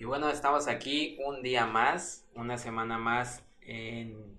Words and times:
Y 0.00 0.04
bueno, 0.04 0.28
estamos 0.30 0.66
aquí 0.66 1.16
un 1.24 1.44
día 1.44 1.64
más, 1.64 2.26
una 2.34 2.58
semana 2.58 2.98
más 2.98 3.44
en 3.60 4.36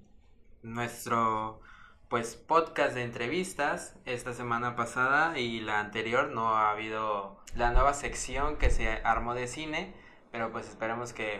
nuestro 0.61 1.61
pues 2.09 2.35
podcast 2.35 2.95
de 2.95 3.03
entrevistas. 3.03 3.95
Esta 4.03 4.33
semana 4.33 4.75
pasada 4.75 5.39
y 5.39 5.61
la 5.61 5.79
anterior 5.79 6.31
no 6.31 6.57
ha 6.57 6.71
habido 6.71 7.41
la 7.55 7.71
nueva 7.71 7.93
sección 7.93 8.57
que 8.57 8.71
se 8.71 8.89
armó 8.89 9.35
de 9.35 9.47
cine, 9.47 9.93
pero 10.33 10.51
pues 10.51 10.67
esperemos 10.67 11.13
que 11.13 11.39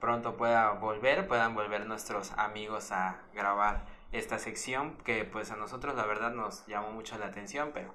pronto 0.00 0.36
pueda 0.36 0.72
volver, 0.72 1.28
puedan 1.28 1.54
volver 1.54 1.86
nuestros 1.86 2.32
amigos 2.32 2.90
a 2.90 3.22
grabar 3.32 3.86
esta 4.10 4.40
sección 4.40 4.98
que 5.04 5.24
pues 5.24 5.52
a 5.52 5.56
nosotros 5.56 5.94
la 5.94 6.04
verdad 6.04 6.32
nos 6.32 6.66
llamó 6.66 6.90
mucho 6.90 7.16
la 7.16 7.26
atención, 7.26 7.70
pero 7.72 7.94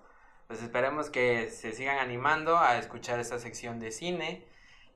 pues 0.52 0.64
esperemos 0.64 1.10
que 1.10 1.50
se 1.50 1.72
sigan 1.72 1.98
animando 1.98 2.58
a 2.58 2.78
escuchar 2.78 3.22
esta 3.22 3.40
sección 3.40 3.80
de 3.80 3.90
cine 3.94 4.46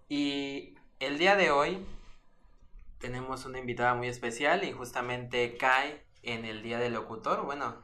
y 0.09 0.75
el 0.99 1.17
día 1.17 1.37
de 1.37 1.49
hoy 1.49 1.87
tenemos 2.99 3.45
una 3.45 3.59
invitada 3.59 3.93
muy 3.93 4.09
especial 4.09 4.65
y 4.65 4.73
justamente 4.73 5.55
cae 5.55 6.03
en 6.23 6.43
el 6.43 6.61
Día 6.61 6.77
del 6.77 6.91
Locutor, 6.91 7.45
bueno, 7.45 7.81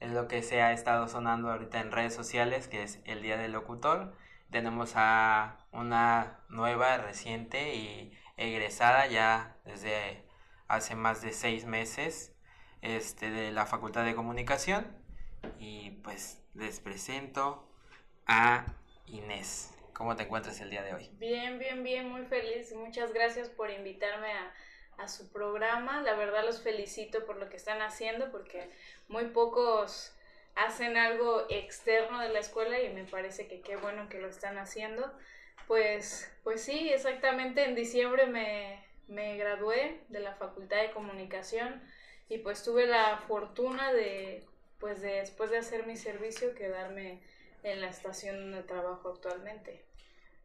es 0.00 0.12
lo 0.12 0.28
que 0.28 0.42
se 0.42 0.60
ha 0.60 0.74
estado 0.74 1.08
sonando 1.08 1.50
ahorita 1.50 1.80
en 1.80 1.92
redes 1.92 2.14
sociales, 2.14 2.68
que 2.68 2.82
es 2.82 3.00
el 3.06 3.22
Día 3.22 3.38
del 3.38 3.52
Locutor. 3.52 4.14
Tenemos 4.50 4.92
a 4.94 5.56
una 5.72 6.40
nueva, 6.50 6.98
reciente 6.98 7.74
y 7.74 8.12
egresada 8.36 9.06
ya 9.06 9.56
desde 9.64 10.26
hace 10.68 10.94
más 10.94 11.22
de 11.22 11.32
seis 11.32 11.64
meses 11.64 12.34
este, 12.82 13.30
de 13.30 13.50
la 13.50 13.64
Facultad 13.64 14.04
de 14.04 14.14
Comunicación. 14.14 15.03
Y 15.58 15.90
pues 16.02 16.42
les 16.54 16.80
presento 16.80 17.68
a 18.26 18.66
Inés. 19.06 19.72
¿Cómo 19.92 20.16
te 20.16 20.24
encuentras 20.24 20.60
el 20.60 20.70
día 20.70 20.82
de 20.82 20.94
hoy? 20.94 21.10
Bien, 21.18 21.58
bien, 21.58 21.82
bien, 21.84 22.08
muy 22.08 22.24
feliz. 22.26 22.72
Muchas 22.74 23.12
gracias 23.12 23.48
por 23.48 23.70
invitarme 23.70 24.32
a, 24.32 24.52
a 24.98 25.08
su 25.08 25.30
programa. 25.30 26.02
La 26.02 26.14
verdad 26.14 26.44
los 26.44 26.62
felicito 26.62 27.24
por 27.26 27.36
lo 27.36 27.48
que 27.48 27.56
están 27.56 27.80
haciendo 27.80 28.30
porque 28.30 28.70
muy 29.08 29.26
pocos 29.26 30.14
hacen 30.56 30.96
algo 30.96 31.46
externo 31.48 32.20
de 32.20 32.28
la 32.28 32.40
escuela 32.40 32.80
y 32.80 32.92
me 32.92 33.04
parece 33.04 33.48
que 33.48 33.60
qué 33.60 33.76
bueno 33.76 34.08
que 34.08 34.20
lo 34.20 34.28
están 34.28 34.58
haciendo. 34.58 35.12
Pues, 35.66 36.30
pues 36.42 36.62
sí, 36.62 36.90
exactamente 36.92 37.64
en 37.64 37.74
diciembre 37.74 38.26
me, 38.26 38.84
me 39.08 39.36
gradué 39.36 40.00
de 40.08 40.20
la 40.20 40.34
Facultad 40.34 40.80
de 40.80 40.90
Comunicación 40.90 41.82
y 42.28 42.38
pues 42.38 42.62
tuve 42.62 42.86
la 42.86 43.18
fortuna 43.26 43.92
de, 43.92 44.44
pues 44.78 45.00
de, 45.00 45.20
después 45.20 45.50
de 45.50 45.58
hacer 45.58 45.86
mi 45.86 45.96
servicio, 45.96 46.54
quedarme 46.54 47.22
en 47.62 47.80
la 47.80 47.88
estación 47.88 48.38
donde 48.38 48.62
trabajo 48.62 49.10
actualmente. 49.10 49.84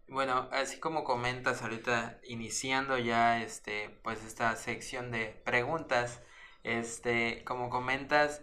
Bueno, 0.08 0.50
así 0.52 0.80
como 0.80 1.04
comentas 1.04 1.62
ahorita, 1.62 2.20
iniciando 2.24 2.98
ya 2.98 3.42
este, 3.44 3.90
pues 4.02 4.24
esta 4.24 4.56
sección 4.56 5.12
de 5.12 5.40
preguntas, 5.46 6.22
este, 6.64 7.44
como 7.44 7.70
comentas, 7.70 8.42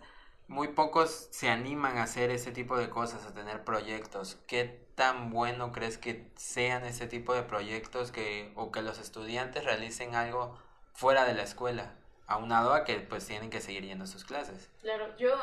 muy 0.48 0.69
pocos 0.69 1.29
se 1.33 1.48
animan 1.48 1.98
a 1.98 2.05
hacer 2.05 2.31
ese 2.31 2.53
tipo 2.53 2.77
de 2.77 2.89
cosas, 2.89 3.27
a 3.27 3.34
tener 3.34 3.64
proyectos. 3.64 4.37
¿Qué 4.47 4.87
tan 4.95 5.31
bueno 5.31 5.73
crees 5.73 5.98
que 5.98 6.31
sean 6.37 6.84
ese 6.84 7.09
tipo 7.09 7.34
de 7.34 7.42
proyectos 7.42 8.12
que, 8.12 8.53
o 8.55 8.70
que 8.70 8.83
los 8.83 9.01
estudiantes 9.01 9.64
realicen 9.64 10.14
algo 10.14 10.59
fuera 10.92 11.25
de 11.25 11.34
la 11.34 11.42
escuela, 11.42 11.97
aunado 12.29 12.75
a 12.75 12.84
que 12.84 13.01
pues 13.01 13.27
tienen 13.27 13.51
que 13.51 13.61
seguir 13.61 13.84
yendo 13.84 14.05
a 14.05 14.07
sus 14.07 14.25
clases? 14.25 14.70
Claro, 14.81 15.17
yo 15.17 15.37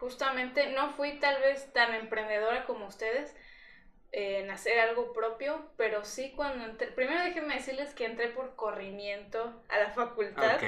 justamente 0.00 0.70
no 0.72 0.90
fui 0.90 1.18
tal 1.18 1.40
vez 1.40 1.72
tan 1.72 1.94
emprendedora 1.94 2.64
como 2.64 2.86
ustedes 2.86 3.34
en 4.10 4.50
hacer 4.50 4.78
algo 4.80 5.12
propio, 5.12 5.70
pero 5.76 6.04
sí 6.04 6.32
cuando 6.34 6.64
entré, 6.64 6.88
primero 6.88 7.22
déjenme 7.22 7.54
decirles 7.54 7.94
que 7.94 8.06
entré 8.06 8.28
por 8.28 8.56
corrimiento 8.56 9.62
a 9.68 9.78
la 9.78 9.90
facultad, 9.90 10.58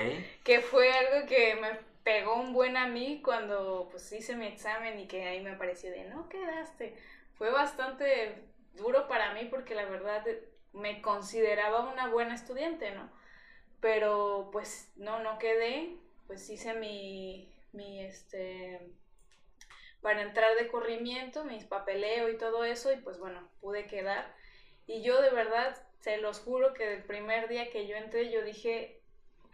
que 0.45 0.61
fue 0.61 0.92
algo 0.92 1.27
que 1.27 1.55
me 1.56 1.78
pegó 2.02 2.35
un 2.35 2.52
buen 2.52 2.77
a 2.77 2.86
mí 2.86 3.23
cuando 3.24 3.89
pues 3.90 4.11
hice 4.13 4.36
mi 4.36 4.46
examen 4.46 4.98
y 4.98 5.07
que 5.07 5.24
ahí 5.24 5.40
me 5.40 5.57
pareció 5.57 5.90
de 5.90 6.05
no 6.05 6.29
quedaste. 6.29 6.95
Fue 7.35 7.51
bastante 7.51 8.42
duro 8.74 9.08
para 9.08 9.33
mí 9.33 9.46
porque 9.46 9.74
la 9.74 9.86
verdad 9.86 10.24
me 10.73 11.01
consideraba 11.01 11.90
una 11.90 12.08
buena 12.08 12.35
estudiante, 12.35 12.90
¿no? 12.90 13.11
Pero 13.80 14.51
pues 14.52 14.92
no, 14.96 15.20
no 15.23 15.39
quedé, 15.39 15.96
pues 16.27 16.48
hice 16.51 16.74
mi, 16.74 17.51
mi 17.73 18.05
este, 18.05 18.80
para 20.02 20.22
entrar 20.22 20.56
de 20.56 20.68
corrimiento, 20.68 21.44
mis 21.44 21.64
papeleo 21.64 22.28
y 22.28 22.38
todo 22.38 22.64
eso, 22.64 22.92
y 22.92 22.96
pues 22.96 23.18
bueno, 23.18 23.48
pude 23.61 23.86
quedar. 23.86 24.34
Y 24.86 25.02
yo 25.02 25.20
de 25.20 25.30
verdad, 25.30 25.77
se 26.00 26.16
los 26.16 26.40
juro 26.40 26.72
que 26.74 26.94
el 26.94 27.05
primer 27.05 27.48
día 27.48 27.70
que 27.70 27.86
yo 27.86 27.96
entré, 27.96 28.30
yo 28.30 28.42
dije 28.42 29.00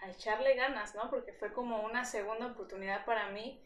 a 0.01 0.11
echarle 0.11 0.55
ganas, 0.55 0.95
¿no? 0.95 1.11
Porque 1.11 1.33
fue 1.33 1.53
como 1.53 1.83
una 1.83 2.05
segunda 2.05 2.47
oportunidad 2.47 3.05
para 3.05 3.31
mí. 3.31 3.61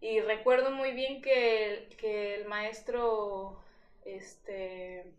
Y 0.00 0.20
recuerdo 0.20 0.70
muy 0.70 0.92
bien 0.92 1.22
que, 1.22 1.88
que 1.98 2.36
el 2.36 2.46
maestro, 2.46 3.62
este, 4.04 5.12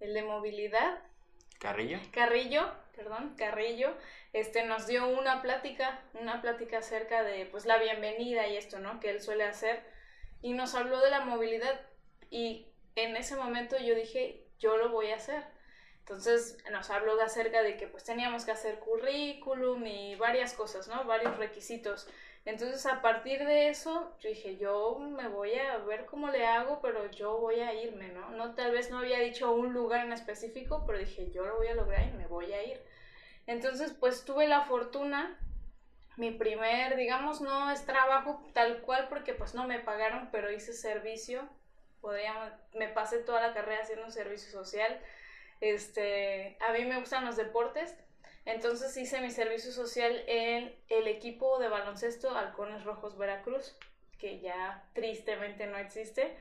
el 0.00 0.14
de 0.14 0.22
movilidad. 0.22 0.98
Carrillo. 1.60 1.98
Carrillo, 2.10 2.72
perdón, 2.94 3.34
Carrillo, 3.36 3.94
este, 4.32 4.64
nos 4.64 4.86
dio 4.86 5.08
una 5.08 5.42
plática, 5.42 6.02
una 6.14 6.40
plática 6.40 6.78
acerca 6.78 7.22
de 7.22 7.46
pues 7.46 7.66
la 7.66 7.78
bienvenida 7.78 8.46
y 8.48 8.56
esto, 8.56 8.78
¿no? 8.78 9.00
Que 9.00 9.10
él 9.10 9.20
suele 9.20 9.44
hacer. 9.44 9.82
Y 10.40 10.52
nos 10.52 10.74
habló 10.74 11.00
de 11.00 11.10
la 11.10 11.20
movilidad 11.20 11.80
y 12.30 12.66
en 12.96 13.16
ese 13.16 13.36
momento 13.36 13.76
yo 13.78 13.94
dije, 13.94 14.46
yo 14.58 14.76
lo 14.76 14.90
voy 14.90 15.10
a 15.10 15.16
hacer. 15.16 15.44
Entonces 16.00 16.58
nos 16.70 16.90
habló 16.90 17.16
de 17.16 17.22
acerca 17.22 17.62
de 17.62 17.76
que 17.76 17.86
pues 17.86 18.04
teníamos 18.04 18.44
que 18.44 18.50
hacer 18.50 18.78
currículum 18.80 19.86
y 19.86 20.16
varias 20.16 20.52
cosas, 20.52 20.88
¿no? 20.88 21.04
Varios 21.04 21.36
requisitos. 21.36 22.08
Entonces 22.44 22.84
a 22.86 23.00
partir 23.02 23.44
de 23.44 23.68
eso 23.68 24.16
yo 24.20 24.28
dije, 24.28 24.56
yo 24.56 24.98
me 24.98 25.28
voy 25.28 25.54
a 25.54 25.78
ver 25.78 26.06
cómo 26.06 26.28
le 26.28 26.44
hago, 26.44 26.80
pero 26.80 27.08
yo 27.10 27.38
voy 27.38 27.60
a 27.60 27.72
irme, 27.72 28.08
¿no? 28.08 28.30
No 28.30 28.54
tal 28.54 28.72
vez 28.72 28.90
no 28.90 28.98
había 28.98 29.20
dicho 29.20 29.52
un 29.52 29.72
lugar 29.72 30.04
en 30.04 30.12
específico, 30.12 30.84
pero 30.86 30.98
dije, 30.98 31.30
yo 31.30 31.46
lo 31.46 31.56
voy 31.56 31.68
a 31.68 31.74
lograr 31.74 32.08
y 32.08 32.16
me 32.16 32.26
voy 32.26 32.52
a 32.52 32.64
ir. 32.64 32.80
Entonces, 33.46 33.92
pues 33.98 34.24
tuve 34.24 34.48
la 34.48 34.62
fortuna, 34.62 35.38
mi 36.16 36.32
primer, 36.32 36.96
digamos, 36.96 37.40
no 37.40 37.70
es 37.70 37.84
trabajo 37.86 38.44
tal 38.52 38.82
cual 38.82 39.08
porque 39.08 39.34
pues 39.34 39.54
no 39.54 39.66
me 39.66 39.78
pagaron, 39.78 40.28
pero 40.32 40.50
hice 40.50 40.72
servicio, 40.72 41.48
podríamos, 42.00 42.50
me 42.74 42.88
pasé 42.88 43.18
toda 43.18 43.40
la 43.40 43.54
carrera 43.54 43.82
haciendo 43.82 44.10
servicio 44.10 44.50
social. 44.50 45.00
Este, 45.60 46.56
a 46.60 46.72
mí 46.72 46.84
me 46.84 46.98
gustan 46.98 47.24
los 47.24 47.36
deportes, 47.36 47.96
entonces 48.44 48.96
hice 48.96 49.20
mi 49.20 49.30
servicio 49.30 49.72
social 49.72 50.24
en 50.26 50.74
el 50.88 51.06
equipo 51.06 51.58
de 51.58 51.68
baloncesto 51.68 52.36
Halcones 52.36 52.84
Rojos 52.84 53.16
Veracruz, 53.16 53.76
que 54.18 54.40
ya 54.40 54.84
tristemente 54.94 55.66
no 55.66 55.78
existe, 55.78 56.36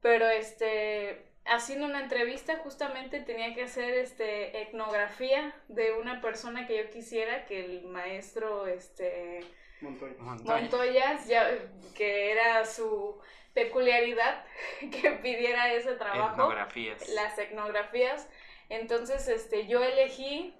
pero 0.00 0.28
este, 0.28 1.32
haciendo 1.44 1.86
una 1.86 2.02
entrevista 2.02 2.58
justamente 2.58 3.20
tenía 3.20 3.54
que 3.54 3.64
hacer 3.64 3.94
este 3.94 4.62
etnografía 4.62 5.54
de 5.68 5.92
una 5.92 6.20
persona 6.20 6.66
que 6.66 6.84
yo 6.84 6.90
quisiera 6.90 7.46
que 7.46 7.64
el 7.64 7.84
maestro 7.84 8.66
este 8.66 9.40
Montoya. 9.80 11.18
ya, 11.26 11.50
que 11.96 12.30
era 12.30 12.64
su 12.64 13.18
peculiaridad 13.52 14.44
que 14.80 15.10
pidiera 15.22 15.72
ese 15.72 15.94
trabajo 15.94 16.34
etnografías. 16.34 17.08
las 17.10 17.38
etnografías 17.38 18.28
entonces 18.68 19.28
este 19.28 19.66
yo 19.66 19.82
elegí 19.82 20.54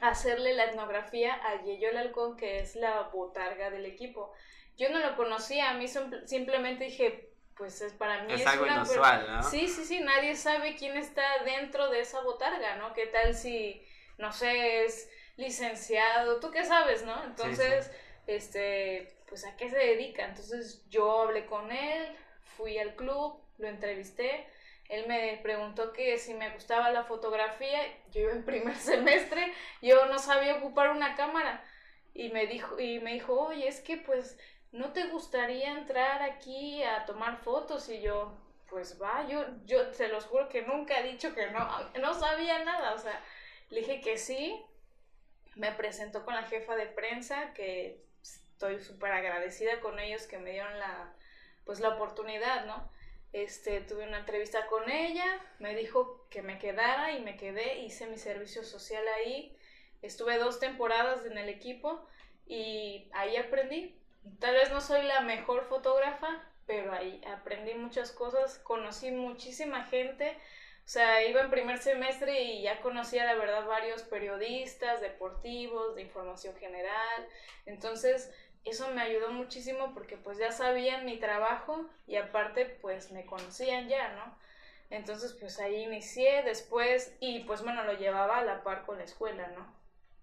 hacerle 0.00 0.54
la 0.54 0.64
etnografía 0.64 1.34
a 1.34 1.62
Yeyol 1.62 1.96
Halcón 1.96 2.36
que 2.36 2.60
es 2.60 2.76
la 2.76 3.02
botarga 3.12 3.70
del 3.70 3.86
equipo 3.86 4.32
yo 4.76 4.90
no 4.90 4.98
lo 4.98 5.16
conocía 5.16 5.70
a 5.70 5.74
mí 5.74 5.86
simplemente 5.88 6.84
dije 6.84 7.30
pues 7.56 7.80
es 7.80 7.92
para 7.92 8.22
mí 8.24 8.32
es, 8.32 8.46
algo 8.46 8.66
inusual, 8.66 9.26
¿no? 9.28 9.42
Sí, 9.42 9.68
sí, 9.68 9.84
sí, 9.84 10.00
nadie 10.00 10.34
sabe 10.34 10.74
quién 10.76 10.96
está 10.96 11.22
dentro 11.44 11.88
de 11.90 12.00
esa 12.00 12.20
botarga, 12.20 12.76
¿no? 12.76 12.92
¿Qué 12.94 13.06
tal 13.06 13.34
si, 13.34 13.80
no 14.18 14.32
sé, 14.32 14.84
es 14.84 15.08
licenciado, 15.36 16.40
tú 16.40 16.50
qué 16.50 16.64
sabes, 16.64 17.04
¿no? 17.04 17.22
Entonces, 17.24 17.90
este, 18.26 19.16
pues 19.28 19.44
a 19.44 19.56
qué 19.56 19.70
se 19.70 19.78
dedica. 19.78 20.24
Entonces 20.24 20.82
yo 20.88 21.22
hablé 21.22 21.46
con 21.46 21.70
él, 21.70 22.16
fui 22.56 22.78
al 22.78 22.94
club, 22.96 23.40
lo 23.58 23.68
entrevisté, 23.68 24.46
él 24.94 25.06
me 25.06 25.38
preguntó 25.42 25.92
que 25.92 26.18
si 26.18 26.34
me 26.34 26.50
gustaba 26.50 26.90
la 26.90 27.04
fotografía, 27.04 27.80
yo 28.10 28.22
iba 28.22 28.32
en 28.32 28.44
primer 28.44 28.76
semestre, 28.92 29.52
yo 29.82 30.06
no 30.06 30.18
sabía 30.18 30.56
ocupar 30.56 30.90
una 30.90 31.14
cámara 31.14 31.64
y 32.14 32.30
me 32.30 32.46
dijo 32.46 32.78
y 32.78 33.00
me 33.00 33.14
dijo, 33.14 33.34
"Oye, 33.34 33.68
es 33.68 33.80
que 33.80 33.96
pues 33.96 34.38
¿no 34.74 34.92
te 34.92 35.04
gustaría 35.06 35.70
entrar 35.70 36.20
aquí 36.22 36.82
a 36.82 37.06
tomar 37.06 37.38
fotos? 37.38 37.88
Y 37.88 38.00
yo, 38.00 38.36
pues 38.68 39.00
va, 39.00 39.26
yo, 39.28 39.44
yo 39.64 39.92
se 39.92 40.08
los 40.08 40.26
juro 40.26 40.48
que 40.48 40.62
nunca 40.62 40.98
he 40.98 41.12
dicho 41.12 41.32
que 41.32 41.46
no, 41.50 41.90
no 42.00 42.14
sabía 42.14 42.64
nada, 42.64 42.94
o 42.94 42.98
sea, 42.98 43.20
le 43.70 43.80
dije 43.80 44.00
que 44.00 44.18
sí, 44.18 44.60
me 45.54 45.70
presentó 45.72 46.24
con 46.24 46.34
la 46.34 46.42
jefa 46.42 46.74
de 46.74 46.86
prensa, 46.86 47.54
que 47.54 48.04
estoy 48.20 48.80
súper 48.80 49.12
agradecida 49.12 49.80
con 49.80 50.00
ellos 50.00 50.26
que 50.26 50.38
me 50.38 50.50
dieron 50.50 50.76
la, 50.80 51.14
pues 51.64 51.78
la 51.78 51.90
oportunidad, 51.90 52.66
¿no? 52.66 52.90
Este, 53.34 53.80
tuve 53.80 54.06
una 54.06 54.20
entrevista 54.20 54.66
con 54.66 54.88
ella, 54.88 55.24
me 55.58 55.74
dijo 55.74 56.24
que 56.30 56.40
me 56.40 56.60
quedara 56.60 57.10
y 57.10 57.20
me 57.20 57.36
quedé, 57.36 57.80
hice 57.80 58.06
mi 58.06 58.16
servicio 58.16 58.62
social 58.62 59.02
ahí, 59.08 59.58
estuve 60.02 60.38
dos 60.38 60.60
temporadas 60.60 61.26
en 61.26 61.36
el 61.36 61.48
equipo 61.48 62.06
y 62.46 63.10
ahí 63.12 63.36
aprendí. 63.36 64.00
Tal 64.38 64.54
vez 64.54 64.70
no 64.70 64.80
soy 64.80 65.02
la 65.02 65.20
mejor 65.22 65.64
fotógrafa, 65.64 66.48
pero 66.64 66.92
ahí 66.92 67.20
aprendí 67.26 67.74
muchas 67.74 68.12
cosas, 68.12 68.60
conocí 68.60 69.10
muchísima 69.10 69.84
gente, 69.86 70.38
o 70.84 70.88
sea, 70.88 71.26
iba 71.26 71.40
en 71.40 71.50
primer 71.50 71.78
semestre 71.78 72.40
y 72.40 72.62
ya 72.62 72.80
conocía 72.82 73.24
la 73.24 73.34
verdad 73.34 73.66
varios 73.66 74.02
periodistas 74.02 75.00
deportivos, 75.00 75.96
de 75.96 76.02
información 76.02 76.54
general, 76.54 77.26
entonces 77.66 78.32
eso 78.64 78.88
me 78.88 79.02
ayudó 79.02 79.30
muchísimo 79.30 79.92
porque 79.94 80.16
pues 80.16 80.38
ya 80.38 80.50
sabían 80.52 81.04
mi 81.04 81.18
trabajo 81.18 81.84
y 82.06 82.16
aparte 82.16 82.66
pues 82.66 83.12
me 83.12 83.26
conocían 83.26 83.88
ya, 83.88 84.12
¿no? 84.14 84.36
Entonces 84.90 85.32
pues 85.34 85.58
ahí 85.58 85.82
inicié 85.82 86.42
después 86.42 87.14
y 87.20 87.40
pues 87.40 87.62
bueno, 87.62 87.84
lo 87.84 87.94
llevaba 87.94 88.38
a 88.38 88.44
la 88.44 88.62
par 88.62 88.84
con 88.86 88.98
la 88.98 89.04
escuela, 89.04 89.48
¿no? 89.48 89.66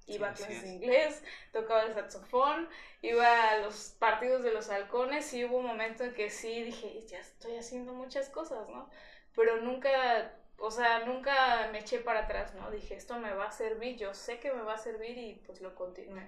Iba 0.07 0.29
a 0.29 0.33
clases 0.33 0.63
de 0.63 0.69
inglés, 0.69 1.23
tocaba 1.53 1.83
el 1.83 1.93
saxofón, 1.93 2.67
iba 3.01 3.49
a 3.49 3.57
los 3.59 3.95
partidos 3.99 4.43
de 4.43 4.51
los 4.51 4.69
halcones 4.69 5.31
y 5.33 5.45
hubo 5.45 5.57
un 5.57 5.67
momento 5.67 6.03
en 6.03 6.13
que 6.13 6.29
sí 6.29 6.63
dije, 6.63 7.01
ya 7.07 7.19
estoy 7.19 7.55
haciendo 7.57 7.93
muchas 7.93 8.29
cosas, 8.29 8.67
¿no? 8.69 8.89
Pero 9.35 9.57
nunca, 9.61 10.33
o 10.57 10.71
sea, 10.71 11.05
nunca 11.05 11.69
me 11.71 11.79
eché 11.79 11.99
para 11.99 12.21
atrás, 12.21 12.53
¿no? 12.55 12.71
Dije, 12.71 12.95
esto 12.95 13.19
me 13.19 13.33
va 13.33 13.45
a 13.45 13.51
servir, 13.51 13.97
yo 13.97 14.13
sé 14.13 14.39
que 14.39 14.51
me 14.51 14.63
va 14.63 14.73
a 14.73 14.77
servir 14.77 15.17
y 15.17 15.35
pues 15.45 15.61
lo 15.61 15.75
continué. 15.75 16.27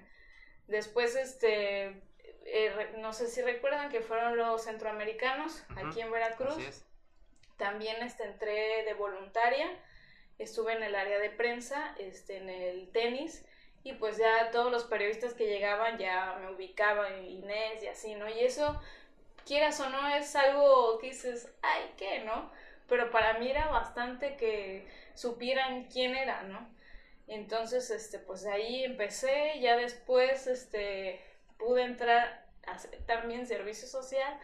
Después, 0.66 1.14
este, 1.16 2.02
eh, 2.46 2.94
no 2.98 3.12
sé 3.12 3.28
si 3.28 3.42
recuerdan 3.42 3.90
que 3.90 4.00
fueron 4.00 4.36
los 4.36 4.64
centroamericanos 4.64 5.64
aquí 5.76 6.00
en 6.00 6.10
Veracruz. 6.10 6.84
También 7.56 8.02
este, 8.02 8.24
entré 8.24 8.84
de 8.84 8.94
voluntaria, 8.94 9.68
estuve 10.38 10.72
en 10.72 10.82
el 10.82 10.94
área 10.94 11.18
de 11.18 11.30
prensa, 11.30 11.94
este, 11.98 12.38
en 12.38 12.50
el 12.50 12.90
tenis, 12.90 13.44
y 13.84 13.92
pues 13.92 14.16
ya 14.16 14.50
todos 14.50 14.72
los 14.72 14.84
periodistas 14.84 15.34
que 15.34 15.46
llegaban 15.46 15.98
ya 15.98 16.36
me 16.40 16.50
ubicaban, 16.50 17.24
Inés 17.24 17.82
y 17.82 17.86
así, 17.86 18.14
¿no? 18.14 18.28
Y 18.28 18.40
eso, 18.40 18.80
quieras 19.46 19.78
o 19.80 19.88
no, 19.90 20.08
es 20.16 20.34
algo 20.34 20.98
que 20.98 21.08
dices, 21.08 21.52
ay, 21.62 21.92
¿qué, 21.96 22.24
no? 22.24 22.50
Pero 22.88 23.10
para 23.10 23.38
mí 23.38 23.50
era 23.50 23.68
bastante 23.68 24.36
que 24.36 24.88
supieran 25.14 25.84
quién 25.84 26.16
era, 26.16 26.42
¿no? 26.42 26.73
Entonces, 27.26 27.90
este, 27.90 28.18
pues 28.18 28.42
de 28.42 28.52
ahí 28.52 28.84
empecé, 28.84 29.58
ya 29.60 29.76
después, 29.76 30.46
este, 30.46 31.24
pude 31.58 31.82
entrar 31.82 32.46
a 32.66 32.72
hacer 32.72 33.04
también 33.06 33.46
servicio 33.46 33.88
social 33.88 34.38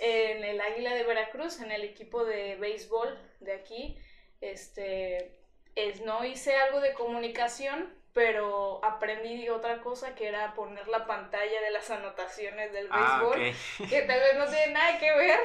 en 0.00 0.44
el 0.44 0.60
Águila 0.60 0.94
de 0.94 1.04
Veracruz, 1.04 1.60
en 1.60 1.72
el 1.72 1.84
equipo 1.84 2.24
de 2.24 2.56
béisbol 2.56 3.18
de 3.40 3.54
aquí. 3.54 3.98
Este, 4.40 5.40
es, 5.74 6.00
no 6.02 6.24
hice 6.24 6.54
algo 6.56 6.80
de 6.80 6.92
comunicación, 6.92 7.94
pero 8.12 8.84
aprendí 8.84 9.48
otra 9.48 9.80
cosa 9.80 10.14
que 10.14 10.28
era 10.28 10.54
poner 10.54 10.86
la 10.88 11.06
pantalla 11.06 11.60
de 11.62 11.70
las 11.70 11.90
anotaciones 11.90 12.72
del 12.72 12.88
ah, 12.90 13.22
béisbol, 13.22 13.88
que 13.88 14.02
tal 14.02 14.20
vez 14.20 14.36
no 14.36 14.46
tiene 14.46 14.72
nada 14.72 14.98
que 14.98 15.12
ver, 15.14 15.40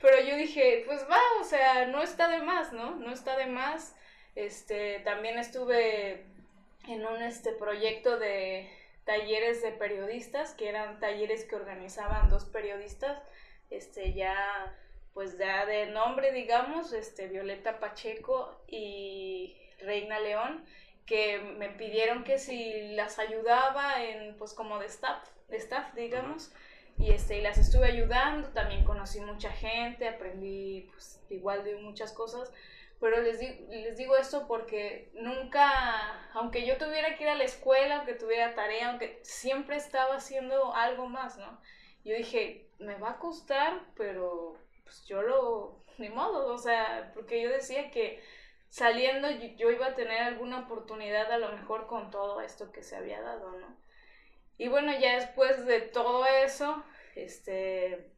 pero 0.00 0.20
yo 0.20 0.36
dije, 0.36 0.84
pues 0.86 1.02
va, 1.10 1.20
o 1.40 1.44
sea, 1.44 1.86
no 1.86 2.02
está 2.02 2.28
de 2.28 2.38
más, 2.38 2.72
¿no? 2.72 2.96
No 2.96 3.12
está 3.12 3.36
de 3.36 3.46
más 3.46 3.94
este, 4.34 5.00
también 5.00 5.38
estuve 5.38 6.24
en 6.88 7.06
un 7.06 7.22
este, 7.22 7.52
proyecto 7.52 8.18
de 8.18 8.70
talleres 9.04 9.62
de 9.62 9.72
periodistas, 9.72 10.54
que 10.54 10.68
eran 10.68 11.00
talleres 11.00 11.44
que 11.44 11.56
organizaban 11.56 12.30
dos 12.30 12.44
periodistas, 12.44 13.20
este, 13.70 14.12
ya 14.12 14.76
pues 15.14 15.36
ya 15.36 15.66
de 15.66 15.86
nombre, 15.86 16.32
digamos, 16.32 16.92
este, 16.92 17.28
Violeta 17.28 17.78
Pacheco 17.80 18.58
y 18.66 19.54
Reina 19.80 20.18
León, 20.20 20.64
que 21.04 21.38
me 21.38 21.68
pidieron 21.68 22.24
que 22.24 22.38
si 22.38 22.92
las 22.94 23.18
ayudaba 23.18 24.02
en, 24.02 24.36
pues 24.38 24.54
como 24.54 24.78
de 24.78 24.86
staff, 24.86 25.22
de 25.48 25.58
staff 25.58 25.92
digamos, 25.94 26.52
y 26.98 27.10
este, 27.10 27.38
y 27.38 27.42
las 27.42 27.58
estuve 27.58 27.86
ayudando, 27.86 28.48
también 28.48 28.84
conocí 28.84 29.20
mucha 29.20 29.50
gente, 29.50 30.08
aprendí 30.08 30.88
pues 30.92 31.20
igual 31.28 31.64
de 31.64 31.76
muchas 31.76 32.12
cosas, 32.12 32.50
pero 33.02 33.20
les, 33.20 33.40
les 33.68 33.96
digo 33.96 34.16
esto 34.16 34.46
porque 34.46 35.10
nunca, 35.14 36.30
aunque 36.34 36.64
yo 36.64 36.78
tuviera 36.78 37.16
que 37.16 37.24
ir 37.24 37.30
a 37.30 37.34
la 37.34 37.42
escuela, 37.42 37.96
aunque 37.96 38.14
tuviera 38.14 38.54
tarea, 38.54 38.90
aunque 38.90 39.18
siempre 39.24 39.74
estaba 39.74 40.14
haciendo 40.14 40.72
algo 40.72 41.08
más, 41.08 41.36
¿no? 41.36 41.60
Yo 42.04 42.14
dije, 42.14 42.70
me 42.78 42.94
va 42.94 43.10
a 43.10 43.18
costar, 43.18 43.80
pero 43.96 44.56
pues 44.84 45.04
yo 45.06 45.20
lo, 45.20 45.82
ni 45.98 46.10
modo, 46.10 46.54
o 46.54 46.58
sea, 46.58 47.10
porque 47.12 47.42
yo 47.42 47.50
decía 47.50 47.90
que 47.90 48.22
saliendo 48.68 49.28
yo, 49.32 49.72
iba 49.72 49.88
a 49.88 49.94
tener 49.96 50.22
alguna 50.22 50.60
oportunidad 50.60 51.32
a 51.32 51.38
lo 51.38 51.50
mejor 51.56 51.88
con 51.88 52.12
todo 52.12 52.40
esto 52.40 52.70
que 52.70 52.84
se 52.84 52.94
había 52.94 53.20
dado, 53.20 53.50
¿no? 53.58 53.76
Y 54.58 54.68
bueno, 54.68 54.96
ya 54.96 55.16
después 55.16 55.66
de 55.66 55.80
todo 55.80 56.24
eso, 56.24 56.84
este, 57.16 58.12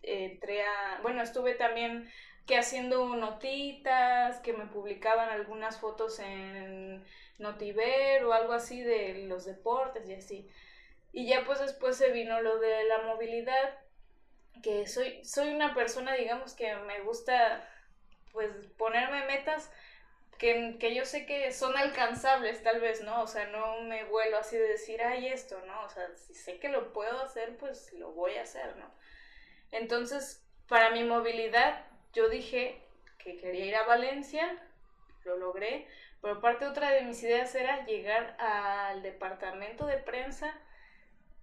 entré 0.00 0.62
a, 0.62 1.00
bueno, 1.02 1.20
estuve 1.22 1.54
también 1.54 2.10
que 2.46 2.56
haciendo 2.56 3.16
notitas, 3.16 4.38
que 4.40 4.52
me 4.52 4.66
publicaban 4.66 5.28
algunas 5.30 5.78
fotos 5.78 6.20
en 6.20 7.04
Notiver 7.38 8.24
o 8.24 8.32
algo 8.32 8.52
así 8.52 8.80
de 8.80 9.24
los 9.26 9.44
deportes 9.44 10.08
y 10.08 10.14
así. 10.14 10.48
Y 11.12 11.26
ya 11.26 11.44
pues 11.44 11.58
después 11.58 11.96
se 11.96 12.12
vino 12.12 12.40
lo 12.40 12.58
de 12.58 12.84
la 12.84 13.02
movilidad, 13.02 13.78
que 14.62 14.86
soy, 14.86 15.24
soy 15.24 15.48
una 15.48 15.74
persona, 15.74 16.14
digamos, 16.14 16.54
que 16.54 16.74
me 16.76 17.00
gusta 17.00 17.68
pues 18.32 18.50
ponerme 18.76 19.24
metas 19.26 19.70
que, 20.38 20.76
que, 20.78 20.94
yo 20.94 21.06
sé 21.06 21.24
que 21.24 21.50
son 21.52 21.76
alcanzables 21.76 22.62
tal 22.62 22.80
vez, 22.80 23.02
¿no? 23.02 23.22
O 23.22 23.26
sea, 23.26 23.46
no 23.46 23.80
me 23.80 24.04
vuelo 24.04 24.36
así 24.36 24.56
de 24.56 24.68
decir, 24.68 25.02
ay, 25.02 25.28
esto, 25.28 25.58
¿no? 25.66 25.82
O 25.84 25.88
sea, 25.88 26.06
si 26.16 26.34
sé 26.34 26.58
que 26.58 26.68
lo 26.68 26.92
puedo 26.92 27.18
hacer, 27.22 27.56
pues 27.56 27.92
lo 27.94 28.12
voy 28.12 28.36
a 28.36 28.42
hacer, 28.42 28.76
¿no? 28.76 28.90
Entonces, 29.72 30.44
para 30.68 30.90
mi 30.90 31.04
movilidad, 31.04 31.85
yo 32.16 32.30
dije 32.30 32.82
que 33.18 33.36
quería 33.36 33.66
ir 33.66 33.76
a 33.76 33.84
Valencia, 33.84 34.58
lo 35.24 35.36
logré, 35.36 35.86
pero 36.22 36.40
parte 36.40 36.64
otra 36.64 36.90
de 36.90 37.02
mis 37.02 37.22
ideas 37.22 37.54
era 37.54 37.84
llegar 37.84 38.36
al 38.40 39.02
departamento 39.02 39.86
de 39.86 39.98
prensa 39.98 40.58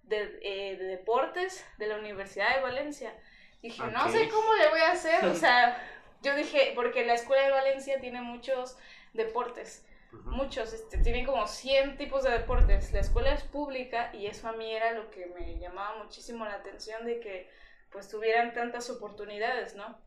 de, 0.02 0.38
eh, 0.42 0.76
deportes 0.76 1.64
de 1.78 1.86
la 1.86 1.96
Universidad 1.96 2.56
de 2.56 2.62
Valencia. 2.62 3.14
Dije, 3.62 3.82
no 3.86 4.08
sé 4.10 4.28
cómo 4.28 4.52
le 4.54 4.68
voy 4.68 4.80
a 4.80 4.90
hacer, 4.90 5.24
o 5.26 5.34
sea, 5.34 5.80
yo 6.22 6.34
dije, 6.34 6.72
porque 6.74 7.06
la 7.06 7.14
Escuela 7.14 7.44
de 7.44 7.50
Valencia 7.50 8.00
tiene 8.00 8.20
muchos 8.20 8.76
deportes, 9.12 9.86
muchos, 10.24 10.72
este, 10.72 10.98
tienen 10.98 11.24
como 11.24 11.46
100 11.46 11.96
tipos 11.96 12.24
de 12.24 12.30
deportes. 12.30 12.92
La 12.92 13.00
escuela 13.00 13.32
es 13.32 13.44
pública 13.44 14.10
y 14.12 14.26
eso 14.26 14.48
a 14.48 14.52
mí 14.52 14.74
era 14.74 14.92
lo 14.92 15.10
que 15.10 15.26
me 15.26 15.58
llamaba 15.58 16.02
muchísimo 16.02 16.44
la 16.44 16.54
atención 16.54 17.04
de 17.04 17.20
que 17.20 17.50
pues 17.90 18.08
tuvieran 18.08 18.52
tantas 18.52 18.90
oportunidades, 18.90 19.76
¿no? 19.76 19.98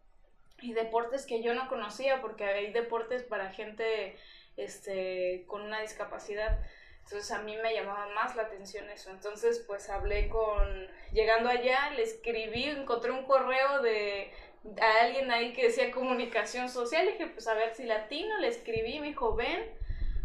Y 0.62 0.74
deportes 0.74 1.26
que 1.26 1.42
yo 1.42 1.54
no 1.54 1.68
conocía 1.68 2.22
porque 2.22 2.46
hay 2.46 2.74
deportes 2.74 3.24
para 3.24 3.52
gente 3.52 4.18
este, 4.56 5.46
con 5.48 5.62
una 5.62 5.82
discapacidad. 5.82 6.60
Entonces 7.04 7.32
a 7.32 7.42
mí 7.42 7.56
me 7.58 7.74
llamaba 7.74 8.08
más 8.14 8.36
la 8.36 8.44
atención 8.44 8.90
eso. 8.90 9.12
Entonces 9.12 9.64
pues 9.68 9.90
hablé 9.90 10.30
con, 10.30 10.88
llegando 11.14 11.50
allá, 11.50 11.92
le 11.92 12.04
escribí, 12.04 12.66
encontré 12.66 13.12
un 13.12 13.26
correo 13.26 13.82
de 13.82 14.32
a 14.82 15.02
alguien 15.06 15.32
ahí 15.32 15.54
que 15.54 15.68
decía 15.68 15.92
comunicación 15.92 16.70
social. 16.70 17.06
Dije, 17.08 17.28
pues 17.28 17.48
a 17.48 17.54
ver 17.54 17.74
si 17.76 17.84
latino, 17.84 18.38
le 18.40 18.48
escribí, 18.48 19.00
me 19.00 19.08
dijo, 19.08 19.36
ven, 19.36 19.72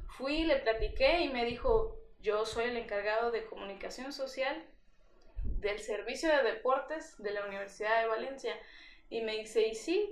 fui, 0.09 0.45
le 0.45 0.57
platiqué 0.57 1.21
y 1.21 1.29
me 1.29 1.45
dijo, 1.45 1.97
yo 2.21 2.45
soy 2.47 2.67
el 2.67 2.77
encargado 2.77 3.31
de 3.31 3.45
comunicación 3.47 4.13
social 4.13 4.65
del 5.45 5.81
servicio 5.81 6.29
de 6.29 6.43
deportes 6.43 7.21
de 7.23 7.33
la 7.33 7.45
Universidad 7.47 8.01
de 8.01 8.09
Valencia. 8.09 8.55
Y 9.13 9.21
me 9.21 9.37
dice, 9.37 9.69
y 9.69 9.75
sí, 9.75 10.11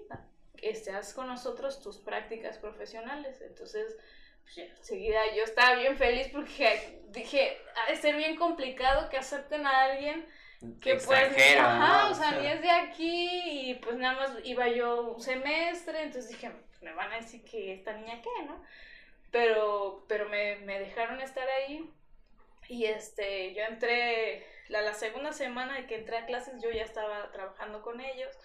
este, 0.60 0.90
haz 0.90 1.14
con 1.14 1.26
nosotros 1.26 1.80
tus 1.80 1.96
prácticas 1.96 2.58
profesionales. 2.58 3.40
Entonces, 3.40 3.96
pues 4.42 4.58
enseguida 4.58 5.20
yo 5.34 5.42
estaba 5.44 5.74
bien 5.76 5.96
feliz 5.96 6.28
porque 6.30 7.00
dije, 7.08 7.56
ha 7.76 7.90
de 7.90 7.96
ser 7.96 8.14
bien 8.16 8.36
complicado 8.36 9.08
que 9.08 9.16
acepten 9.16 9.66
a 9.66 9.84
alguien 9.84 10.26
que 10.82 10.96
pues, 10.96 11.56
ajá, 11.58 12.10
o 12.10 12.14
sea, 12.14 12.32
ni 12.32 12.46
es 12.46 12.60
de 12.60 12.70
aquí 12.70 13.70
y 13.70 13.74
pues 13.76 13.96
nada 13.96 14.18
más 14.18 14.32
iba 14.44 14.68
yo 14.68 15.12
un 15.14 15.22
semestre, 15.22 16.02
entonces 16.02 16.28
dije, 16.28 16.50
pues, 16.50 16.82
me 16.82 16.92
van 16.92 17.10
a 17.10 17.16
decir 17.16 17.42
que 17.42 17.72
esta 17.72 17.94
niña 17.94 18.20
qué, 18.20 18.44
¿no? 18.44 18.62
Pero, 19.30 20.04
pero 20.08 20.28
me, 20.28 20.56
me 20.56 20.78
dejaron 20.78 21.22
estar 21.22 21.48
ahí 21.48 21.90
y 22.68 22.84
este, 22.84 23.54
yo 23.54 23.62
entré, 23.62 24.46
la, 24.68 24.82
la 24.82 24.92
segunda 24.92 25.32
semana 25.32 25.76
de 25.76 25.86
que 25.86 25.96
entré 25.96 26.18
a 26.18 26.26
clases 26.26 26.62
yo 26.62 26.70
ya 26.70 26.82
estaba 26.82 27.32
trabajando 27.32 27.80
con 27.80 28.02
ellos 28.02 28.36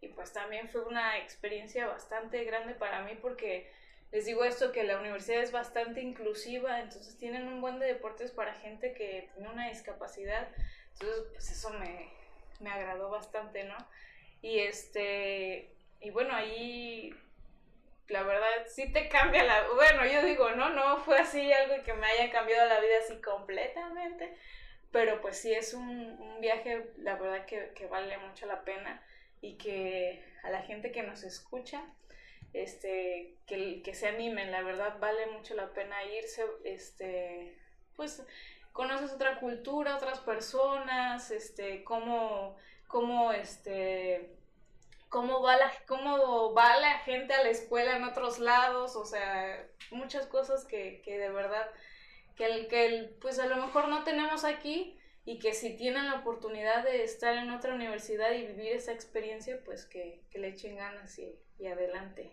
y 0.00 0.08
pues 0.08 0.32
también 0.32 0.68
fue 0.68 0.82
una 0.82 1.18
experiencia 1.18 1.86
bastante 1.86 2.44
grande 2.44 2.74
para 2.74 3.02
mí 3.02 3.18
porque 3.20 3.70
les 4.12 4.26
digo 4.26 4.44
esto 4.44 4.72
que 4.72 4.82
la 4.82 4.98
universidad 4.98 5.42
es 5.42 5.52
bastante 5.52 6.00
inclusiva, 6.00 6.80
entonces 6.80 7.16
tienen 7.16 7.46
un 7.46 7.60
buen 7.60 7.78
de 7.78 7.86
deportes 7.86 8.32
para 8.32 8.54
gente 8.54 8.92
que 8.92 9.30
tiene 9.34 9.48
una 9.48 9.68
discapacidad, 9.68 10.48
entonces 10.92 11.24
pues 11.32 11.50
eso 11.52 11.70
me, 11.70 12.10
me 12.60 12.70
agradó 12.70 13.10
bastante, 13.10 13.64
¿no? 13.64 13.76
Y 14.42 14.60
este, 14.60 15.70
y 16.00 16.10
bueno, 16.10 16.34
ahí 16.34 17.14
la 18.08 18.22
verdad 18.24 18.48
sí 18.66 18.92
te 18.92 19.08
cambia 19.08 19.44
la... 19.44 19.68
Bueno, 19.68 20.04
yo 20.04 20.24
digo, 20.24 20.50
no, 20.50 20.70
no 20.70 20.98
fue 20.98 21.18
así 21.18 21.52
algo 21.52 21.82
que 21.84 21.94
me 21.94 22.06
haya 22.06 22.32
cambiado 22.32 22.68
la 22.68 22.80
vida 22.80 22.98
así 23.04 23.20
completamente, 23.20 24.34
pero 24.90 25.20
pues 25.20 25.38
sí 25.38 25.52
es 25.52 25.74
un, 25.74 26.40
viaje, 26.40 26.90
la 26.98 27.16
verdad 27.16 27.44
que, 27.44 27.72
que, 27.74 27.86
vale 27.86 28.16
mucho 28.18 28.46
la 28.46 28.64
pena 28.64 29.00
y 29.40 29.56
que 29.56 30.24
a 30.42 30.50
la 30.50 30.62
gente 30.62 30.92
que 30.92 31.02
nos 31.02 31.22
escucha, 31.22 31.82
este, 32.52 33.36
que, 33.46 33.82
que 33.82 33.94
se 33.94 34.08
animen, 34.08 34.50
la 34.50 34.62
verdad 34.62 34.98
vale 34.98 35.26
mucho 35.26 35.54
la 35.54 35.72
pena 35.72 36.04
irse, 36.04 36.44
este, 36.64 37.56
pues 37.96 38.24
conoces 38.72 39.12
otra 39.12 39.38
cultura, 39.38 39.96
otras 39.96 40.20
personas, 40.20 41.30
este, 41.30 41.84
cómo, 41.84 42.56
cómo, 42.88 43.32
este, 43.32 44.36
cómo 45.08 45.42
va 45.42 45.56
la, 45.56 45.72
cómo 45.86 46.52
va 46.54 46.76
la 46.78 46.98
gente 47.00 47.34
a 47.34 47.42
la 47.42 47.50
escuela 47.50 47.96
en 47.96 48.04
otros 48.04 48.38
lados, 48.38 48.96
o 48.96 49.04
sea, 49.04 49.66
muchas 49.90 50.26
cosas 50.26 50.64
que, 50.64 51.02
que 51.02 51.18
de 51.18 51.30
verdad, 51.30 51.68
que, 52.36 52.44
el, 52.46 52.68
que 52.68 52.86
el, 52.86 53.10
pues 53.20 53.38
a 53.38 53.46
lo 53.46 53.56
mejor 53.56 53.88
no 53.88 54.04
tenemos 54.04 54.44
aquí 54.44 54.99
y 55.24 55.38
que 55.38 55.54
si 55.54 55.76
tienen 55.76 56.06
la 56.06 56.16
oportunidad 56.16 56.84
de 56.84 57.04
estar 57.04 57.36
en 57.36 57.50
otra 57.50 57.74
universidad 57.74 58.32
y 58.32 58.46
vivir 58.46 58.72
esa 58.72 58.92
experiencia, 58.92 59.60
pues 59.64 59.86
que, 59.86 60.22
que 60.30 60.38
le 60.38 60.48
echen 60.48 60.76
ganas 60.76 61.18
y, 61.18 61.38
y, 61.58 61.66
adelante. 61.66 62.30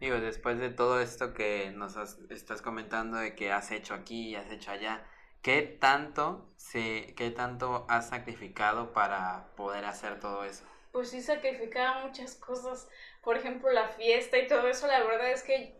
Digo, 0.00 0.20
después 0.20 0.58
de 0.58 0.70
todo 0.70 1.00
esto 1.00 1.32
que 1.32 1.70
nos 1.70 1.96
estás 2.30 2.60
comentando 2.60 3.16
de 3.16 3.34
que 3.34 3.52
has 3.52 3.70
hecho 3.70 3.94
aquí 3.94 4.30
y 4.30 4.34
has 4.34 4.50
hecho 4.50 4.70
allá, 4.70 5.06
¿qué 5.40 5.62
tanto, 5.62 6.52
se, 6.56 7.14
¿qué 7.16 7.30
tanto 7.30 7.86
has 7.88 8.10
sacrificado 8.10 8.92
para 8.92 9.54
poder 9.56 9.84
hacer 9.84 10.20
todo 10.20 10.44
eso? 10.44 10.66
pues 10.96 11.10
sí 11.10 11.20
sacrificaba 11.20 12.06
muchas 12.06 12.36
cosas. 12.36 12.88
Por 13.22 13.36
ejemplo, 13.36 13.70
la 13.70 13.88
fiesta 13.88 14.38
y 14.38 14.46
todo 14.46 14.66
eso, 14.66 14.86
la 14.86 15.04
verdad 15.04 15.30
es 15.30 15.42
que 15.42 15.78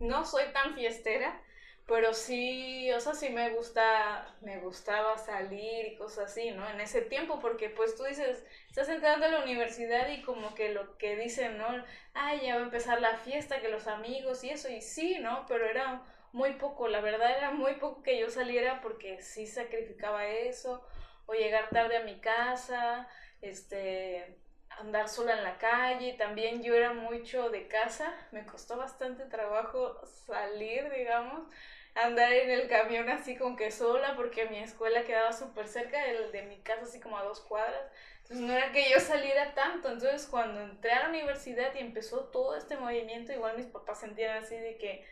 no 0.00 0.24
soy 0.24 0.44
tan 0.54 0.74
fiestera, 0.74 1.38
pero 1.88 2.12
sí, 2.12 2.92
o 2.92 3.00
sea, 3.00 3.14
sí 3.14 3.30
me 3.30 3.48
gusta, 3.50 4.36
me 4.42 4.58
gustaba 4.60 5.16
salir 5.16 5.86
y 5.86 5.96
cosas 5.96 6.26
así, 6.30 6.50
¿no? 6.50 6.68
En 6.68 6.80
ese 6.82 7.00
tiempo, 7.00 7.40
porque 7.40 7.70
pues 7.70 7.96
tú 7.96 8.04
dices, 8.04 8.44
estás 8.68 8.90
entrando 8.90 9.24
a 9.24 9.30
la 9.30 9.42
universidad 9.42 10.06
y 10.10 10.20
como 10.22 10.54
que 10.54 10.68
lo 10.74 10.98
que 10.98 11.16
dicen, 11.16 11.56
¿no? 11.56 11.66
Ay, 12.12 12.40
ya 12.42 12.56
va 12.56 12.60
a 12.60 12.64
empezar 12.64 13.00
la 13.00 13.16
fiesta, 13.16 13.62
que 13.62 13.70
los 13.70 13.86
amigos 13.86 14.44
y 14.44 14.50
eso, 14.50 14.68
y 14.68 14.82
sí, 14.82 15.18
¿no? 15.18 15.46
Pero 15.48 15.64
era 15.66 16.02
muy 16.32 16.52
poco, 16.54 16.88
la 16.88 17.00
verdad 17.00 17.36
era 17.38 17.52
muy 17.52 17.76
poco 17.76 18.02
que 18.02 18.18
yo 18.18 18.28
saliera 18.28 18.82
porque 18.82 19.22
sí 19.22 19.46
sacrificaba 19.46 20.26
eso, 20.26 20.84
o 21.24 21.32
llegar 21.32 21.70
tarde 21.70 21.96
a 21.96 22.04
mi 22.04 22.20
casa, 22.20 23.08
este, 23.40 24.36
andar 24.78 25.08
sola 25.08 25.38
en 25.38 25.44
la 25.44 25.56
calle, 25.58 26.14
también 26.18 26.62
yo 26.62 26.74
era 26.74 26.92
mucho 26.92 27.48
de 27.50 27.66
casa, 27.66 28.14
me 28.30 28.44
costó 28.44 28.76
bastante 28.76 29.24
trabajo 29.24 30.04
salir, 30.26 30.90
digamos, 30.90 31.48
andar 31.94 32.32
en 32.32 32.50
el 32.50 32.68
camión 32.68 33.08
así 33.08 33.36
con 33.36 33.56
que 33.56 33.70
sola, 33.70 34.14
porque 34.16 34.46
mi 34.46 34.58
escuela 34.58 35.04
quedaba 35.04 35.32
súper 35.32 35.66
cerca 35.66 36.02
de, 36.04 36.30
de, 36.30 36.42
mi 36.42 36.60
casa, 36.60 36.82
así 36.82 37.00
como 37.00 37.18
a 37.18 37.24
dos 37.24 37.40
cuadras, 37.40 37.90
entonces 38.22 38.46
no 38.46 38.52
era 38.52 38.72
que 38.72 38.90
yo 38.90 39.00
saliera 39.00 39.54
tanto, 39.54 39.90
entonces 39.90 40.26
cuando 40.26 40.60
entré 40.60 40.92
a 40.92 41.04
la 41.04 41.08
universidad 41.08 41.74
y 41.74 41.78
empezó 41.78 42.26
todo 42.26 42.56
este 42.56 42.76
movimiento, 42.76 43.32
igual 43.32 43.56
mis 43.56 43.66
papás 43.66 44.00
sentían 44.00 44.36
así 44.36 44.56
de 44.56 44.76
que 44.76 45.04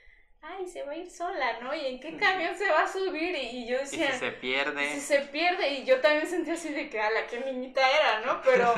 ay, 0.42 0.66
se 0.66 0.82
va 0.82 0.92
a 0.92 0.96
ir 0.96 1.10
sola, 1.10 1.60
¿no? 1.60 1.74
¿Y 1.74 1.86
en 1.86 2.00
qué 2.00 2.16
camión 2.16 2.56
se 2.56 2.70
va 2.70 2.82
a 2.82 2.88
subir? 2.88 3.34
Y, 3.36 3.66
yo 3.66 3.78
decía... 3.78 4.08
¿Y 4.08 4.12
si 4.12 4.18
se 4.18 4.32
pierde? 4.32 4.94
Si 4.94 5.00
se 5.00 5.20
pierde, 5.20 5.68
y 5.70 5.84
yo 5.84 6.00
también 6.00 6.26
sentía 6.26 6.54
así 6.54 6.72
de 6.72 6.88
que, 6.88 7.00
a 7.00 7.10
la 7.10 7.26
qué 7.26 7.40
niñita 7.40 7.80
era, 7.98 8.20
¿no? 8.20 8.40
Pero, 8.44 8.74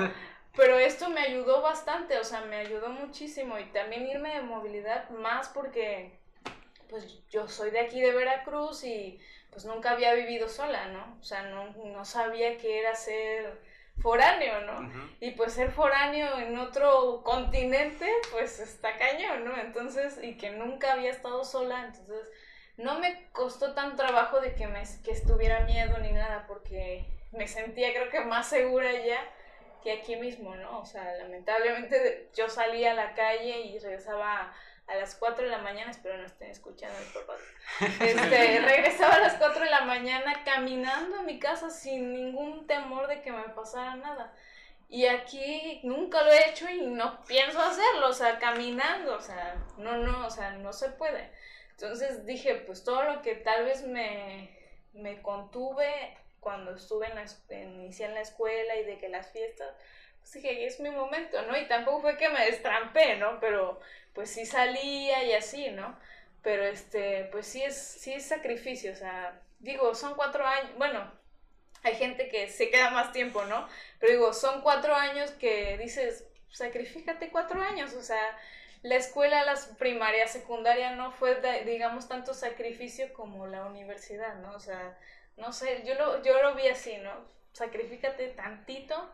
pero 0.56 0.76
esto 0.76 1.08
me 1.08 1.20
ayudó 1.20 1.62
bastante, 1.62 2.18
o 2.18 2.24
sea, 2.24 2.40
me 2.40 2.56
ayudó 2.56 2.88
muchísimo. 2.88 3.58
Y 3.60 3.64
también 3.66 4.08
irme 4.08 4.34
de 4.34 4.40
movilidad 4.40 5.08
más 5.10 5.48
porque, 5.50 6.18
pues, 6.88 7.26
yo 7.28 7.48
soy 7.48 7.70
de 7.70 7.80
aquí 7.80 8.00
de 8.00 8.12
Veracruz 8.12 8.84
y, 8.84 9.20
pues, 9.50 9.64
nunca 9.64 9.92
había 9.92 10.14
vivido 10.14 10.48
sola, 10.48 10.88
¿no? 10.88 11.18
O 11.20 11.24
sea, 11.24 11.42
no, 11.42 11.72
no 11.84 12.04
sabía 12.04 12.56
qué 12.58 12.80
era 12.80 12.94
ser 12.94 13.58
foráneo, 14.00 14.60
¿no? 14.60 14.90
Y 15.20 15.32
pues 15.32 15.54
ser 15.54 15.70
foráneo 15.70 16.38
en 16.38 16.56
otro 16.58 17.22
continente, 17.24 18.08
pues 18.30 18.60
está 18.60 18.96
cañón, 18.96 19.44
¿no? 19.44 19.58
Entonces, 19.58 20.18
y 20.22 20.36
que 20.36 20.50
nunca 20.50 20.92
había 20.92 21.10
estado 21.10 21.44
sola, 21.44 21.84
entonces 21.84 22.28
no 22.76 22.98
me 23.00 23.28
costó 23.32 23.74
tan 23.74 23.96
trabajo 23.96 24.40
de 24.40 24.54
que, 24.54 24.66
me, 24.68 24.82
que 25.04 25.10
estuviera 25.10 25.64
miedo 25.64 25.98
ni 25.98 26.12
nada, 26.12 26.44
porque 26.46 27.04
me 27.32 27.48
sentía 27.48 27.92
creo 27.92 28.10
que 28.10 28.20
más 28.20 28.48
segura 28.48 28.92
ya 28.92 29.20
que 29.82 29.92
aquí 29.92 30.16
mismo, 30.16 30.54
¿no? 30.56 30.80
O 30.80 30.86
sea, 30.86 31.16
lamentablemente 31.16 32.28
yo 32.34 32.48
salía 32.48 32.92
a 32.92 32.94
la 32.94 33.14
calle 33.14 33.60
y 33.60 33.78
regresaba 33.78 34.52
a 34.88 34.94
las 34.96 35.14
4 35.16 35.44
de 35.44 35.50
la 35.50 35.58
mañana, 35.58 35.90
espero 35.90 36.16
no 36.16 36.26
estén 36.26 36.50
escuchando 36.50 36.98
mis 36.98 37.08
papás. 37.08 37.40
Este, 38.00 38.60
regresaba 38.60 39.14
a 39.14 39.20
las 39.20 39.34
4 39.34 39.62
de 39.62 39.70
la 39.70 39.82
mañana 39.82 40.42
caminando 40.44 41.18
a 41.18 41.22
mi 41.22 41.38
casa 41.38 41.70
sin 41.70 42.12
ningún 42.12 42.66
temor 42.66 43.06
de 43.06 43.20
que 43.20 43.30
me 43.30 43.48
pasara 43.50 43.96
nada. 43.96 44.34
Y 44.88 45.04
aquí 45.06 45.80
nunca 45.84 46.22
lo 46.22 46.32
he 46.32 46.48
hecho 46.48 46.68
y 46.70 46.80
no 46.80 47.22
pienso 47.24 47.60
hacerlo, 47.60 48.08
o 48.08 48.12
sea, 48.12 48.38
caminando, 48.38 49.16
o 49.16 49.20
sea, 49.20 49.62
no, 49.76 49.98
no, 49.98 50.26
o 50.26 50.30
sea, 50.30 50.52
no 50.52 50.72
se 50.72 50.88
puede. 50.90 51.30
Entonces 51.72 52.24
dije, 52.24 52.54
pues 52.54 52.82
todo 52.82 53.02
lo 53.02 53.20
que 53.20 53.34
tal 53.34 53.66
vez 53.66 53.86
me, 53.86 54.56
me 54.94 55.20
contuve 55.20 56.16
cuando 56.40 56.74
estuve 56.74 57.06
en 57.08 57.16
la, 57.16 57.24
inicié 57.62 58.06
en 58.06 58.14
la 58.14 58.22
escuela 58.22 58.76
y 58.76 58.84
de 58.84 58.98
que 58.98 59.08
las 59.08 59.30
fiestas, 59.30 59.74
pues 60.30 60.42
dije, 60.42 60.66
es 60.66 60.78
mi 60.80 60.90
momento, 60.90 61.40
¿no? 61.42 61.56
Y 61.56 61.66
tampoco 61.66 62.02
fue 62.02 62.18
que 62.18 62.28
me 62.28 62.44
destrampé, 62.44 63.16
¿no? 63.16 63.40
Pero 63.40 63.80
pues 64.12 64.30
sí 64.30 64.44
salía 64.44 65.24
y 65.24 65.32
así, 65.32 65.70
¿no? 65.70 65.98
Pero 66.42 66.64
este, 66.64 67.24
pues 67.32 67.46
sí 67.46 67.62
es, 67.62 67.76
sí 67.76 68.12
es 68.12 68.26
sacrificio, 68.26 68.92
o 68.92 68.94
sea, 68.94 69.40
digo, 69.58 69.94
son 69.94 70.14
cuatro 70.14 70.46
años, 70.46 70.70
bueno, 70.76 71.10
hay 71.82 71.94
gente 71.94 72.28
que 72.28 72.48
se 72.48 72.70
queda 72.70 72.90
más 72.90 73.12
tiempo, 73.12 73.44
¿no? 73.44 73.68
Pero 73.98 74.12
digo, 74.12 74.32
son 74.34 74.60
cuatro 74.60 74.94
años 74.94 75.30
que 75.32 75.78
dices, 75.78 76.26
sacrifícate 76.50 77.30
cuatro 77.30 77.62
años, 77.62 77.94
o 77.94 78.02
sea, 78.02 78.38
la 78.82 78.96
escuela, 78.96 79.44
la 79.44 79.54
primaria, 79.78 80.28
secundaria 80.28 80.90
no 80.94 81.10
fue, 81.10 81.40
digamos, 81.64 82.06
tanto 82.08 82.34
sacrificio 82.34 83.12
como 83.14 83.46
la 83.46 83.64
universidad, 83.64 84.36
¿no? 84.36 84.52
O 84.52 84.60
sea, 84.60 84.98
no 85.36 85.52
sé, 85.52 85.82
yo 85.86 85.94
lo, 85.94 86.22
yo 86.22 86.42
lo 86.42 86.54
vi 86.54 86.68
así, 86.68 86.98
¿no? 86.98 87.12
Sacrifícate 87.52 88.28
tantito 88.28 89.10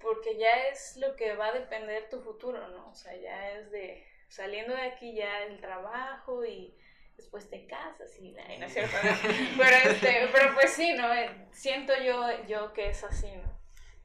porque 0.00 0.36
ya 0.38 0.68
es 0.68 0.96
lo 0.96 1.16
que 1.16 1.34
va 1.34 1.48
a 1.48 1.52
depender 1.52 2.08
tu 2.08 2.20
futuro, 2.20 2.68
¿no? 2.68 2.90
O 2.90 2.94
sea, 2.94 3.16
ya 3.16 3.52
es 3.52 3.70
de 3.70 4.04
saliendo 4.28 4.74
de 4.74 4.82
aquí 4.82 5.14
ya 5.14 5.44
el 5.44 5.60
trabajo 5.60 6.44
y 6.44 6.76
después 7.16 7.48
te 7.48 7.66
casas 7.66 8.10
y 8.20 8.32
la, 8.32 8.42
no 8.58 8.66
es 8.66 8.72
cierto, 8.72 8.96
pero 9.56 9.76
este, 9.90 10.28
pero 10.32 10.54
pues 10.54 10.72
sí, 10.72 10.92
¿no? 10.92 11.12
Eh, 11.14 11.48
siento 11.52 11.92
yo 12.04 12.24
yo 12.46 12.72
que 12.72 12.90
es 12.90 13.02
así, 13.04 13.28
¿no? 13.36 13.56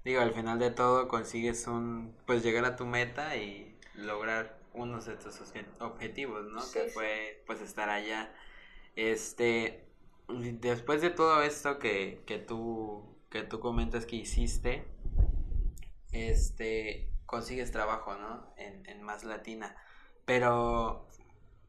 Digo, 0.04 0.22
al 0.22 0.34
final 0.34 0.58
de 0.58 0.72
todo 0.72 1.08
consigues 1.08 1.68
un 1.68 2.16
pues 2.26 2.44
llegar 2.44 2.66
a 2.66 2.76
tu 2.76 2.86
meta 2.86 3.36
y 3.36 3.78
lograr 3.96 4.58
unos 4.74 5.06
de 5.06 5.16
tus 5.16 5.40
objetivos, 5.80 6.46
¿no? 6.46 6.62
que 6.72 6.90
fue 6.90 7.44
pues 7.46 7.62
estar 7.62 7.90
allá. 7.90 8.34
Este 8.96 9.86
después 10.28 11.02
de 11.02 11.10
todo 11.10 11.44
esto 11.44 11.78
que, 11.78 12.24
que 12.26 12.38
tú 12.38 13.06
que 13.30 13.44
tú 13.44 13.60
comentas 13.60 14.06
que 14.06 14.18
hiciste, 14.18 14.86
este, 16.12 17.10
consigues 17.26 17.72
trabajo, 17.72 18.16
¿no? 18.16 18.54
En, 18.58 18.86
en 18.88 19.02
Más 19.02 19.24
Latina. 19.24 19.76
Pero, 20.26 21.08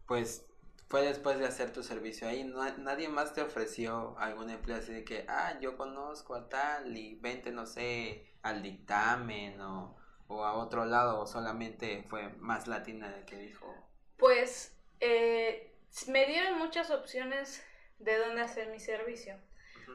pues, 0.06 0.46
fue 0.92 1.02
después 1.02 1.38
de 1.38 1.46
hacer 1.46 1.72
tu 1.72 1.82
servicio 1.82 2.28
ahí. 2.28 2.44
nadie 2.78 3.08
más 3.08 3.32
te 3.32 3.40
ofreció 3.40 4.14
algún 4.18 4.50
empleo 4.50 4.76
así 4.76 4.92
de 4.92 5.04
que, 5.04 5.24
ah, 5.26 5.58
yo 5.58 5.76
conozco 5.78 6.34
a 6.34 6.50
tal 6.50 6.94
y 6.96 7.14
vente, 7.14 7.50
no 7.50 7.64
sé, 7.64 8.26
al 8.42 8.62
dictamen 8.62 9.58
o, 9.60 9.96
o 10.28 10.44
a 10.44 10.52
otro 10.52 10.84
lado, 10.84 11.20
o 11.20 11.26
solamente 11.26 12.04
fue 12.10 12.28
Más 12.40 12.68
Latina 12.68 13.14
el 13.16 13.24
que 13.24 13.36
dijo. 13.36 13.74
Pues, 14.18 14.76
eh, 15.00 15.74
me 16.08 16.26
dieron 16.26 16.58
muchas 16.58 16.90
opciones 16.90 17.64
de 17.98 18.18
dónde 18.18 18.42
hacer 18.42 18.68
mi 18.68 18.78
servicio. 18.78 19.36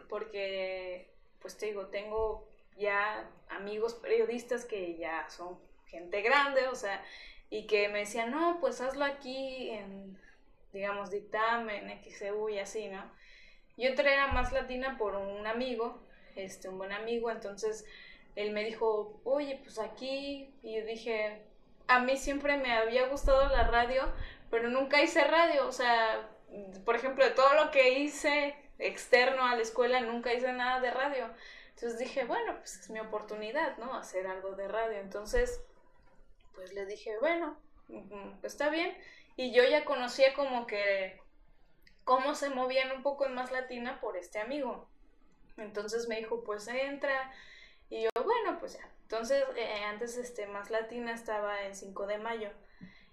Porque, 0.09 1.13
pues 1.39 1.57
te 1.57 1.67
digo, 1.67 1.87
tengo 1.87 2.46
ya 2.77 3.29
amigos 3.49 3.95
periodistas 3.95 4.65
que 4.65 4.97
ya 4.97 5.29
son 5.29 5.59
gente 5.85 6.21
grande, 6.21 6.67
o 6.67 6.75
sea, 6.75 7.03
y 7.49 7.65
que 7.65 7.89
me 7.89 7.99
decían, 7.99 8.31
no, 8.31 8.59
pues 8.59 8.81
hazlo 8.81 9.05
aquí 9.05 9.69
en, 9.69 10.17
digamos, 10.73 11.11
dictamen, 11.11 12.01
XEU 12.03 12.49
y 12.49 12.59
así, 12.59 12.87
¿no? 12.89 13.03
Yo 13.77 13.89
entré 13.89 14.17
a 14.17 14.27
Más 14.27 14.51
Latina 14.51 14.97
por 14.97 15.15
un 15.15 15.47
amigo, 15.47 16.01
este, 16.35 16.69
un 16.69 16.77
buen 16.77 16.91
amigo, 16.91 17.31
entonces 17.31 17.85
él 18.35 18.51
me 18.51 18.63
dijo, 18.63 19.21
oye, 19.23 19.59
pues 19.63 19.79
aquí, 19.79 20.53
y 20.61 20.75
yo 20.75 20.85
dije, 20.85 21.41
a 21.87 21.99
mí 21.99 22.17
siempre 22.17 22.57
me 22.57 22.73
había 22.73 23.07
gustado 23.07 23.47
la 23.49 23.67
radio, 23.67 24.11
pero 24.49 24.69
nunca 24.69 25.01
hice 25.01 25.23
radio, 25.23 25.67
o 25.67 25.71
sea, 25.71 26.29
por 26.85 26.95
ejemplo, 26.95 27.23
de 27.23 27.31
todo 27.31 27.53
lo 27.53 27.71
que 27.71 27.99
hice 27.99 28.55
externo 28.79 29.45
a 29.45 29.55
la 29.55 29.61
escuela, 29.61 30.01
nunca 30.01 30.33
hice 30.33 30.51
nada 30.53 30.79
de 30.79 30.91
radio. 30.91 31.29
Entonces 31.77 31.99
dije, 31.99 32.25
bueno, 32.25 32.55
pues 32.57 32.79
es 32.79 32.89
mi 32.89 32.99
oportunidad, 32.99 33.77
¿no? 33.77 33.93
Hacer 33.93 34.25
algo 34.25 34.55
de 34.55 34.67
radio. 34.67 34.97
Entonces, 34.97 35.61
pues 36.55 36.73
le 36.73 36.87
dije, 36.87 37.15
bueno, 37.19 37.55
mm, 37.87 38.43
está 38.43 38.71
bien. 38.71 38.97
Y 39.35 39.53
yo 39.53 39.63
ya 39.63 39.85
conocía 39.85 40.33
como 40.33 40.65
que 40.65 41.21
cómo 42.03 42.33
se 42.33 42.49
movían 42.49 42.91
un 42.95 43.03
poco 43.03 43.27
en 43.27 43.35
Más 43.35 43.51
Latina 43.51 44.01
por 44.01 44.17
este 44.17 44.39
amigo. 44.39 44.87
Entonces 45.57 46.07
me 46.07 46.17
dijo, 46.17 46.43
pues 46.43 46.67
entra. 46.67 47.31
Y 47.91 48.05
yo, 48.05 48.09
bueno, 48.23 48.57
pues 48.59 48.73
ya. 48.73 48.91
Entonces, 49.03 49.43
eh, 49.55 49.83
antes 49.85 50.17
este, 50.17 50.47
Más 50.47 50.71
Latina 50.71 51.13
estaba 51.13 51.61
en 51.61 51.75
5 51.75 52.07
de 52.07 52.17
mayo. 52.17 52.49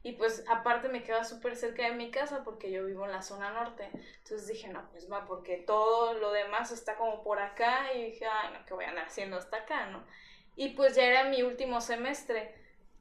Y 0.04 0.12
pues 0.12 0.44
aparte 0.48 0.90
me 0.90 1.02
queda 1.02 1.24
súper 1.24 1.56
cerca 1.56 1.84
de 1.84 1.94
mi 1.94 2.10
casa 2.10 2.44
porque 2.44 2.70
yo 2.70 2.84
vivo 2.84 3.06
en 3.06 3.12
la 3.12 3.22
zona 3.22 3.52
norte. 3.52 3.88
Entonces 4.18 4.46
dije, 4.46 4.68
no, 4.68 4.86
pues 4.90 5.10
va, 5.10 5.24
porque 5.24 5.56
todo 5.56 6.12
lo 6.12 6.30
demás 6.30 6.70
está 6.72 6.96
como 6.96 7.24
por 7.24 7.38
acá. 7.38 7.90
Y 7.94 8.10
dije, 8.10 8.26
ay, 8.26 8.52
no, 8.52 8.66
¿qué 8.66 8.74
voy 8.74 8.84
a 8.84 8.90
andar 8.90 9.06
haciendo 9.06 9.38
hasta 9.38 9.56
acá, 9.56 9.86
no? 9.86 10.04
Y 10.56 10.74
pues 10.74 10.94
ya 10.94 11.04
era 11.04 11.24
mi 11.30 11.42
último 11.42 11.80
semestre. 11.80 12.54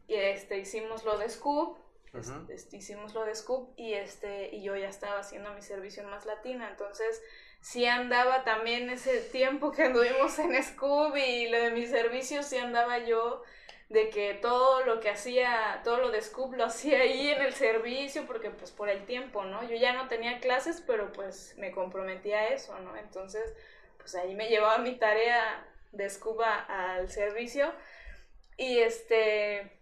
Y 0.08 0.16
este, 0.16 0.60
hicimos 0.60 1.04
lo 1.04 1.18
de 1.18 1.28
Scoop. 1.28 1.78
Este, 2.48 2.78
hicimos 2.78 3.14
lo 3.14 3.26
de 3.26 3.36
Scoop 3.36 3.74
y, 3.76 3.96
este, 3.96 4.56
y 4.56 4.64
yo 4.64 4.78
ya 4.78 4.88
estaba 4.88 5.20
haciendo 5.20 5.54
mi 5.54 5.62
servicio 5.62 6.04
en 6.04 6.10
Más 6.10 6.26
Latina. 6.26 6.70
Entonces 6.70 7.22
sí 7.60 7.86
andaba 7.86 8.46
también 8.46 8.90
ese 8.90 9.20
tiempo 9.20 9.74
que 9.74 9.84
anduvimos 9.84 10.40
en 10.40 10.64
Scoop 10.64 11.18
y 11.18 11.50
lo 11.50 11.58
de 11.58 11.72
mi 11.72 11.86
servicio, 11.86 12.44
sí 12.44 12.58
andaba 12.58 13.00
yo 13.00 13.44
de 13.94 14.10
que 14.10 14.34
todo 14.34 14.84
lo 14.86 15.00
que 15.00 15.12
hacía, 15.12 15.82
todo 15.84 15.98
lo 15.98 16.10
de 16.10 16.20
Scoop 16.20 16.56
lo 16.56 16.66
hacía 16.72 17.02
ahí 17.02 17.30
en 17.30 17.42
el 17.42 17.54
servicio, 17.54 18.26
porque 18.26 18.50
pues 18.50 18.72
por 18.72 18.90
el 18.90 19.06
tiempo, 19.06 19.46
¿no? 19.46 19.64
Yo 19.64 19.76
ya 19.76 19.94
no 19.94 20.08
tenía 20.08 20.40
clases, 20.40 20.84
pero 20.86 21.14
pues 21.14 21.56
me 21.58 21.72
comprometía 21.72 22.40
a 22.40 22.48
eso, 22.48 22.78
¿no? 22.80 22.98
Entonces, 22.98 23.54
pues 23.98 24.16
ahí 24.16 24.34
me 24.34 24.50
llevaba 24.50 24.80
mi 24.80 24.96
tarea 24.96 25.66
de 25.92 26.10
Scoop 26.10 26.42
al 26.42 27.10
servicio 27.12 27.72
y 28.58 28.80
este, 28.80 29.80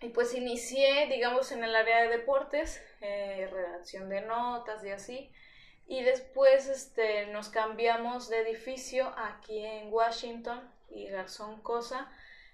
y 0.00 0.10
pues 0.10 0.34
inicié, 0.34 1.08
digamos, 1.08 1.50
en 1.50 1.64
el 1.64 1.74
área 1.74 2.02
de 2.02 2.16
deportes, 2.16 2.80
eh, 3.00 3.48
redacción 3.50 4.08
de 4.08 4.20
notas 4.20 4.84
y 4.84 4.90
así. 4.90 5.32
Y 5.88 6.04
después 6.04 6.68
este, 6.68 7.26
nos 7.26 7.48
cambiamos 7.48 8.28
de 8.28 8.38
edificio 8.40 9.12
aquí 9.16 9.64
en 9.64 9.92
Washington 9.92 10.60
y 10.90 11.08
Garzón 11.08 11.60
Cosa 11.62 12.08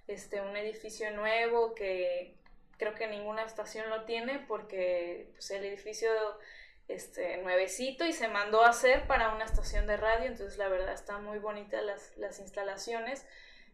este, 0.07 0.41
un 0.41 0.57
edificio 0.57 1.11
nuevo 1.13 1.75
que 1.75 2.37
creo 2.77 2.95
que 2.95 3.07
ninguna 3.07 3.45
estación 3.45 3.89
lo 3.91 4.05
tiene 4.05 4.39
porque 4.41 5.29
pues, 5.33 5.51
el 5.51 5.65
edificio 5.65 6.11
este, 6.89 7.39
nuevecito 7.39 8.05
y 8.05 8.13
se 8.13 8.29
mandó 8.29 8.63
a 8.63 8.71
hacer 8.71 9.07
para 9.07 9.35
una 9.35 9.45
estación 9.45 9.87
de 9.87 9.97
radio, 9.97 10.27
entonces 10.27 10.59
la 10.59 10.69
verdad 10.69 10.93
están 10.93 11.25
muy 11.25 11.39
bonitas 11.39 11.83
las, 11.83 12.17
las 12.17 12.39
instalaciones 12.41 13.27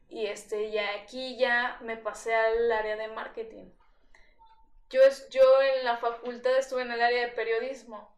y 0.08 0.26
este, 0.26 0.70
ya 0.70 0.94
aquí 1.02 1.36
ya 1.36 1.78
me 1.82 1.96
pasé 1.96 2.34
al 2.34 2.70
área 2.72 2.96
de 2.96 3.08
marketing. 3.08 3.70
Yo, 4.90 5.00
yo 5.30 5.42
en 5.62 5.84
la 5.84 5.98
facultad 5.98 6.56
estuve 6.58 6.82
en 6.82 6.90
el 6.90 7.00
área 7.00 7.26
de 7.26 7.32
periodismo 7.32 8.16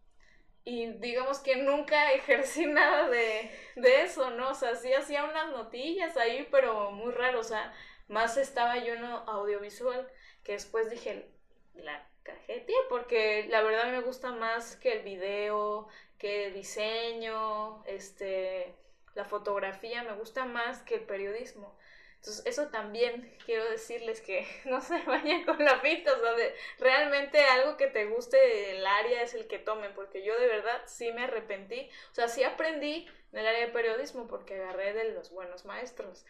y 0.64 0.92
digamos 0.94 1.40
que 1.40 1.56
nunca 1.56 2.12
ejercí 2.12 2.66
nada 2.66 3.08
de, 3.08 3.50
de 3.76 4.02
eso, 4.02 4.30
¿no? 4.30 4.50
O 4.50 4.54
sea, 4.54 4.74
sí 4.74 4.92
hacía 4.92 5.24
unas 5.24 5.50
notillas 5.50 6.16
ahí, 6.16 6.48
pero 6.50 6.92
muy 6.92 7.12
raro, 7.12 7.40
o 7.40 7.44
sea, 7.44 7.72
más 8.12 8.36
estaba 8.36 8.76
yo 8.76 8.94
en 8.94 9.04
audiovisual, 9.04 10.06
que 10.44 10.52
después 10.52 10.90
dije, 10.90 11.26
la 11.74 12.06
cajete, 12.22 12.74
porque 12.90 13.46
la 13.48 13.62
verdad 13.62 13.90
me 13.90 14.02
gusta 14.02 14.32
más 14.32 14.76
que 14.76 14.92
el 14.92 15.02
video, 15.02 15.88
que 16.18 16.46
el 16.46 16.54
diseño, 16.54 17.82
este, 17.86 18.74
la 19.14 19.24
fotografía, 19.24 20.04
me 20.04 20.12
gusta 20.12 20.44
más 20.44 20.82
que 20.82 20.96
el 20.96 21.04
periodismo. 21.04 21.74
Entonces, 22.22 22.46
eso 22.46 22.68
también 22.68 23.36
quiero 23.44 23.68
decirles 23.68 24.20
que 24.20 24.46
no 24.64 24.80
se 24.80 25.02
vayan 25.02 25.44
con 25.44 25.58
la 25.58 25.82
pinta, 25.82 26.12
o 26.12 26.20
sea, 26.20 26.34
de, 26.34 26.54
realmente 26.78 27.42
algo 27.42 27.76
que 27.76 27.88
te 27.88 28.06
guste 28.06 28.36
del 28.36 28.86
área 28.86 29.22
es 29.22 29.34
el 29.34 29.48
que 29.48 29.58
tomen, 29.58 29.92
porque 29.92 30.22
yo 30.22 30.38
de 30.38 30.46
verdad 30.46 30.82
sí 30.86 31.10
me 31.10 31.24
arrepentí, 31.24 31.90
o 32.12 32.14
sea, 32.14 32.28
sí 32.28 32.44
aprendí 32.44 33.08
en 33.32 33.40
el 33.40 33.46
área 33.48 33.66
de 33.66 33.72
periodismo 33.72 34.28
porque 34.28 34.54
agarré 34.54 34.92
de 34.92 35.10
los 35.10 35.32
buenos 35.32 35.64
maestros, 35.64 36.24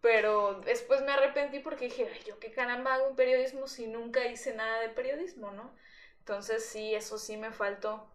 pero 0.00 0.60
después 0.60 1.02
me 1.02 1.10
arrepentí 1.10 1.58
porque 1.58 1.86
dije, 1.86 2.08
Ay, 2.14 2.22
yo 2.24 2.38
qué 2.38 2.52
caramba 2.52 2.94
hago 2.94 3.08
en 3.08 3.16
periodismo 3.16 3.66
si 3.66 3.88
nunca 3.88 4.24
hice 4.28 4.54
nada 4.54 4.82
de 4.82 4.90
periodismo, 4.90 5.50
¿no? 5.50 5.74
Entonces 6.20 6.64
sí, 6.64 6.94
eso 6.94 7.18
sí 7.18 7.36
me 7.36 7.50
faltó. 7.50 8.08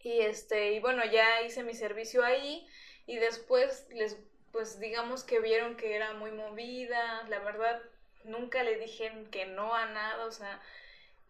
Y 0.00 0.22
este, 0.22 0.72
y 0.72 0.80
bueno, 0.80 1.04
ya 1.04 1.42
hice 1.42 1.62
mi 1.62 1.74
servicio 1.74 2.24
ahí 2.24 2.66
y 3.06 3.18
después 3.18 3.86
les 3.90 4.18
pues 4.52 4.78
digamos 4.78 5.24
que 5.24 5.40
vieron 5.40 5.76
que 5.76 5.96
era 5.96 6.12
muy 6.12 6.30
movida, 6.30 7.24
la 7.28 7.38
verdad 7.38 7.82
nunca 8.24 8.62
le 8.62 8.78
dije 8.78 9.10
que 9.30 9.46
no 9.46 9.74
a 9.74 9.86
nada, 9.86 10.24
o 10.26 10.30
sea, 10.30 10.60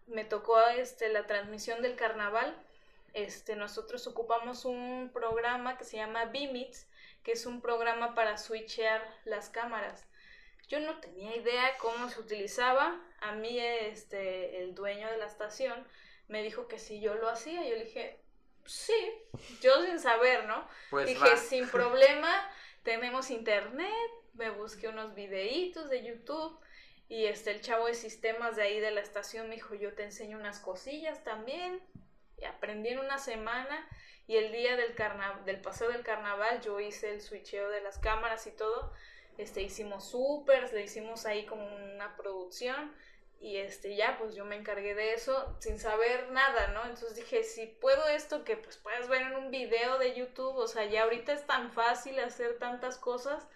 me 0.07 0.25
tocó 0.25 0.61
este 0.61 1.09
la 1.09 1.27
transmisión 1.27 1.81
del 1.83 1.97
carnaval. 1.97 2.55
Este, 3.15 3.57
nosotros 3.57 4.07
ocupamos 4.07 4.65
un 4.65 5.11
programa 5.13 5.77
que 5.79 5.85
se 5.85 5.99
llama 5.99 6.27
Bimits, 6.27 6.89
que 7.23 7.33
es 7.33 7.47
un 7.47 7.61
programa 7.61 8.15
para 8.15 8.39
switchear 8.39 9.03
las 9.25 9.49
cámaras. 9.49 10.05
Yo 10.69 10.81
no 10.81 10.99
tenía 11.01 11.37
idea 11.37 11.77
cómo 11.79 12.09
se 12.09 12.21
utilizaba. 12.21 12.99
A 13.21 13.33
mí 13.33 13.59
este 13.61 14.63
el 14.63 14.75
dueño 14.75 15.09
de 15.11 15.19
la 15.19 15.27
estación 15.27 15.87
me 16.29 16.43
dijo 16.43 16.67
que 16.67 16.79
si 16.79 17.01
yo 17.01 17.15
lo 17.15 17.29
hacía, 17.29 17.63
yo 17.69 17.77
le 17.77 17.85
dije, 17.85 18.19
"Sí", 18.65 18.95
yo 19.61 19.85
sin 19.85 20.01
saber, 20.01 20.47
¿no? 20.47 20.67
Pues 20.91 21.07
dije, 21.07 21.37
"Sin 21.37 21.69
problema." 21.69 22.51
Tenemos 22.83 23.31
internet, 23.31 24.11
me 24.35 24.51
busqué 24.51 24.89
unos 24.89 25.15
videitos 25.15 25.89
de 25.89 26.05
YouTube 26.05 26.59
y 27.09 27.27
este 27.27 27.51
el 27.51 27.61
chavo 27.61 27.87
de 27.87 27.95
sistemas 27.95 28.57
de 28.57 28.63
ahí 28.63 28.81
de 28.81 28.91
la 28.91 29.01
estación 29.01 29.49
me 29.49 29.57
dijo, 29.57 29.75
"Yo 29.75 29.95
te 29.95 30.05
enseño 30.05 30.39
unas 30.39 30.59
cosillas 30.59 31.23
también." 31.25 31.81
Aprendí 32.49 32.89
en 32.89 32.99
una 32.99 33.19
semana 33.19 33.89
y 34.27 34.37
el 34.37 34.51
día 34.53 34.77
del 34.77 34.95
carnaval, 34.95 35.45
del 35.45 35.61
paseo 35.61 35.89
del 35.91 36.03
carnaval 36.03 36.61
yo 36.61 36.81
hice 36.81 37.13
el 37.13 37.21
switcheo 37.21 37.69
de 37.69 37.83
las 37.83 37.99
cámaras 37.99 38.47
y 38.47 38.53
todo. 38.53 38.93
Este 39.39 39.63
hicimos 39.63 40.11
supers, 40.11 40.73
le 40.73 40.83
hicimos 40.83 41.27
ahí 41.27 41.47
como 41.47 41.65
una 41.67 42.17
producción 42.17 42.93
y 43.43 43.57
este 43.57 43.97
ya 43.97 44.17
pues 44.19 44.37
yo 44.37 44.45
me 44.45 44.55
encargué 44.55 44.95
de 44.95 45.15
eso 45.15 45.57
sin 45.59 45.81
saber 45.81 46.31
nada, 46.31 46.69
¿no? 46.69 46.83
Entonces 46.83 47.17
dije, 47.17 47.43
si 47.43 47.67
puedo 47.67 48.07
esto 48.07 48.45
que 48.45 48.57
pues 48.57 48.77
puedes 48.77 49.09
ver 49.09 49.23
en 49.23 49.35
un 49.35 49.51
video 49.51 49.99
de 49.99 50.15
YouTube, 50.15 50.57
o 50.57 50.69
sea, 50.69 50.85
ya 50.85 51.03
ahorita 51.03 51.33
es 51.33 51.45
tan 51.45 51.73
fácil 51.73 52.21
hacer 52.21 52.59
tantas 52.59 52.99
cosas, 52.99 53.49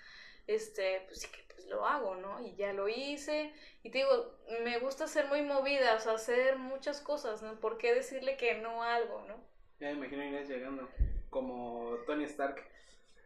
este, 0.48 1.04
pues 1.06 1.20
sí 1.20 1.28
que 1.28 1.44
pues 1.54 1.66
lo 1.66 1.86
hago, 1.86 2.16
¿no? 2.16 2.40
Y 2.40 2.56
ya 2.56 2.72
lo 2.72 2.88
hice 2.88 3.54
y 3.84 3.90
te 3.90 3.98
digo, 3.98 4.36
me 4.64 4.78
gusta 4.80 5.06
ser 5.06 5.28
muy 5.28 5.42
movida, 5.42 5.94
o 5.94 6.00
sea, 6.00 6.14
hacer 6.14 6.56
muchas 6.56 7.00
cosas, 7.00 7.42
¿no? 7.42 7.60
¿Por 7.60 7.78
qué 7.78 7.94
decirle 7.94 8.36
que 8.36 8.54
no 8.56 8.82
a 8.82 8.96
algo, 8.96 9.24
¿no? 9.28 9.36
Ya 9.78 9.88
me 9.90 9.98
imagino 9.98 10.24
Inés 10.24 10.48
llegando 10.48 10.88
como 11.30 11.96
Tony 12.06 12.24
Stark. 12.24 12.60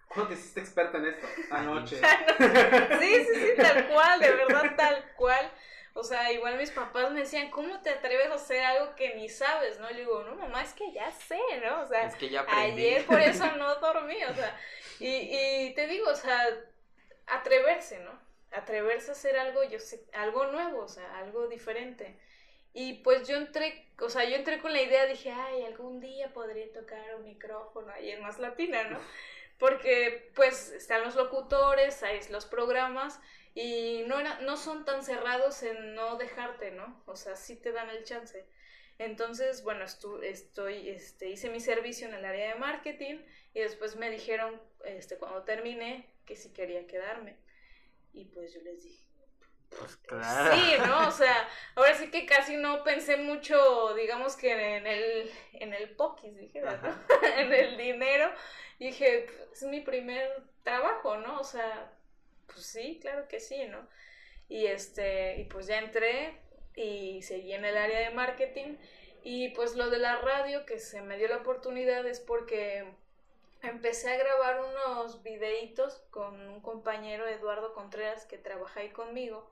¿Cómo 0.09 0.27
te 0.27 0.35
hiciste 0.35 0.61
experta 0.61 0.99
en 0.99 1.07
esto? 1.07 1.27
Anoche. 1.53 1.96
sí, 3.01 3.25
sí, 3.25 3.35
sí, 3.35 3.51
tal 3.57 3.88
cual, 3.88 4.20
de 4.20 4.33
verdad, 4.33 4.77
tal 4.77 5.05
cual. 5.16 5.51
O 5.94 6.05
sea, 6.05 6.33
igual 6.33 6.57
mis 6.57 6.70
papás 6.70 7.11
me 7.11 7.20
decían, 7.20 7.50
¿cómo 7.50 7.81
te 7.81 7.90
atreves 7.90 8.31
a 8.31 8.35
hacer 8.35 8.62
algo 8.62 8.94
que 8.94 9.14
ni 9.16 9.29
sabes? 9.29 9.79
¿No? 9.81 9.90
Le 9.90 10.00
digo, 10.00 10.22
no, 10.22 10.37
mamá, 10.37 10.62
es 10.62 10.72
que 10.72 10.92
ya 10.92 11.11
sé, 11.11 11.40
¿no? 11.64 11.83
O 11.83 11.87
sea, 11.87 12.07
es 12.07 12.14
que 12.14 12.29
ya 12.29 12.40
aprendí. 12.40 12.87
ayer 12.87 13.07
por 13.07 13.20
eso 13.20 13.44
no 13.57 13.74
dormí, 13.76 14.22
o 14.24 14.35
sea, 14.35 14.57
y, 15.00 15.07
y 15.09 15.74
te 15.74 15.87
digo, 15.88 16.09
o 16.09 16.14
sea, 16.14 16.46
atreverse, 17.26 17.98
¿no? 18.00 18.18
Atreverse 18.53 19.11
a 19.11 19.14
hacer 19.14 19.37
algo, 19.37 19.62
yo 19.64 19.79
sé, 19.81 20.05
algo 20.12 20.46
nuevo, 20.46 20.83
o 20.85 20.88
sea, 20.88 21.18
algo 21.18 21.48
diferente. 21.48 22.18
Y 22.72 22.94
pues 23.03 23.26
yo 23.26 23.37
entré, 23.37 23.88
o 24.00 24.09
sea, 24.09 24.24
yo 24.24 24.37
entré 24.37 24.61
con 24.61 24.72
la 24.72 24.81
idea, 24.81 25.07
dije, 25.07 25.33
ay, 25.33 25.64
algún 25.64 26.00
día 26.00 26.33
podría 26.33 26.72
tocar 26.72 27.16
un 27.16 27.24
micrófono 27.24 27.92
ahí 27.92 28.11
en 28.11 28.22
Más 28.22 28.38
Latina, 28.38 28.85
¿no? 28.85 28.98
Porque 29.59 30.31
pues 30.35 30.70
están 30.70 31.03
los 31.03 31.16
locutores, 31.16 32.03
hay 32.03 32.20
los 32.31 32.46
programas, 32.46 33.20
y 33.55 34.05
no, 34.07 34.21
era, 34.21 34.41
no 34.41 34.57
son 34.57 34.85
tan 34.85 35.03
cerrados 35.03 35.63
en 35.63 35.95
no 35.95 36.17
dejarte, 36.17 36.71
¿no? 36.71 37.03
O 37.07 37.17
sea, 37.17 37.37
sí 37.37 37.57
te 37.57 37.73
dan 37.73 37.91
el 37.91 38.05
chance. 38.05 38.47
Entonces, 38.99 39.63
bueno, 39.63 39.85
estoy, 39.85 40.89
este, 40.89 41.31
hice 41.31 41.49
mi 41.49 41.61
servicio 41.61 42.07
en 42.07 42.15
el 42.15 42.25
área 42.25 42.53
de 42.53 42.61
marketing 42.61 43.19
y 43.55 43.61
después 43.61 43.97
me 43.97 44.11
dijeron, 44.11 44.61
este, 44.85 45.17
cuando 45.17 45.43
terminé, 45.43 46.15
que 46.27 46.37
si 46.37 46.53
quería 46.53 46.87
quedarme. 46.87 47.39
Y 48.13 48.27
pues 48.27 48.53
yo 48.53 48.61
les 48.61 48.83
dije, 48.83 49.07
pues 49.71 49.97
claro. 49.97 50.55
Sí, 50.55 50.75
¿no? 50.87 51.09
O 51.09 51.11
sea, 51.11 51.49
ahora 51.77 51.95
sí 51.95 52.11
que 52.11 52.27
casi 52.27 52.57
no 52.57 52.85
pensé 52.85 53.17
mucho, 53.17 53.95
digamos 53.95 54.37
que 54.37 54.77
en 54.77 54.87
el, 54.87 55.31
en 55.55 55.73
el 55.73 55.97
poquis, 55.97 56.37
dije, 56.37 56.61
en 57.37 57.53
el 57.53 57.77
dinero. 57.77 58.31
Y 58.79 58.89
dije, 58.89 59.27
es 59.53 59.63
mi 59.63 59.81
primer 59.81 60.29
trabajo, 60.63 61.17
¿no? 61.17 61.41
O 61.41 61.45
sea, 61.45 61.93
pues 62.53 62.67
sí, 62.67 62.99
claro 63.01 63.29
que 63.29 63.41
sí, 63.41 63.65
¿no? 63.67 63.89
Y, 64.49 64.67
este, 64.67 65.41
y 65.41 65.45
pues 65.45 65.67
ya 65.67 65.79
entré 65.79 66.41
y 66.75 67.23
seguí 67.23 67.53
en 67.53 67.65
el 67.65 67.77
área 67.77 68.01
de 68.01 68.11
marketing. 68.11 68.77
Y 69.23 69.51
pues 69.51 69.77
lo 69.77 69.91
de 69.91 69.99
la 69.99 70.17
radio 70.17 70.65
que 70.67 70.79
se 70.79 71.03
me 71.03 71.19
dio 71.19 71.29
la 71.29 71.39
oportunidad 71.39 72.07
es 72.07 72.21
porque 72.21 72.85
empecé 73.63 74.11
a 74.13 74.17
grabar 74.17 74.61
unos 74.63 75.23
videitos 75.23 76.03
con 76.11 76.49
un 76.49 76.61
compañero 76.61 77.27
Eduardo 77.29 77.75
Contreras 77.75 78.25
que 78.27 78.39
trabaja 78.39 78.81
ahí 78.81 78.91
conmigo. 78.91 79.51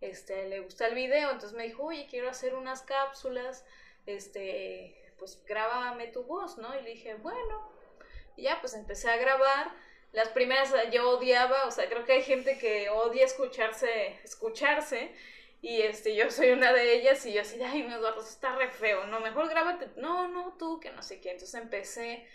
este, 0.00 0.48
le 0.48 0.60
gusta 0.60 0.86
el 0.88 0.94
video, 0.94 1.30
entonces 1.30 1.56
me 1.56 1.64
dijo, 1.64 1.84
oye, 1.84 2.06
quiero 2.10 2.28
hacer 2.28 2.54
unas 2.54 2.82
cápsulas, 2.82 3.64
este, 4.06 4.94
pues 5.18 5.42
grábame 5.46 6.08
tu 6.08 6.24
voz, 6.24 6.58
¿no? 6.58 6.78
Y 6.78 6.82
le 6.82 6.90
dije, 6.90 7.14
bueno, 7.14 7.70
ya 8.36 8.60
pues 8.60 8.74
empecé 8.74 9.10
a 9.10 9.16
grabar. 9.16 9.72
Las 10.12 10.28
primeras 10.30 10.72
yo 10.92 11.10
odiaba, 11.10 11.66
o 11.66 11.70
sea, 11.70 11.88
creo 11.88 12.04
que 12.04 12.12
hay 12.14 12.22
gente 12.22 12.58
que 12.58 12.88
odia 12.88 13.24
escucharse, 13.24 14.18
escucharse, 14.24 15.14
y 15.60 15.82
este, 15.82 16.14
yo 16.14 16.30
soy 16.30 16.50
una 16.50 16.72
de 16.72 16.94
ellas, 16.94 17.24
y 17.26 17.32
yo 17.32 17.42
así, 17.42 17.60
ay, 17.62 17.82
mi 17.82 17.92
Eduardo, 17.92 18.20
está 18.20 18.56
re 18.56 18.70
feo, 18.70 19.06
no, 19.06 19.20
mejor 19.20 19.48
grábate, 19.48 19.88
no, 19.96 20.28
no, 20.28 20.56
tú, 20.58 20.80
que 20.80 20.90
no 20.92 21.02
sé 21.02 21.20
qué. 21.20 21.32
Entonces 21.32 21.60
empecé, 21.60 22.26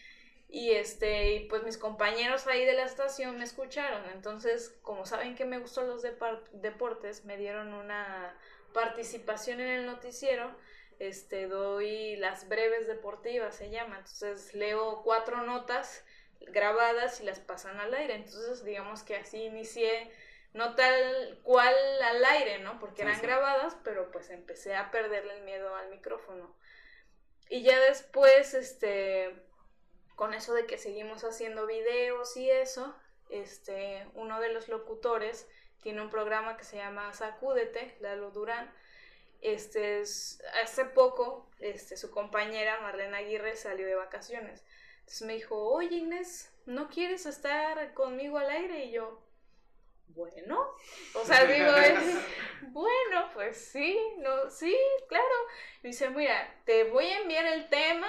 y 0.50 0.72
este, 0.72 1.34
y 1.34 1.40
pues 1.48 1.64
mis 1.64 1.78
compañeros 1.78 2.46
ahí 2.48 2.66
de 2.66 2.74
la 2.74 2.84
estación 2.84 3.38
me 3.38 3.46
escucharon. 3.46 4.04
Entonces, 4.14 4.78
como 4.82 5.06
saben 5.06 5.36
que 5.36 5.46
me 5.46 5.60
gustan 5.60 5.88
los 5.88 6.04
deportes, 6.52 7.26
me 7.26 7.38
dieron 7.38 7.74
una 7.74 8.38
participación 8.74 9.62
en 9.62 9.70
el 9.70 9.86
noticiero 9.86 10.56
este, 11.02 11.48
doy 11.48 12.16
las 12.18 12.48
breves 12.48 12.86
deportivas, 12.86 13.56
se 13.56 13.72
llama. 13.72 13.98
Entonces 13.98 14.54
leo 14.54 15.02
cuatro 15.04 15.42
notas 15.44 16.06
grabadas 16.48 17.22
y 17.22 17.24
las 17.24 17.40
pasan 17.40 17.80
al 17.80 17.94
aire. 17.94 18.16
Entonces, 18.16 18.64
digamos 18.64 19.04
que 19.04 19.16
así 19.16 19.44
inicié, 19.44 20.12
no 20.54 20.76
tal 20.76 21.40
cual 21.44 21.76
al 22.04 22.26
aire, 22.26 22.60
¿no? 22.60 22.80
Porque 22.80 23.04
eran 23.04 23.22
grabadas, 23.22 23.78
pero 23.84 24.12
pues 24.12 24.30
empecé 24.30 24.76
a 24.76 24.92
perderle 24.92 25.38
el 25.38 25.44
miedo 25.44 25.76
al 25.76 25.90
micrófono. 25.90 26.56
Y 27.50 27.64
ya 27.64 27.80
después, 27.80 28.54
este, 28.54 29.36
con 30.16 30.34
eso 30.34 30.54
de 30.54 30.66
que 30.66 30.78
seguimos 30.78 31.24
haciendo 31.24 31.66
videos 31.68 32.36
y 32.38 32.50
eso, 32.50 32.96
este, 33.30 34.08
uno 34.14 34.40
de 34.40 34.50
los 34.50 34.68
locutores 34.68 35.48
tiene 35.82 36.02
un 36.02 36.10
programa 36.10 36.58
que 36.58 36.64
se 36.64 36.78
llama 36.78 37.14
Sacúdete, 37.14 37.98
Lalo 38.00 38.32
Durán, 38.32 38.74
este, 39.42 40.04
hace 40.62 40.86
poco, 40.94 41.50
este, 41.60 41.98
su 41.98 42.12
compañera 42.12 42.80
Marlene 42.82 43.18
Aguirre 43.18 43.56
salió 43.56 43.88
de 43.88 43.96
vacaciones. 43.96 44.64
Entonces 45.12 45.28
me 45.28 45.34
dijo, 45.34 45.58
oye 45.58 45.98
Inés, 45.98 46.50
¿no 46.66 46.88
quieres 46.88 47.26
estar 47.26 47.94
conmigo 47.94 48.38
al 48.38 48.50
aire? 48.50 48.86
Y 48.86 48.92
yo, 48.94 49.22
bueno, 50.08 50.74
o 51.14 51.26
sea, 51.26 51.44
digo, 51.44 51.70
bueno, 52.72 53.30
pues 53.34 53.58
sí, 53.58 54.00
no, 54.20 54.50
sí, 54.50 54.74
claro. 55.10 55.36
Y 55.84 55.88
dice, 55.88 56.10
mira, 56.12 56.56
te 56.64 56.86
voy 56.86 57.08
a 57.08 57.18
enviar 57.18 57.46
el 57.46 57.68
tema 57.68 58.08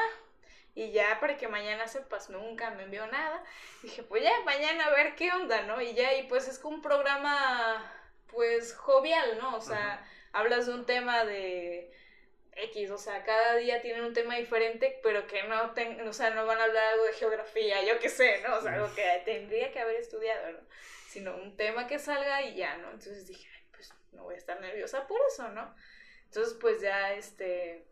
y 0.76 0.92
ya 0.92 1.18
para 1.18 1.36
que 1.36 1.48
mañana 1.48 1.88
sepas, 1.88 2.30
nunca 2.30 2.70
me 2.70 2.84
envió 2.84 3.04
nada. 3.08 3.42
Dije, 3.82 4.04
pues 4.04 4.22
ya, 4.22 4.40
mañana 4.44 4.86
a 4.86 4.94
ver 4.94 5.16
qué 5.16 5.32
onda, 5.32 5.62
¿no? 5.62 5.80
Y 5.80 5.94
ya, 5.94 6.14
y 6.14 6.28
pues 6.28 6.46
es 6.46 6.60
como 6.60 6.76
un 6.76 6.82
programa, 6.82 7.84
pues, 8.28 8.76
jovial, 8.76 9.38
¿no? 9.40 9.56
O 9.56 9.60
sea, 9.60 10.08
hablas 10.32 10.66
de 10.66 10.74
un 10.74 10.86
tema 10.86 11.24
de 11.24 11.92
X, 12.54 12.90
o 12.90 12.98
sea, 12.98 13.24
cada 13.24 13.56
día 13.56 13.80
tienen 13.80 14.04
un 14.04 14.12
tema 14.12 14.36
diferente, 14.36 15.00
pero 15.02 15.26
que 15.26 15.42
no, 15.44 15.72
ten, 15.72 16.06
o 16.06 16.12
sea, 16.12 16.30
no 16.30 16.44
van 16.44 16.58
a 16.58 16.64
hablar 16.64 16.84
algo 16.92 17.04
de 17.04 17.12
geografía, 17.14 17.82
yo 17.84 17.98
qué 17.98 18.08
sé, 18.08 18.42
¿no? 18.46 18.56
O 18.56 18.60
sea, 18.60 18.74
algo 18.74 18.94
que 18.94 19.22
tendría 19.24 19.72
que 19.72 19.80
haber 19.80 19.96
estudiado, 19.96 20.52
¿no? 20.52 20.58
Sino 21.08 21.34
un 21.36 21.56
tema 21.56 21.86
que 21.86 21.98
salga 21.98 22.42
y 22.42 22.54
ya, 22.56 22.76
¿no? 22.76 22.90
Entonces 22.90 23.26
dije, 23.26 23.48
pues 23.72 23.90
no 24.12 24.24
voy 24.24 24.34
a 24.34 24.38
estar 24.38 24.60
nerviosa 24.60 25.06
por 25.06 25.18
eso, 25.28 25.48
¿no? 25.48 25.74
Entonces, 26.26 26.56
pues 26.60 26.80
ya, 26.80 27.14
este, 27.14 27.86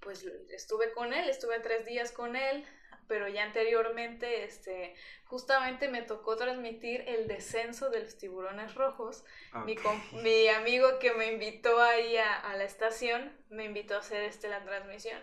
pues 0.00 0.24
estuve 0.50 0.92
con 0.92 1.12
él, 1.12 1.28
estuve 1.28 1.60
tres 1.60 1.84
días 1.86 2.12
con 2.12 2.36
él, 2.36 2.66
pero 3.10 3.26
ya 3.26 3.42
anteriormente, 3.42 4.44
este, 4.44 4.94
justamente 5.24 5.88
me 5.88 6.02
tocó 6.02 6.36
transmitir 6.36 7.02
el 7.08 7.26
descenso 7.26 7.90
de 7.90 8.04
los 8.04 8.16
tiburones 8.16 8.76
rojos. 8.76 9.24
Mi, 9.66 9.74
mi, 10.22 10.46
amigo 10.46 11.00
que 11.00 11.10
me 11.14 11.32
invitó 11.32 11.82
ahí 11.82 12.16
a, 12.18 12.54
la 12.54 12.62
estación, 12.62 13.36
me 13.48 13.64
invitó 13.64 13.96
a 13.96 13.98
hacer 13.98 14.22
este, 14.22 14.48
la 14.48 14.62
transmisión. 14.62 15.20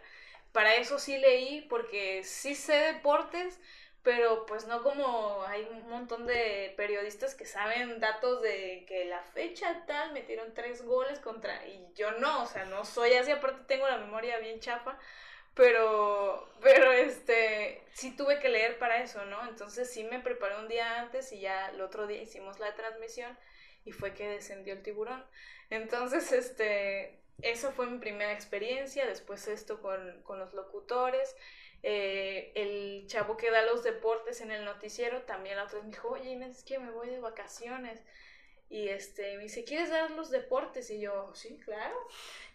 Para 0.51 0.75
eso 0.75 0.99
sí 0.99 1.17
leí, 1.17 1.61
porque 1.69 2.25
sí 2.25 2.55
sé 2.55 2.73
deportes, 2.73 3.57
pero 4.03 4.45
pues 4.45 4.67
no 4.67 4.83
como 4.83 5.45
hay 5.47 5.65
un 5.71 5.87
montón 5.89 6.27
de 6.27 6.73
periodistas 6.75 7.35
que 7.35 7.45
saben 7.45 8.01
datos 8.01 8.41
de 8.41 8.83
que 8.85 9.05
la 9.05 9.23
fecha 9.23 9.85
tal 9.85 10.11
metieron 10.11 10.53
tres 10.53 10.83
goles 10.83 11.19
contra 11.19 11.65
y 11.65 11.87
yo 11.95 12.11
no, 12.19 12.43
o 12.43 12.47
sea, 12.47 12.65
no 12.65 12.83
soy 12.83 13.13
así, 13.13 13.31
aparte 13.31 13.63
tengo 13.65 13.87
la 13.87 13.97
memoria 13.97 14.39
bien 14.39 14.59
chafa, 14.59 14.99
pero, 15.57 16.47
pero 16.61 16.91
este, 16.93 17.81
sí 17.93 18.15
tuve 18.15 18.39
que 18.39 18.47
leer 18.47 18.77
para 18.77 19.01
eso, 19.03 19.25
¿no? 19.25 19.47
Entonces 19.49 19.91
sí 19.91 20.03
me 20.03 20.19
preparé 20.19 20.57
un 20.57 20.67
día 20.67 21.01
antes 21.01 21.31
y 21.33 21.39
ya 21.39 21.69
el 21.69 21.81
otro 21.81 22.07
día 22.07 22.21
hicimos 22.21 22.59
la 22.59 22.75
transmisión 22.75 23.37
y 23.83 23.91
fue 23.91 24.13
que 24.13 24.29
descendió 24.29 24.73
el 24.73 24.83
tiburón. 24.83 25.25
Entonces, 25.71 26.31
este, 26.31 27.19
esa 27.41 27.71
fue 27.71 27.87
mi 27.87 27.97
primera 27.97 28.33
experiencia, 28.33 29.07
después 29.07 29.47
esto 29.47 29.81
con, 29.81 30.21
con 30.23 30.39
los 30.39 30.53
locutores. 30.53 31.35
Eh, 31.83 32.51
el 32.55 33.07
chavo 33.07 33.37
que 33.37 33.51
da 33.51 33.63
los 33.63 33.83
deportes 33.83 34.41
en 34.41 34.51
el 34.51 34.65
noticiero 34.65 35.21
también 35.23 35.57
la 35.57 35.63
otra 35.65 35.77
vez 35.77 35.85
me 35.85 35.91
dijo, 35.91 36.09
oye 36.09 36.31
Inés, 36.31 36.57
es 36.57 36.63
que 36.63 36.79
me 36.79 36.91
voy 36.91 37.09
de 37.09 37.19
vacaciones. 37.19 38.03
Y 38.69 38.89
este, 38.89 39.37
me 39.37 39.43
dice, 39.43 39.63
¿quieres 39.63 39.89
dar 39.89 40.11
los 40.11 40.29
deportes? 40.29 40.89
Y 40.89 40.99
yo, 40.99 41.33
sí, 41.33 41.57
claro. 41.63 41.95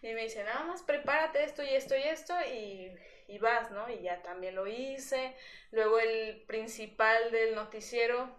Y 0.01 0.13
me 0.13 0.23
dice, 0.23 0.43
nada 0.43 0.63
más 0.63 0.83
prepárate 0.83 1.43
esto 1.43 1.63
y 1.63 1.69
esto 1.69 1.95
y 1.95 2.03
esto 2.03 2.33
y, 2.53 2.91
y 3.27 3.37
vas, 3.39 3.71
¿no? 3.71 3.89
Y 3.89 4.01
ya 4.01 4.21
también 4.21 4.55
lo 4.55 4.67
hice. 4.67 5.35
Luego 5.71 5.99
el 5.99 6.43
principal 6.43 7.31
del 7.31 7.55
noticiero, 7.55 8.29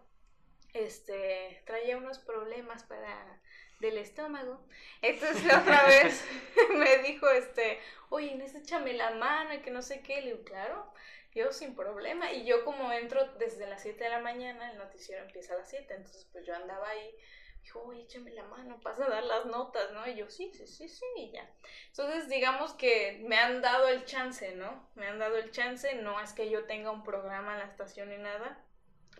este, 0.72 1.62
traía 1.66 1.96
unos 1.96 2.18
problemas 2.18 2.84
para 2.84 3.40
del 3.80 3.98
estómago. 3.98 4.64
Entonces 5.02 5.44
la 5.44 5.60
otra 5.60 5.84
vez 5.86 6.24
me 6.74 6.98
dijo, 6.98 7.28
este, 7.30 7.78
oye 8.10 8.28
Inés, 8.28 8.54
échame 8.54 8.92
la 8.94 9.10
mano 9.10 9.54
y 9.54 9.60
que 9.60 9.70
no 9.70 9.82
sé 9.82 10.00
qué. 10.02 10.20
Le 10.20 10.32
digo, 10.32 10.44
claro, 10.44 10.92
yo 11.34 11.52
sin 11.52 11.74
problema. 11.74 12.32
Y 12.32 12.44
yo 12.44 12.64
como 12.64 12.92
entro 12.92 13.24
desde 13.38 13.66
las 13.66 13.82
7 13.82 14.02
de 14.04 14.10
la 14.10 14.20
mañana, 14.20 14.70
el 14.70 14.78
noticiero 14.78 15.22
empieza 15.24 15.54
a 15.54 15.58
las 15.58 15.70
7, 15.70 15.92
entonces 15.94 16.26
pues 16.32 16.46
yo 16.46 16.54
andaba 16.54 16.88
ahí 16.88 17.16
dijo, 17.64 17.82
oye, 17.82 18.02
échame 18.02 18.30
la 18.32 18.44
mano, 18.44 18.78
pasa 18.80 19.06
a 19.06 19.08
dar 19.08 19.24
las 19.24 19.46
notas, 19.46 19.90
¿no? 19.92 20.06
Y 20.06 20.16
yo, 20.16 20.28
sí, 20.28 20.52
sí, 20.52 20.66
sí, 20.66 20.86
sí, 20.86 21.04
y 21.16 21.32
ya. 21.32 21.50
Entonces, 21.88 22.28
digamos 22.28 22.74
que 22.74 23.24
me 23.26 23.38
han 23.38 23.62
dado 23.62 23.88
el 23.88 24.04
chance, 24.04 24.54
¿no? 24.54 24.90
Me 24.94 25.06
han 25.08 25.18
dado 25.18 25.38
el 25.38 25.50
chance, 25.50 25.94
no 25.94 26.20
es 26.20 26.34
que 26.34 26.50
yo 26.50 26.66
tenga 26.66 26.90
un 26.90 27.02
programa 27.02 27.54
en 27.54 27.60
la 27.60 27.64
estación 27.64 28.10
ni 28.10 28.18
nada, 28.18 28.62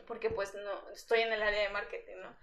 porque 0.07 0.29
pues 0.29 0.55
no, 0.55 0.91
estoy 0.91 1.21
en 1.21 1.33
el 1.33 1.43
área 1.43 1.63
de 1.63 1.71
marketing, 1.71 2.17
¿no? 2.21 2.37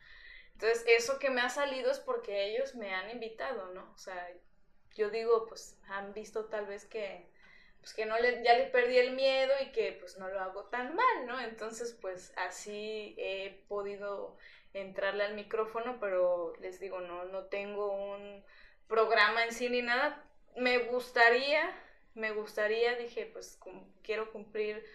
Entonces, 0.54 0.84
eso 0.88 1.20
que 1.20 1.30
me 1.30 1.42
ha 1.42 1.50
salido 1.50 1.92
es 1.92 2.00
porque 2.00 2.46
ellos 2.46 2.74
me 2.76 2.94
han 2.94 3.12
invitado, 3.12 3.72
¿no? 3.74 3.92
O 3.94 3.98
sea, 3.98 4.28
yo 4.96 5.12
digo, 5.12 5.46
pues 5.48 5.78
han 5.88 6.14
visto 6.14 6.46
tal 6.46 6.66
vez 6.66 6.86
que, 6.86 7.30
pues 7.82 7.94
que 7.94 8.06
no 8.06 8.18
le, 8.20 8.44
ya 8.44 8.56
le 8.58 8.66
perdí 8.68 8.98
el 8.98 9.14
miedo 9.14 9.52
y 9.62 9.72
que 9.72 9.98
pues 10.00 10.18
no 10.18 10.30
lo 10.30 10.40
hago 10.40 10.66
tan 10.66 10.96
mal, 10.96 11.26
¿no? 11.26 11.40
Entonces, 11.40 11.98
pues 12.00 12.32
así 12.38 13.16
he 13.18 13.64
podido 13.68 14.38
entrarle 14.74 15.24
al 15.24 15.34
micrófono, 15.36 16.00
pero 16.00 16.54
les 16.60 16.80
digo, 16.80 17.02
no, 17.02 17.26
no 17.26 17.46
tengo 17.46 17.92
un 17.92 18.44
programa 18.88 19.44
en 19.44 19.52
sí 19.52 19.70
ni 19.70 19.82
nada. 19.82 20.24
Me 20.56 20.78
gustaría, 20.80 21.72
me 22.14 22.32
gustaría, 22.32 22.96
dije, 22.96 23.26
pues 23.26 23.60
quiero 24.04 24.32
cumplir 24.32 24.86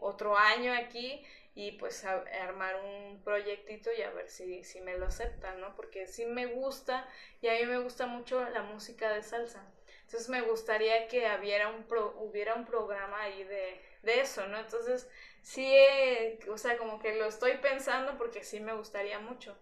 otro 0.00 0.36
año 0.36 0.72
aquí 0.74 1.24
y 1.54 1.72
pues 1.72 2.04
armar 2.04 2.76
un 2.76 3.22
proyectito 3.24 3.90
y 3.92 4.02
a 4.02 4.10
ver 4.10 4.28
si, 4.28 4.64
si 4.64 4.80
me 4.80 4.96
lo 4.98 5.06
aceptan, 5.06 5.60
¿no? 5.60 5.74
Porque 5.76 6.06
sí 6.06 6.26
me 6.26 6.46
gusta 6.46 7.08
y 7.40 7.48
a 7.48 7.54
mí 7.54 7.64
me 7.66 7.78
gusta 7.78 8.06
mucho 8.06 8.48
la 8.50 8.62
música 8.62 9.12
de 9.12 9.22
salsa. 9.22 9.64
Entonces 10.08 10.30
me 10.30 10.40
gustaría 10.40 11.06
que 11.06 11.28
hubiera 11.38 11.68
un, 11.68 11.84
hubiera 12.16 12.54
un 12.54 12.64
programa 12.64 13.20
ahí 13.20 13.44
de, 13.44 13.78
de 14.02 14.20
eso, 14.20 14.46
¿no? 14.46 14.58
Entonces 14.58 15.06
sí, 15.42 15.70
o 16.50 16.56
sea, 16.56 16.78
como 16.78 16.98
que 16.98 17.16
lo 17.16 17.26
estoy 17.26 17.58
pensando 17.58 18.16
porque 18.16 18.42
sí 18.42 18.58
me 18.58 18.72
gustaría 18.72 19.18
mucho. 19.18 19.54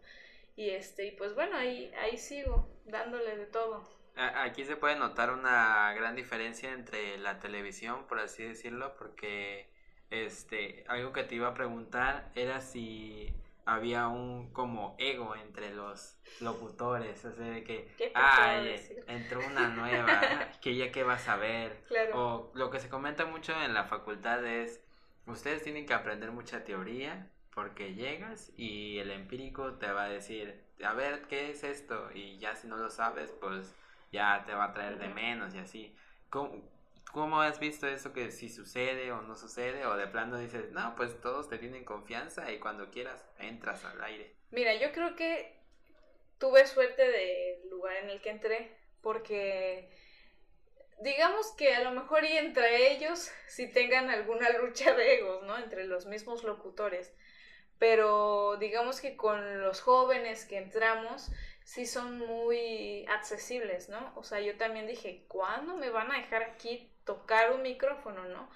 Y 0.54 0.70
este, 0.70 1.06
y 1.06 1.10
pues 1.10 1.34
bueno, 1.34 1.56
ahí, 1.56 1.92
ahí 1.98 2.16
sigo, 2.16 2.68
dándole 2.84 3.36
de 3.36 3.46
todo. 3.46 3.84
Aquí 4.14 4.64
se 4.64 4.76
puede 4.76 4.94
notar 4.94 5.32
una 5.32 5.92
gran 5.94 6.14
diferencia 6.14 6.72
entre 6.72 7.18
la 7.18 7.40
televisión, 7.40 8.06
por 8.06 8.20
así 8.20 8.44
decirlo, 8.44 8.94
porque 8.96 9.66
este, 10.10 10.84
algo 10.86 11.12
que 11.12 11.24
te 11.24 11.34
iba 11.34 11.48
a 11.48 11.54
preguntar 11.54 12.30
era 12.36 12.60
si 12.60 13.34
había 13.66 14.06
un 14.06 14.52
como 14.52 14.94
ego 14.98 15.34
entre 15.34 15.74
los 15.74 16.16
locutores, 16.40 17.24
o 17.24 17.32
sea, 17.32 17.46
de 17.46 17.64
que, 17.64 17.92
ay, 18.14 18.76
entró 19.08 19.40
una 19.44 19.68
nueva, 19.68 20.20
que 20.62 20.76
ya 20.76 20.92
qué 20.92 21.02
vas 21.02 21.28
a 21.28 21.36
ver, 21.36 21.84
o 22.14 22.52
lo 22.54 22.70
que 22.70 22.78
se 22.78 22.88
comenta 22.88 23.26
mucho 23.26 23.60
en 23.60 23.74
la 23.74 23.84
facultad 23.84 24.46
es, 24.46 24.80
ustedes 25.26 25.64
tienen 25.64 25.84
que 25.84 25.94
aprender 25.94 26.30
mucha 26.30 26.64
teoría 26.64 27.28
porque 27.52 27.94
llegas 27.94 28.52
y 28.56 28.98
el 28.98 29.10
empírico 29.10 29.74
te 29.74 29.90
va 29.90 30.04
a 30.04 30.08
decir, 30.08 30.64
a 30.84 30.92
ver, 30.92 31.22
¿qué 31.22 31.50
es 31.50 31.64
esto? 31.64 32.10
Y 32.14 32.38
ya 32.38 32.54
si 32.54 32.68
no 32.68 32.76
lo 32.76 32.90
sabes, 32.90 33.32
pues 33.32 33.74
ya 34.12 34.44
te 34.46 34.54
va 34.54 34.66
a 34.66 34.72
traer 34.72 34.98
de 34.98 35.08
menos 35.08 35.54
y 35.54 35.58
así. 35.58 35.96
¿Cómo, 36.30 36.62
¿Cómo 37.12 37.40
has 37.40 37.58
visto 37.58 37.86
eso 37.86 38.12
que 38.12 38.30
si 38.30 38.48
sucede 38.48 39.10
o 39.12 39.22
no 39.22 39.36
sucede? 39.36 39.86
O 39.86 39.96
de 39.96 40.06
plano 40.06 40.38
dices, 40.38 40.70
no, 40.72 40.94
pues 40.96 41.20
todos 41.20 41.48
te 41.48 41.58
tienen 41.58 41.84
confianza 41.84 42.50
y 42.52 42.58
cuando 42.58 42.90
quieras 42.90 43.24
entras 43.38 43.84
al 43.84 44.02
aire. 44.04 44.36
Mira, 44.50 44.74
yo 44.74 44.92
creo 44.92 45.16
que 45.16 45.60
tuve 46.38 46.66
suerte 46.66 47.02
del 47.02 47.70
lugar 47.70 47.96
en 47.96 48.10
el 48.10 48.20
que 48.20 48.30
entré, 48.30 48.76
porque 49.00 49.90
digamos 51.00 51.52
que 51.56 51.74
a 51.74 51.82
lo 51.82 51.92
mejor 51.92 52.24
y 52.24 52.36
entre 52.36 52.92
ellos 52.92 53.30
si 53.46 53.70
tengan 53.70 54.10
alguna 54.10 54.50
lucha 54.58 54.94
de 54.94 55.16
egos, 55.16 55.42
¿no? 55.44 55.58
Entre 55.58 55.84
los 55.84 56.06
mismos 56.06 56.44
locutores. 56.44 57.14
Pero 57.78 58.56
digamos 58.56 59.00
que 59.00 59.16
con 59.16 59.60
los 59.60 59.82
jóvenes 59.82 60.46
que 60.46 60.56
entramos, 60.56 61.30
sí 61.64 61.84
son 61.84 62.18
muy 62.18 63.04
accesibles, 63.06 63.88
¿no? 63.88 64.12
O 64.16 64.22
sea, 64.22 64.40
yo 64.40 64.56
también 64.56 64.86
dije, 64.86 65.24
¿cuándo 65.28 65.76
me 65.76 65.90
van 65.90 66.10
a 66.10 66.18
dejar 66.18 66.42
aquí 66.42 66.90
tocar 67.06 67.52
un 67.52 67.62
micrófono, 67.62 68.24
no? 68.26 68.50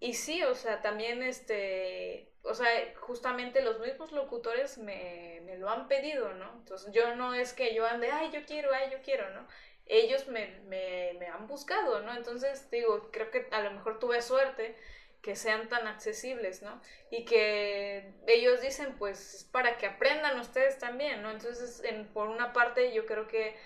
Y 0.00 0.14
sí, 0.14 0.42
o 0.42 0.56
sea, 0.56 0.82
también 0.82 1.22
este, 1.22 2.32
o 2.42 2.54
sea, 2.54 2.68
justamente 3.00 3.62
los 3.62 3.78
mismos 3.78 4.10
locutores 4.10 4.78
me, 4.78 5.40
me 5.44 5.56
lo 5.56 5.70
han 5.70 5.86
pedido, 5.86 6.34
¿no? 6.34 6.52
Entonces 6.58 6.92
yo 6.92 7.14
no 7.14 7.34
es 7.34 7.52
que 7.52 7.74
yo 7.74 7.86
ande, 7.86 8.10
ay, 8.10 8.30
yo 8.32 8.44
quiero, 8.44 8.74
ay, 8.74 8.90
yo 8.90 8.98
quiero, 9.02 9.30
¿no? 9.30 9.46
ellos 9.86 10.28
me, 10.28 10.46
me, 10.68 11.14
me, 11.18 11.26
han 11.26 11.46
buscado, 11.46 12.00
¿no? 12.00 12.14
Entonces, 12.14 12.70
digo, 12.70 13.10
creo 13.12 13.30
que 13.30 13.48
a 13.50 13.60
lo 13.60 13.72
mejor 13.72 13.98
tuve 13.98 14.22
suerte 14.22 14.76
que 15.20 15.36
sean 15.36 15.68
tan 15.68 15.86
accesibles, 15.86 16.62
¿no? 16.62 16.80
Y 17.10 17.24
que 17.24 18.14
ellos 18.26 18.60
dicen, 18.60 18.94
pues, 18.98 19.48
para 19.52 19.78
que 19.78 19.86
aprendan 19.86 20.38
ustedes 20.40 20.78
también, 20.78 21.22
¿no? 21.22 21.30
Entonces, 21.30 21.82
en, 21.84 22.08
por 22.08 22.28
una 22.28 22.52
parte, 22.52 22.92
yo 22.92 23.06
creo 23.06 23.28
que 23.28 23.56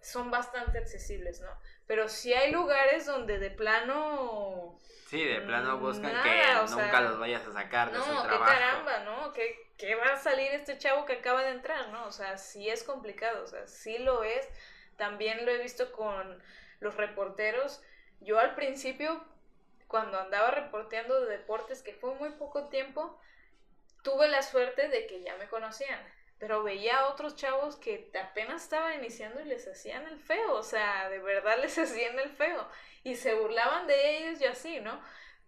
son 0.00 0.30
bastante 0.30 0.78
accesibles, 0.78 1.40
¿no? 1.40 1.50
Pero 1.86 2.08
sí 2.08 2.32
hay 2.32 2.50
lugares 2.50 3.06
donde 3.06 3.38
de 3.38 3.50
plano... 3.50 4.78
Sí, 5.06 5.22
de 5.22 5.40
plano 5.42 5.78
buscan 5.78 6.12
que 6.22 6.70
nunca 6.70 7.00
los 7.02 7.18
vayas 7.18 7.46
a 7.46 7.52
sacar 7.52 7.92
de 7.92 7.98
no, 7.98 8.04
su 8.04 8.10
trabajo. 8.10 8.32
No, 8.32 8.38
qué 8.38 8.52
caramba, 8.52 8.98
¿no? 9.00 9.32
¿Qué, 9.32 9.70
¿Qué 9.76 9.94
va 9.94 10.14
a 10.14 10.16
salir 10.16 10.50
este 10.52 10.78
chavo 10.78 11.04
que 11.04 11.12
acaba 11.14 11.42
de 11.42 11.50
entrar, 11.50 11.90
no? 11.90 12.06
O 12.06 12.12
sea, 12.12 12.38
sí 12.38 12.68
es 12.68 12.82
complicado, 12.82 13.44
o 13.44 13.46
sea, 13.46 13.66
sí 13.66 13.98
lo 13.98 14.24
es 14.24 14.48
también 14.96 15.44
lo 15.44 15.52
he 15.52 15.58
visto 15.58 15.92
con 15.92 16.42
los 16.80 16.96
reporteros. 16.96 17.82
Yo 18.20 18.38
al 18.38 18.54
principio, 18.54 19.24
cuando 19.88 20.18
andaba 20.18 20.50
reporteando 20.50 21.20
de 21.20 21.38
deportes, 21.38 21.82
que 21.82 21.94
fue 21.94 22.14
muy 22.14 22.30
poco 22.30 22.68
tiempo, 22.68 23.18
tuve 24.02 24.28
la 24.28 24.42
suerte 24.42 24.88
de 24.88 25.06
que 25.06 25.22
ya 25.22 25.36
me 25.36 25.48
conocían. 25.48 26.00
Pero 26.38 26.62
veía 26.62 26.98
a 26.98 27.08
otros 27.08 27.36
chavos 27.36 27.76
que 27.76 28.10
apenas 28.20 28.62
estaban 28.62 28.94
iniciando 28.94 29.40
y 29.40 29.44
les 29.44 29.66
hacían 29.66 30.06
el 30.06 30.18
feo, 30.18 30.54
o 30.54 30.62
sea, 30.62 31.08
de 31.08 31.18
verdad 31.18 31.58
les 31.60 31.76
hacían 31.78 32.18
el 32.18 32.30
feo. 32.30 32.68
Y 33.02 33.16
se 33.16 33.34
burlaban 33.34 33.86
de 33.86 34.18
ellos 34.18 34.40
y 34.40 34.46
así, 34.46 34.80
¿no? 34.80 35.00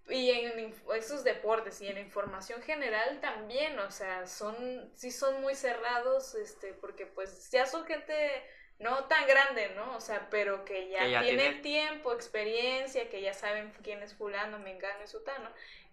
Y 0.08 0.30
en 0.30 0.74
esos 0.94 1.24
deportes 1.24 1.80
y 1.80 1.88
en 1.88 1.98
información 1.98 2.62
general 2.62 3.20
también, 3.20 3.76
o 3.80 3.90
sea, 3.90 4.26
son, 4.26 4.90
sí 4.94 5.10
son 5.10 5.40
muy 5.40 5.56
cerrados, 5.56 6.36
este, 6.36 6.74
porque 6.74 7.06
pues 7.06 7.50
ya 7.50 7.66
son 7.66 7.84
gente 7.86 8.44
no 8.78 9.04
tan 9.06 9.26
grande, 9.26 9.70
¿no? 9.70 9.96
O 9.96 10.00
sea, 10.00 10.28
pero 10.30 10.64
que 10.64 10.90
ya, 10.90 11.22
tiene 11.22 11.54
tiempo, 11.54 12.12
experiencia, 12.12 13.08
que 13.08 13.20
ya 13.20 13.32
saben 13.32 13.72
quién 13.82 14.02
es 14.02 14.14
fulano, 14.14 14.58
mengano 14.58 15.02
y 15.02 15.08
sutano. 15.08 15.50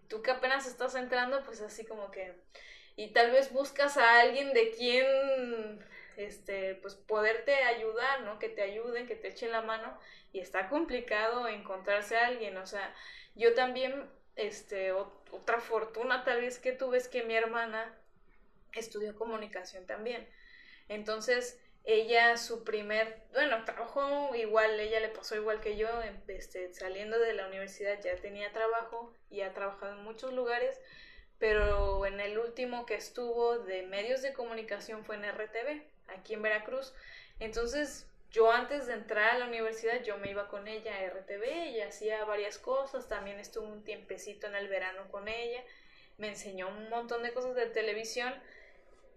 Tú 0.09 0.21
que 0.21 0.31
apenas 0.31 0.67
estás 0.67 0.95
entrando, 0.95 1.43
pues 1.43 1.61
así 1.61 1.85
como 1.85 2.11
que... 2.11 2.35
Y 2.95 3.13
tal 3.13 3.31
vez 3.31 3.51
buscas 3.51 3.97
a 3.97 4.19
alguien 4.19 4.53
de 4.53 4.71
quien, 4.71 5.83
este, 6.17 6.75
pues 6.75 6.95
poderte 6.95 7.53
ayudar, 7.55 8.21
¿no? 8.21 8.39
Que 8.39 8.49
te 8.49 8.61
ayuden, 8.61 9.07
que 9.07 9.15
te 9.15 9.29
echen 9.29 9.51
la 9.51 9.61
mano. 9.61 9.97
Y 10.31 10.39
está 10.39 10.69
complicado 10.69 11.47
encontrarse 11.47 12.17
a 12.17 12.27
alguien, 12.27 12.57
o 12.57 12.65
sea, 12.65 12.93
yo 13.35 13.53
también, 13.53 14.09
este, 14.35 14.91
otra 14.91 15.59
fortuna 15.59 16.23
tal 16.23 16.41
vez 16.41 16.59
que 16.59 16.71
tuve 16.71 16.97
es 16.97 17.07
que 17.07 17.23
mi 17.23 17.35
hermana 17.35 17.95
estudió 18.73 19.15
comunicación 19.15 19.85
también. 19.85 20.27
Entonces, 20.87 21.59
ella 21.85 22.37
su 22.37 22.63
primer, 22.63 23.23
bueno, 23.33 23.65
trabajó 23.65 24.33
igual, 24.35 24.79
ella 24.79 24.99
le 24.99 25.09
pasó 25.09 25.35
igual 25.35 25.59
que 25.59 25.77
yo, 25.77 25.87
este, 26.27 26.73
saliendo 26.73 27.19
de 27.19 27.33
la 27.33 27.47
universidad 27.47 27.99
ya 28.01 28.15
tenía 28.15 28.53
trabajo 28.53 29.13
y 29.29 29.41
ha 29.41 29.53
trabajado 29.53 29.93
en 29.93 30.03
muchos 30.03 30.33
lugares, 30.33 30.79
pero 31.43 32.05
en 32.05 32.21
el 32.21 32.37
último 32.37 32.85
que 32.85 32.95
estuvo 32.95 33.59
de 33.59 33.81
medios 33.83 34.21
de 34.21 34.31
comunicación 34.31 35.03
fue 35.03 35.17
en 35.17 35.29
RTV, 35.29 35.83
aquí 36.07 36.35
en 36.35 36.41
Veracruz. 36.41 36.93
Entonces, 37.41 38.07
yo 38.31 38.49
antes 38.49 38.87
de 38.87 38.93
entrar 38.93 39.31
a 39.31 39.39
la 39.39 39.47
universidad, 39.47 40.01
yo 40.03 40.17
me 40.19 40.31
iba 40.31 40.47
con 40.47 40.69
ella 40.69 40.95
a 40.95 41.05
RTV 41.05 41.67
y 41.75 41.81
hacía 41.81 42.23
varias 42.23 42.57
cosas, 42.57 43.09
también 43.09 43.41
estuve 43.41 43.65
un 43.65 43.83
tiempecito 43.83 44.47
en 44.47 44.55
el 44.55 44.69
verano 44.69 45.01
con 45.11 45.27
ella, 45.27 45.61
me 46.17 46.29
enseñó 46.29 46.69
un 46.69 46.87
montón 46.87 47.23
de 47.23 47.33
cosas 47.33 47.55
de 47.55 47.65
televisión, 47.65 48.33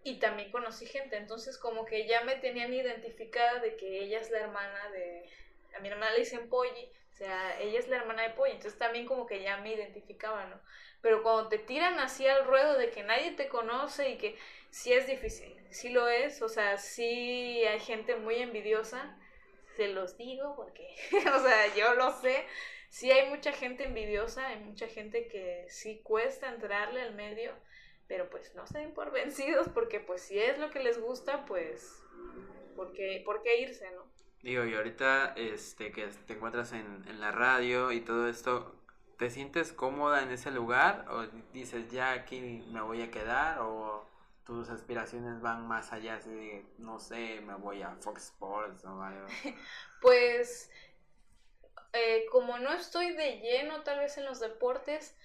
y 0.03 0.19
también 0.19 0.51
conocí 0.51 0.85
gente, 0.85 1.17
entonces 1.17 1.57
como 1.57 1.85
que 1.85 2.09
ya 2.09 2.23
me 2.23 2.35
tenían 2.35 2.75
identificada 2.75 3.61
de 3.61 3.77
que 3.77 4.01
ella 4.01 4.19
es 4.19 4.33
la 4.33 4.41
hermana 4.41 4.91
de, 4.91 5.31
a 5.77 5.79
mi 5.79 5.91
hermana 5.91 6.11
le 6.11 6.19
dicen 6.19 6.49
Polly, 6.49 6.91
o 7.13 7.17
sea, 7.17 7.61
ella 7.61 7.79
es 7.79 7.87
la 7.87 7.99
hermana 7.99 8.25
de 8.25 8.31
Polly, 8.31 8.51
entonces 8.51 8.77
también 8.81 9.07
como 9.07 9.29
que 9.29 9.45
ya 9.45 9.59
me 9.59 9.73
identificaba, 9.73 10.47
¿no? 10.47 10.61
Pero 11.07 11.23
cuando 11.23 11.49
te 11.49 11.59
tiran 11.59 12.01
así 12.01 12.27
al 12.27 12.45
ruedo 12.47 12.77
de 12.77 12.91
que 12.91 13.05
nadie 13.05 13.31
te 13.31 13.47
conoce 13.47 14.11
y 14.11 14.19
que 14.19 14.35
sí 14.71 14.93
es 14.93 15.07
difícil, 15.07 15.57
sí 15.71 15.91
lo 15.91 16.09
es, 16.09 16.43
o 16.43 16.49
sea, 16.49 16.79
sí 16.79 17.65
hay 17.65 17.79
gente 17.79 18.17
muy 18.17 18.35
envidiosa, 18.35 19.17
se 19.77 19.87
los 19.87 20.19
digo 20.19 20.57
porque, 20.57 20.85
o 21.33 21.39
sea, 21.39 21.73
yo 21.77 21.95
lo 21.95 22.11
sé, 22.11 22.45
sí 22.89 23.13
hay 23.13 23.29
mucha 23.29 23.53
gente 23.53 23.85
envidiosa, 23.85 24.49
hay 24.49 24.59
mucha 24.65 24.89
gente 24.89 25.29
que 25.29 25.67
sí 25.69 26.01
cuesta 26.03 26.49
entrarle 26.49 27.03
al 27.03 27.15
medio, 27.15 27.53
pero 28.09 28.29
pues 28.29 28.53
no 28.57 28.67
se 28.67 28.79
den 28.79 28.93
por 28.93 29.13
vencidos 29.13 29.69
porque 29.69 30.01
pues 30.01 30.23
si 30.23 30.41
es 30.41 30.59
lo 30.59 30.71
que 30.71 30.83
les 30.83 31.01
gusta, 31.01 31.45
pues 31.45 32.03
¿por 32.75 32.93
qué, 32.95 33.23
por 33.25 33.45
qué 33.45 33.61
irse, 33.61 33.89
no? 33.93 34.11
Digo, 34.43 34.65
y 34.65 34.75
ahorita 34.75 35.35
este, 35.37 35.93
que 35.93 36.09
te 36.27 36.33
encuentras 36.33 36.73
en, 36.73 37.05
en 37.07 37.21
la 37.21 37.31
radio 37.31 37.93
y 37.93 38.01
todo 38.01 38.29
esto, 38.29 38.75
¿te 39.19 39.31
sientes 39.31 39.73
cómoda 39.73 40.23
en 40.23 40.31
ese 40.31 40.51
lugar 40.51 41.07
o 41.11 41.23
dices 41.53 41.91
ya 41.91 42.13
aquí 42.13 42.65
me 42.71 42.81
voy 42.81 43.03
a 43.03 43.11
quedar 43.11 43.61
o 43.61 44.07
tus 44.45 44.69
aspiraciones 44.69 45.41
van 45.41 45.67
más 45.67 45.93
allá 45.93 46.19
de, 46.21 46.65
no 46.79 46.99
sé, 47.01 47.41
me 47.41 47.55
voy 47.55 47.83
a 47.83 47.97
Fox 47.97 48.27
Sports 48.27 48.85
o 48.85 49.03
algo? 49.03 49.27
pues 50.01 50.71
eh, 51.93 52.27
como 52.31 52.59
no 52.59 52.73
estoy 52.73 53.13
de 53.13 53.41
lleno 53.41 53.83
tal 53.83 53.99
vez 53.99 54.19
en 54.19 54.27
los 54.27 54.39
deportes, 54.39 55.17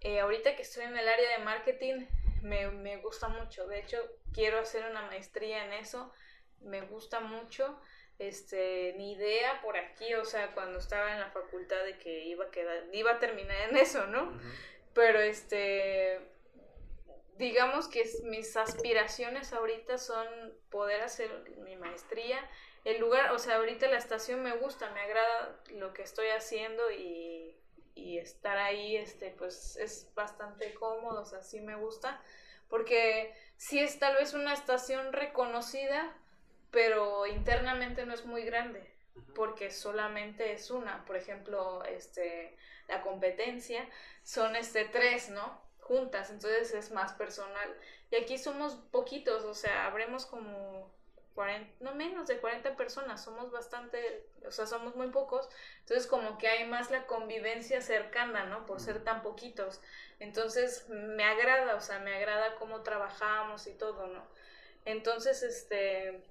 eh, 0.00 0.20
ahorita 0.20 0.56
que 0.56 0.62
estoy 0.62 0.84
en 0.84 0.96
el 0.96 1.08
área 1.08 1.38
de 1.38 1.44
marketing, 1.44 2.06
me, 2.42 2.68
me, 2.70 2.96
gusta 2.96 3.28
mucho. 3.28 3.66
De 3.66 3.80
hecho, 3.80 3.98
quiero 4.32 4.58
hacer 4.58 4.90
una 4.90 5.02
maestría 5.02 5.64
en 5.64 5.72
eso. 5.74 6.12
Me 6.60 6.80
gusta 6.80 7.20
mucho. 7.20 7.78
Este, 8.20 8.94
ni 8.96 9.12
idea 9.12 9.60
por 9.62 9.76
aquí, 9.76 10.14
o 10.14 10.24
sea, 10.24 10.52
cuando 10.54 10.78
estaba 10.78 11.12
en 11.12 11.20
la 11.20 11.30
facultad 11.30 11.82
de 11.84 11.98
que 11.98 12.26
iba 12.26 12.44
a 12.44 12.50
quedar, 12.50 12.84
iba 12.92 13.12
a 13.12 13.18
terminar 13.18 13.56
en 13.68 13.76
eso, 13.76 14.06
¿no? 14.06 14.38
Pero 14.94 15.18
este, 15.20 16.20
digamos 17.36 17.88
que 17.88 18.08
mis 18.24 18.56
aspiraciones 18.56 19.52
ahorita 19.52 19.98
son 19.98 20.26
poder 20.70 21.00
hacer 21.00 21.30
mi 21.64 21.76
maestría. 21.76 22.38
El 22.84 23.00
lugar, 23.00 23.32
o 23.32 23.38
sea, 23.38 23.56
ahorita 23.56 23.88
la 23.88 23.98
estación 23.98 24.42
me 24.42 24.56
gusta, 24.56 24.90
me 24.90 25.00
agrada 25.00 25.58
lo 25.72 25.92
que 25.92 26.02
estoy 26.02 26.28
haciendo 26.28 26.90
y 26.92 27.56
y 28.00 28.18
estar 28.18 28.56
ahí, 28.56 28.96
este, 28.96 29.30
pues 29.30 29.76
es 29.76 30.10
bastante 30.14 30.74
cómodo, 30.74 31.22
o 31.22 31.24
sea, 31.24 31.42
sí 31.42 31.60
me 31.60 31.76
gusta, 31.76 32.20
porque 32.68 33.34
sí 33.56 33.78
es 33.78 33.98
tal 33.98 34.16
vez 34.16 34.32
una 34.34 34.54
estación 34.54 35.12
reconocida, 35.12 36.16
pero 36.70 37.26
internamente 37.26 38.06
no 38.06 38.14
es 38.14 38.24
muy 38.24 38.44
grande, 38.44 38.92
porque 39.34 39.70
solamente 39.70 40.52
es 40.52 40.70
una, 40.70 41.04
por 41.04 41.16
ejemplo, 41.16 41.84
este, 41.84 42.56
la 42.88 43.02
competencia 43.02 43.88
son 44.22 44.56
este 44.56 44.84
tres, 44.86 45.30
¿no? 45.30 45.60
Juntas, 45.80 46.30
entonces 46.30 46.72
es 46.74 46.90
más 46.92 47.12
personal. 47.14 47.76
Y 48.10 48.16
aquí 48.16 48.38
somos 48.38 48.74
poquitos, 48.90 49.44
o 49.44 49.54
sea, 49.54 49.86
habremos 49.86 50.26
como 50.26 50.90
no 51.80 51.94
menos 51.94 52.26
de 52.28 52.38
40 52.38 52.76
personas, 52.76 53.24
somos 53.24 53.50
bastante, 53.50 54.26
o 54.46 54.50
sea, 54.50 54.66
somos 54.66 54.94
muy 54.94 55.08
pocos, 55.08 55.48
entonces 55.80 56.06
como 56.06 56.38
que 56.38 56.48
hay 56.48 56.66
más 56.66 56.90
la 56.90 57.06
convivencia 57.06 57.80
cercana, 57.80 58.44
¿no? 58.44 58.66
Por 58.66 58.80
ser 58.80 59.02
tan 59.04 59.22
poquitos. 59.22 59.80
Entonces 60.18 60.86
me 60.88 61.24
agrada, 61.24 61.76
o 61.76 61.80
sea, 61.80 61.98
me 62.00 62.14
agrada 62.14 62.56
cómo 62.56 62.82
trabajamos 62.82 63.66
y 63.66 63.72
todo, 63.72 64.06
¿no? 64.08 64.22
Entonces, 64.84 65.42
este, 65.42 66.22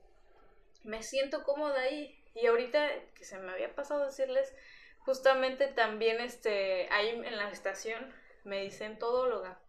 me 0.83 1.03
siento 1.03 1.43
cómoda 1.43 1.81
ahí. 1.81 2.15
Y 2.35 2.45
ahorita 2.47 2.87
que 3.15 3.25
se 3.25 3.37
me 3.39 3.51
había 3.51 3.75
pasado 3.75 4.05
decirles, 4.05 4.53
justamente 4.99 5.67
también, 5.67 6.21
este, 6.21 6.87
ahí 6.91 7.09
en 7.09 7.37
la 7.37 7.49
estación 7.49 8.13
me 8.43 8.61
dicen 8.61 8.97
todóloga 8.97 9.59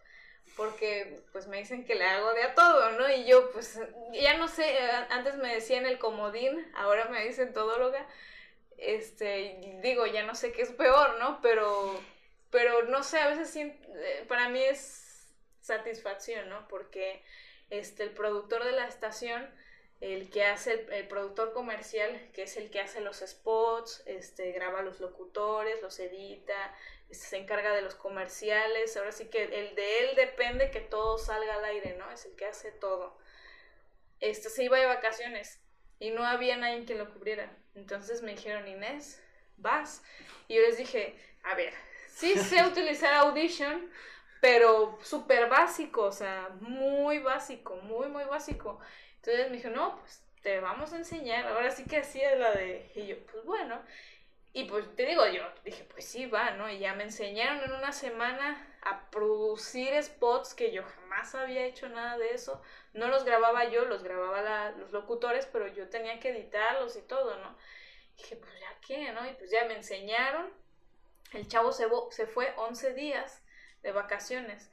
porque 0.57 1.23
pues 1.33 1.47
me 1.47 1.59
dicen 1.59 1.85
que 1.85 1.95
le 1.95 2.05
hago 2.05 2.33
de 2.35 2.43
a 2.43 2.55
todo, 2.55 2.91
¿no? 2.93 3.09
Y 3.09 3.25
yo 3.25 3.51
pues 3.53 3.81
ya 4.13 4.37
no 4.37 4.49
sé, 4.49 4.79
antes 5.11 5.37
me 5.37 5.55
decían 5.55 5.87
el 5.87 5.99
comodín, 5.99 6.71
ahora 6.75 7.07
me 7.07 7.25
dicen 7.25 7.53
todóloga, 7.53 8.07
este, 8.77 9.79
digo, 9.83 10.07
ya 10.07 10.23
no 10.25 10.35
sé 10.35 10.53
qué 10.53 10.63
es 10.63 10.73
peor, 10.73 11.19
¿no? 11.19 11.41
Pero, 11.41 11.99
pero 12.51 12.85
no 12.85 13.03
sé, 13.03 13.21
a 13.21 13.29
veces 13.29 13.55
eh, 13.57 14.25
para 14.29 14.49
mí 14.49 14.63
es 14.63 15.29
satisfacción, 15.61 16.49
¿no? 16.49 16.67
Porque 16.69 17.23
este, 17.71 18.03
el 18.05 18.11
productor 18.11 18.65
de 18.65 18.73
la 18.73 18.87
estación 18.87 19.49
el 20.01 20.31
que 20.31 20.45
hace 20.45 20.73
el, 20.73 20.93
el, 20.93 21.09
productor 21.09 21.53
comercial, 21.53 22.31
que 22.33 22.45
es 22.45 22.57
el 22.57 22.71
que 22.71 22.81
hace 22.81 23.01
los 23.01 23.19
spots, 23.19 24.03
este, 24.07 24.53
graba 24.53 24.83
los 24.83 24.99
locutores, 25.01 25.83
los 25.83 25.99
edita, 25.99 26.75
este, 27.11 27.27
se 27.27 27.37
encarga 27.37 27.75
de 27.75 27.83
los 27.83 27.95
comerciales, 27.97 28.97
ahora 28.97 29.13
sí 29.13 29.27
que 29.27 29.45
el 29.45 29.75
de 29.75 29.99
él 29.99 30.17
depende 30.17 30.71
que 30.71 30.81
todo 30.81 31.19
salga 31.19 31.55
al 31.55 31.65
aire, 31.67 31.97
¿no? 31.99 32.11
Es 32.11 32.25
el 32.25 32.35
que 32.37 32.47
hace 32.47 32.71
todo. 32.73 33.19
Este 34.21 34.49
se 34.49 34.65
iba 34.65 34.79
de 34.79 34.87
vacaciones 34.87 35.61
y 35.99 36.11
no 36.11 36.25
había 36.25 36.57
nadie 36.57 36.87
que 36.87 36.95
lo 36.95 37.13
cubriera. 37.13 37.55
Entonces 37.75 38.23
me 38.23 38.33
dijeron, 38.33 38.67
Inés, 38.69 39.23
vas. 39.57 40.03
Y 40.49 40.55
yo 40.55 40.63
les 40.63 40.79
dije, 40.79 41.15
a 41.43 41.55
ver, 41.55 41.75
sí 42.09 42.39
sé 42.39 42.63
utilizar 42.67 43.13
Audition, 43.15 43.91
pero 44.41 44.99
súper 45.03 45.49
básico, 45.49 46.05
o 46.05 46.13
sea, 46.13 46.49
muy 46.61 47.19
básico, 47.19 47.77
muy, 47.77 48.09
muy 48.09 48.25
básico. 48.25 48.81
Entonces 49.23 49.51
me 49.51 49.57
dijo, 49.59 49.69
no, 49.71 49.99
pues 49.99 50.23
te 50.43 50.61
vamos 50.61 50.93
a 50.93 50.97
enseñar. 50.97 51.47
Ahora 51.47 51.71
sí 51.71 51.85
que 51.85 51.99
es 51.99 52.15
la 52.39 52.53
de. 52.53 52.91
Y 52.95 53.07
yo, 53.07 53.17
pues 53.27 53.45
bueno. 53.45 53.81
Y 54.53 54.65
pues 54.65 54.85
te 54.97 55.07
digo 55.07 55.25
yo, 55.29 55.43
dije, 55.65 55.85
pues 55.85 56.05
sí, 56.05 56.27
va, 56.27 56.51
¿no? 56.53 56.69
Y 56.69 56.81
ya 56.81 56.95
me 56.95 57.05
enseñaron 57.05 57.63
en 57.63 57.73
una 57.73 57.93
semana 57.93 58.67
a 58.83 59.09
producir 59.11 60.03
spots 60.03 60.55
que 60.55 60.73
yo 60.73 60.83
jamás 60.83 61.35
había 61.37 61.65
hecho 61.67 61.89
nada 61.89 62.19
de 62.19 62.33
eso. 62.33 62.61
No 62.93 63.07
los 63.09 63.25
grababa 63.25 63.67
yo, 63.67 63.85
los 63.85 64.03
grababa 64.03 64.73
los 64.73 64.91
locutores, 64.91 65.47
pero 65.47 65.69
yo 65.69 65.89
tenía 65.89 66.19
que 66.19 66.31
editarlos 66.31 66.97
y 66.97 67.03
todo, 67.03 67.37
¿no? 67.37 67.57
Y 68.17 68.23
dije, 68.23 68.37
pues 68.37 68.53
ya 68.59 68.77
qué, 68.85 69.13
¿no? 69.13 69.29
Y 69.29 69.35
pues 69.35 69.51
ya 69.51 69.67
me 69.67 69.77
enseñaron. 69.77 70.53
El 71.33 71.47
chavo 71.47 71.71
se, 71.71 71.87
se 72.11 72.27
fue 72.27 72.53
11 72.57 72.95
días 72.95 73.43
de 73.83 73.93
vacaciones. 73.93 74.71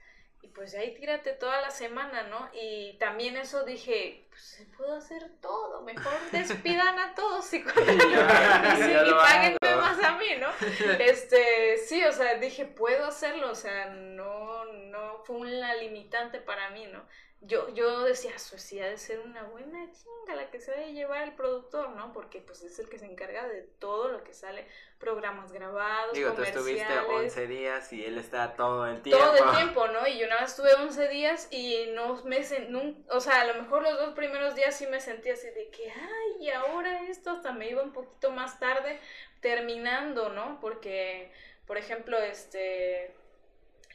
Y 0.48 0.50
pues 0.50 0.76
ahí 0.76 0.94
tírate 0.94 1.34
toda 1.34 1.60
la 1.60 1.72
semana, 1.72 2.24
¿no? 2.24 2.50
Y 2.54 2.94
también 3.00 3.36
eso 3.36 3.66
dije, 3.66 4.28
pues 4.30 4.66
puedo 4.78 4.96
hacer 4.96 5.30
todo, 5.42 5.82
mejor 5.82 6.14
despidan 6.32 6.98
a 6.98 7.14
todos 7.16 7.54
y, 7.54 7.64
cuando, 7.64 7.92
y, 7.92 9.10
y 9.10 9.14
páguenme 9.14 9.76
más 9.76 10.02
a 10.02 10.18
mí, 10.18 10.28
¿no? 10.40 10.48
Este, 11.00 11.78
sí, 11.86 12.02
o 12.06 12.14
sea, 12.14 12.36
dije, 12.36 12.64
puedo 12.64 13.08
hacerlo, 13.08 13.52
o 13.52 13.56
sea, 13.56 13.88
no, 13.88 14.64
no 14.66 15.18
fue 15.26 15.36
una 15.36 15.76
limitante 15.76 16.40
para 16.40 16.70
mí, 16.70 16.88
¿no? 16.88 17.06
Yo, 17.42 17.70
yo 17.74 18.04
decía, 18.04 18.38
sí 18.40 18.80
ha 18.80 18.90
de 18.90 18.98
ser 18.98 19.20
una 19.20 19.44
buena 19.44 19.90
chinga 19.92 20.36
la 20.36 20.50
que 20.50 20.60
se 20.60 20.72
debe 20.72 20.94
llevar 20.94 21.24
el 21.24 21.34
productor, 21.34 21.90
¿no? 21.92 22.12
Porque 22.12 22.42
pues 22.42 22.64
es 22.64 22.80
el 22.80 22.90
que 22.90 22.98
se 22.98 23.06
encarga 23.06 23.48
de 23.48 23.62
todo 23.62 24.08
lo 24.08 24.24
que 24.24 24.34
sale, 24.34 24.68
programas 24.98 25.52
grabados, 25.52 26.14
Digo, 26.14 26.34
tú 26.34 26.42
estuviste 26.42 26.98
11 26.98 27.48
días 27.48 27.94
y 27.94 28.04
él 28.04 28.18
está 28.18 28.56
todo 28.56 28.88
el 28.88 29.02
tiempo. 29.04 29.24
Todo 29.24 29.36
el 29.36 29.56
tiempo, 29.56 29.88
¿no? 29.88 30.08
Y 30.08 30.18
yo 30.18 30.28
nada 30.28 30.42
más 30.42 30.52
estuve 30.52 30.74
11 30.74 31.08
días 31.10 31.48
y 31.52 31.92
no 31.94 32.24
me 32.24 32.44
sentí, 32.44 33.06
o 33.12 33.20
sea, 33.20 33.42
a 33.42 33.46
lo 33.46 33.62
mejor 33.62 33.84
los 33.84 33.98
dos 34.00 34.16
primeros 34.16 34.56
días 34.56 34.76
sí 34.76 34.88
me 34.88 35.00
sentí 35.00 35.30
así 35.30 35.48
de 35.52 35.70
que, 35.70 35.92
ay, 35.92 36.44
y 36.44 36.50
ahora 36.50 37.04
esto 37.04 37.32
hasta 37.32 37.54
me 37.54 37.70
iba 37.70 37.84
un 37.84 37.94
poquito 37.94 38.32
más 38.32 38.60
tarde 38.60 39.00
terminando, 39.42 40.30
¿no? 40.30 40.60
Porque, 40.60 41.32
por 41.68 41.78
ejemplo, 41.78 42.18
este, 42.18 43.14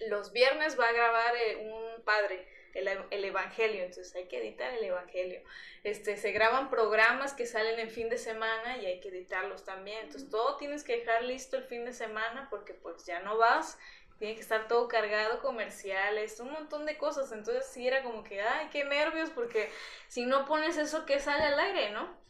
los 0.06 0.32
viernes 0.32 0.78
va 0.78 0.86
a 0.86 0.92
grabar 0.92 1.34
eh, 1.36 1.56
un 1.70 2.04
padre 2.04 2.51
el, 2.74 2.88
el, 3.10 3.24
Evangelio, 3.24 3.84
entonces 3.84 4.14
hay 4.14 4.26
que 4.26 4.38
editar 4.38 4.72
el 4.72 4.84
Evangelio. 4.84 5.42
Este, 5.84 6.16
se 6.16 6.32
graban 6.32 6.70
programas 6.70 7.34
que 7.34 7.46
salen 7.46 7.78
en 7.78 7.90
fin 7.90 8.08
de 8.08 8.18
semana 8.18 8.78
y 8.78 8.86
hay 8.86 9.00
que 9.00 9.08
editarlos 9.08 9.64
también. 9.64 9.98
Entonces 10.04 10.30
todo 10.30 10.56
tienes 10.56 10.84
que 10.84 10.98
dejar 10.98 11.24
listo 11.24 11.56
el 11.56 11.64
fin 11.64 11.84
de 11.84 11.92
semana 11.92 12.48
porque 12.50 12.74
pues 12.74 13.04
ya 13.04 13.20
no 13.20 13.38
vas, 13.38 13.78
tiene 14.18 14.34
que 14.34 14.40
estar 14.40 14.68
todo 14.68 14.88
cargado, 14.88 15.40
comerciales, 15.40 16.38
un 16.40 16.52
montón 16.52 16.86
de 16.86 16.96
cosas. 16.96 17.32
Entonces 17.32 17.66
sí 17.66 17.86
era 17.86 18.02
como 18.02 18.22
que, 18.22 18.40
ay, 18.40 18.68
qué 18.70 18.84
nervios 18.84 19.30
porque 19.30 19.70
si 20.08 20.26
no 20.26 20.46
pones 20.46 20.76
eso 20.76 21.04
que 21.06 21.18
sale 21.20 21.44
al 21.44 21.58
aire, 21.58 21.90
¿no? 21.90 22.22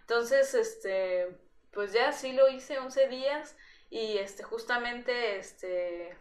Entonces, 0.00 0.54
este, 0.54 1.28
pues 1.72 1.92
ya 1.92 2.12
sí 2.12 2.32
lo 2.32 2.48
hice 2.48 2.78
11 2.78 3.08
días 3.08 3.56
y 3.90 4.18
este, 4.18 4.42
justamente, 4.42 5.36
este, 5.36 6.16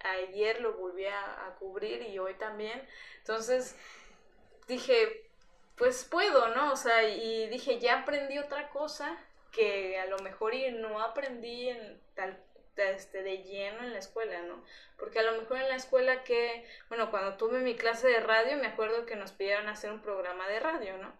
ayer 0.00 0.60
lo 0.60 0.74
volví 0.74 1.06
a, 1.06 1.54
cubrir 1.58 2.02
y 2.02 2.18
hoy 2.18 2.34
también. 2.34 2.82
Entonces 3.18 3.76
dije, 4.66 5.28
pues 5.76 6.04
puedo, 6.04 6.48
¿no? 6.48 6.72
O 6.72 6.76
sea, 6.76 7.08
y 7.08 7.48
dije, 7.48 7.78
ya 7.78 8.00
aprendí 8.00 8.38
otra 8.38 8.70
cosa 8.70 9.18
que 9.52 9.98
a 9.98 10.06
lo 10.06 10.18
mejor 10.20 10.54
y 10.54 10.70
no 10.70 11.00
aprendí 11.00 11.68
en 11.68 12.00
tal 12.14 12.38
este, 12.76 13.22
de 13.22 13.42
lleno 13.42 13.82
en 13.82 13.92
la 13.92 13.98
escuela, 13.98 14.40
¿no? 14.42 14.64
Porque 14.96 15.18
a 15.18 15.22
lo 15.22 15.32
mejor 15.38 15.58
en 15.58 15.68
la 15.68 15.76
escuela 15.76 16.22
que, 16.22 16.66
bueno, 16.88 17.10
cuando 17.10 17.36
tuve 17.36 17.60
mi 17.60 17.74
clase 17.76 18.08
de 18.08 18.20
radio, 18.20 18.56
me 18.56 18.68
acuerdo 18.68 19.04
que 19.06 19.16
nos 19.16 19.32
pidieron 19.32 19.68
hacer 19.68 19.90
un 19.90 20.00
programa 20.00 20.48
de 20.48 20.60
radio, 20.60 20.96
¿no? 20.98 21.12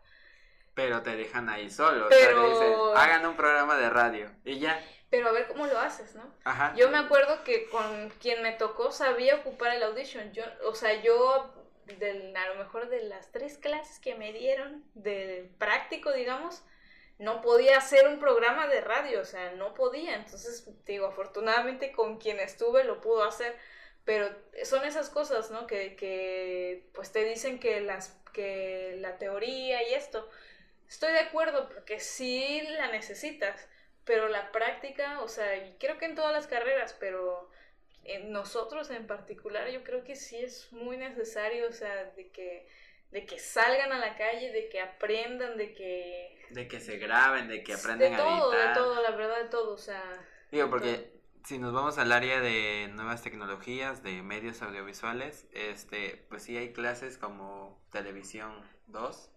Pero 0.74 1.02
te 1.02 1.16
dejan 1.16 1.48
ahí 1.48 1.68
solo, 1.68 2.06
Pero... 2.08 2.50
o 2.50 2.58
sea, 2.58 2.66
dicen, 2.68 2.80
hagan 2.96 3.26
un 3.26 3.36
programa 3.36 3.76
de 3.76 3.90
radio 3.90 4.30
y 4.44 4.58
ya 4.58 4.80
pero 5.10 5.28
a 5.28 5.32
ver 5.32 5.48
cómo 5.48 5.66
lo 5.66 5.78
haces, 5.78 6.14
¿no? 6.14 6.32
Ajá. 6.44 6.72
Yo 6.76 6.88
me 6.88 6.98
acuerdo 6.98 7.42
que 7.44 7.68
con 7.68 8.10
quien 8.20 8.42
me 8.42 8.52
tocó 8.52 8.92
sabía 8.92 9.36
ocupar 9.36 9.74
el 9.74 9.82
audition. 9.82 10.32
Yo, 10.32 10.44
o 10.64 10.74
sea, 10.74 11.02
yo 11.02 11.52
del, 11.98 12.34
a 12.36 12.48
lo 12.48 12.54
mejor 12.54 12.88
de 12.88 13.02
las 13.02 13.32
tres 13.32 13.58
clases 13.58 13.98
que 13.98 14.14
me 14.14 14.32
dieron 14.32 14.84
del 14.94 15.48
práctico, 15.58 16.12
digamos, 16.12 16.62
no 17.18 17.42
podía 17.42 17.76
hacer 17.76 18.06
un 18.06 18.20
programa 18.20 18.68
de 18.68 18.80
radio, 18.80 19.20
o 19.20 19.24
sea, 19.24 19.52
no 19.52 19.74
podía. 19.74 20.14
Entonces, 20.14 20.68
digo, 20.86 21.06
afortunadamente 21.06 21.92
con 21.92 22.18
quien 22.18 22.38
estuve 22.38 22.84
lo 22.84 23.00
pudo 23.00 23.24
hacer, 23.24 23.56
pero 24.04 24.28
son 24.64 24.84
esas 24.84 25.10
cosas, 25.10 25.50
¿no? 25.50 25.66
Que, 25.66 25.96
que 25.96 26.88
pues 26.94 27.12
te 27.12 27.24
dicen 27.24 27.58
que 27.58 27.80
las 27.80 28.16
que 28.32 28.96
la 29.00 29.18
teoría 29.18 29.88
y 29.88 29.94
esto. 29.94 30.28
Estoy 30.88 31.12
de 31.12 31.20
acuerdo 31.20 31.68
porque 31.68 32.00
sí 32.00 32.60
la 32.62 32.90
necesitas 32.90 33.68
pero 34.04 34.28
la 34.28 34.50
práctica, 34.52 35.20
o 35.20 35.28
sea, 35.28 35.56
y 35.56 35.76
creo 35.78 35.98
que 35.98 36.06
en 36.06 36.14
todas 36.14 36.32
las 36.32 36.46
carreras, 36.46 36.96
pero 36.98 37.50
en 38.04 38.32
nosotros 38.32 38.90
en 38.90 39.06
particular, 39.06 39.68
yo 39.70 39.84
creo 39.84 40.04
que 40.04 40.16
sí 40.16 40.36
es 40.36 40.72
muy 40.72 40.96
necesario, 40.96 41.68
o 41.68 41.72
sea, 41.72 42.04
de 42.16 42.30
que 42.30 42.66
de 43.10 43.26
que 43.26 43.40
salgan 43.40 43.90
a 43.90 43.98
la 43.98 44.16
calle, 44.16 44.52
de 44.52 44.68
que 44.68 44.80
aprendan, 44.80 45.56
de 45.56 45.74
que 45.74 46.38
de 46.50 46.68
que 46.68 46.80
se 46.80 46.96
graben, 46.96 47.48
de 47.48 47.64
que 47.64 47.74
aprendan 47.74 48.12
de 48.12 48.16
todo, 48.16 48.52
a 48.52 48.56
editar. 48.56 48.68
De 48.68 48.74
todo, 48.74 49.02
la 49.02 49.10
verdad 49.10 49.42
de 49.42 49.48
todo, 49.48 49.74
o 49.74 49.78
sea, 49.78 50.02
digo 50.52 50.70
porque 50.70 51.10
si 51.44 51.58
nos 51.58 51.72
vamos 51.72 51.98
al 51.98 52.12
área 52.12 52.40
de 52.40 52.88
nuevas 52.92 53.22
tecnologías, 53.22 54.02
de 54.02 54.22
medios 54.22 54.62
audiovisuales, 54.62 55.46
este, 55.52 56.24
pues 56.28 56.44
sí 56.44 56.56
hay 56.56 56.72
clases 56.72 57.18
como 57.18 57.80
televisión 57.90 58.52
2 58.88 59.30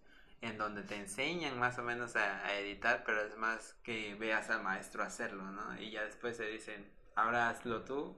en 0.44 0.58
donde 0.58 0.82
te 0.82 0.94
enseñan 0.94 1.58
más 1.58 1.78
o 1.78 1.82
menos 1.82 2.16
a, 2.16 2.58
editar, 2.58 3.02
pero 3.04 3.22
es 3.22 3.36
más 3.36 3.74
que 3.82 4.14
veas 4.16 4.50
al 4.50 4.62
maestro 4.62 5.02
hacerlo, 5.02 5.42
¿no? 5.42 5.80
Y 5.80 5.90
ya 5.90 6.04
después 6.04 6.36
te 6.36 6.46
dicen, 6.46 6.86
ahora 7.14 7.48
hazlo 7.48 7.82
tú. 7.82 8.16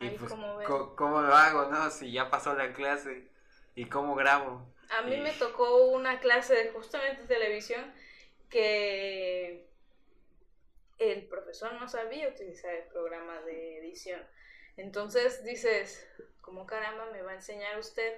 Y 0.00 0.10
pues, 0.10 0.32
¿cómo, 0.32 1.22
lo 1.22 1.34
hago, 1.34 1.70
no? 1.70 1.90
Si 1.90 2.12
ya 2.12 2.30
pasó 2.30 2.54
la 2.54 2.72
clase. 2.72 3.28
¿Y 3.74 3.86
cómo 3.86 4.14
grabo? 4.14 4.72
A 4.90 5.02
mí 5.02 5.16
me 5.16 5.32
tocó 5.32 5.86
una 5.86 6.20
clase 6.20 6.54
de 6.54 6.70
justamente 6.70 7.24
televisión 7.24 7.92
que 8.50 9.68
el 10.98 11.26
profesor 11.26 11.72
no 11.74 11.88
sabía 11.88 12.28
utilizar 12.28 12.72
el 12.72 12.84
programa 12.84 13.40
de 13.40 13.78
edición. 13.78 14.22
Entonces 14.76 15.42
dices, 15.44 16.06
¿cómo 16.40 16.66
caramba 16.66 17.06
me 17.06 17.22
va 17.22 17.32
a 17.32 17.36
enseñar 17.36 17.78
usted? 17.78 18.14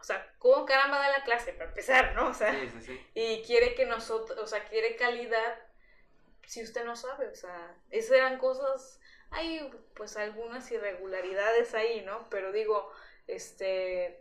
O 0.00 0.04
sea, 0.04 0.32
¿cómo 0.38 0.64
caramba 0.64 0.98
da 0.98 1.10
la 1.10 1.24
clase 1.24 1.52
para 1.52 1.70
empezar, 1.70 2.14
no? 2.14 2.28
O 2.28 2.34
sea, 2.34 2.54
y 3.14 3.42
quiere 3.42 3.74
que 3.74 3.86
nosotros, 3.86 4.38
o 4.38 4.46
sea, 4.46 4.64
quiere 4.64 4.96
calidad 4.96 5.58
si 6.46 6.62
usted 6.62 6.84
no 6.84 6.96
sabe, 6.96 7.28
o 7.28 7.34
sea, 7.34 7.74
esas 7.90 8.12
eran 8.12 8.38
cosas, 8.38 9.00
hay 9.30 9.68
pues 9.94 10.16
algunas 10.16 10.70
irregularidades 10.70 11.74
ahí, 11.74 12.02
¿no? 12.02 12.30
Pero 12.30 12.52
digo, 12.52 12.90
este, 13.26 14.20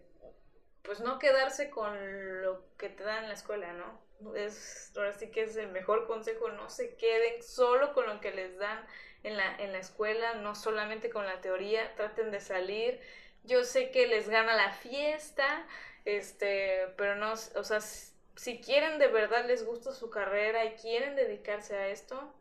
pues 0.82 1.00
no 1.00 1.20
quedarse 1.20 1.70
con 1.70 2.42
lo 2.42 2.66
que 2.78 2.90
te 2.90 3.04
dan 3.04 3.24
en 3.24 3.30
la 3.30 3.36
escuela, 3.36 3.74
¿no? 3.74 4.04
Es, 4.36 4.92
ahora 4.96 5.14
sí 5.14 5.30
que 5.30 5.44
es 5.44 5.56
el 5.56 5.70
mejor 5.72 6.08
consejo, 6.08 6.50
no 6.50 6.70
se 6.70 6.96
queden 6.96 7.44
solo 7.44 7.94
con 7.94 8.08
lo 8.08 8.20
que 8.22 8.32
les 8.32 8.58
dan 8.58 8.86
en 9.24 9.38
la, 9.38 9.56
en 9.58 9.72
la 9.72 9.80
escuela, 9.80 10.36
no 10.36 10.56
solamente 10.56 11.10
con 11.10 11.26
la 11.26 11.42
teoría, 11.42 11.94
traten 11.96 12.32
de 12.32 12.40
salir, 12.40 13.00
yo 13.46 13.64
sé 13.64 13.92
que 13.92 14.08
les 14.08 14.30
gana 14.30 14.56
la 14.56 14.72
fiesta, 14.72 15.66
este, 16.06 16.94
pero 16.98 17.16
no, 17.16 17.34
o 17.34 17.64
sea, 17.64 17.82
si 17.82 18.60
quieren 18.60 19.00
de 19.00 19.08
verdad 19.08 19.46
les 19.46 19.66
gusta 19.66 19.94
su 19.94 20.10
carrera 20.10 20.66
y 20.66 20.76
quieren 20.76 21.16
dedicarse 21.16 21.76
a 21.76 21.88
esto, 21.88 22.34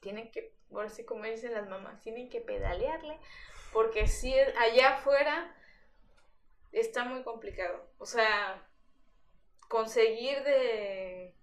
tienen 0.00 0.30
que, 0.30 0.52
ahora 0.72 0.88
sí 0.88 1.04
como 1.04 1.24
dicen 1.24 1.54
las 1.54 1.68
mamás, 1.68 2.00
tienen 2.00 2.28
que 2.28 2.40
pedalearle, 2.40 3.18
porque 3.72 4.06
si 4.06 4.34
allá 4.34 4.94
afuera 4.94 5.54
está 6.72 7.04
muy 7.04 7.22
complicado. 7.22 7.86
O 7.98 8.06
sea, 8.06 8.62
conseguir 9.68 10.42
de... 10.44 11.34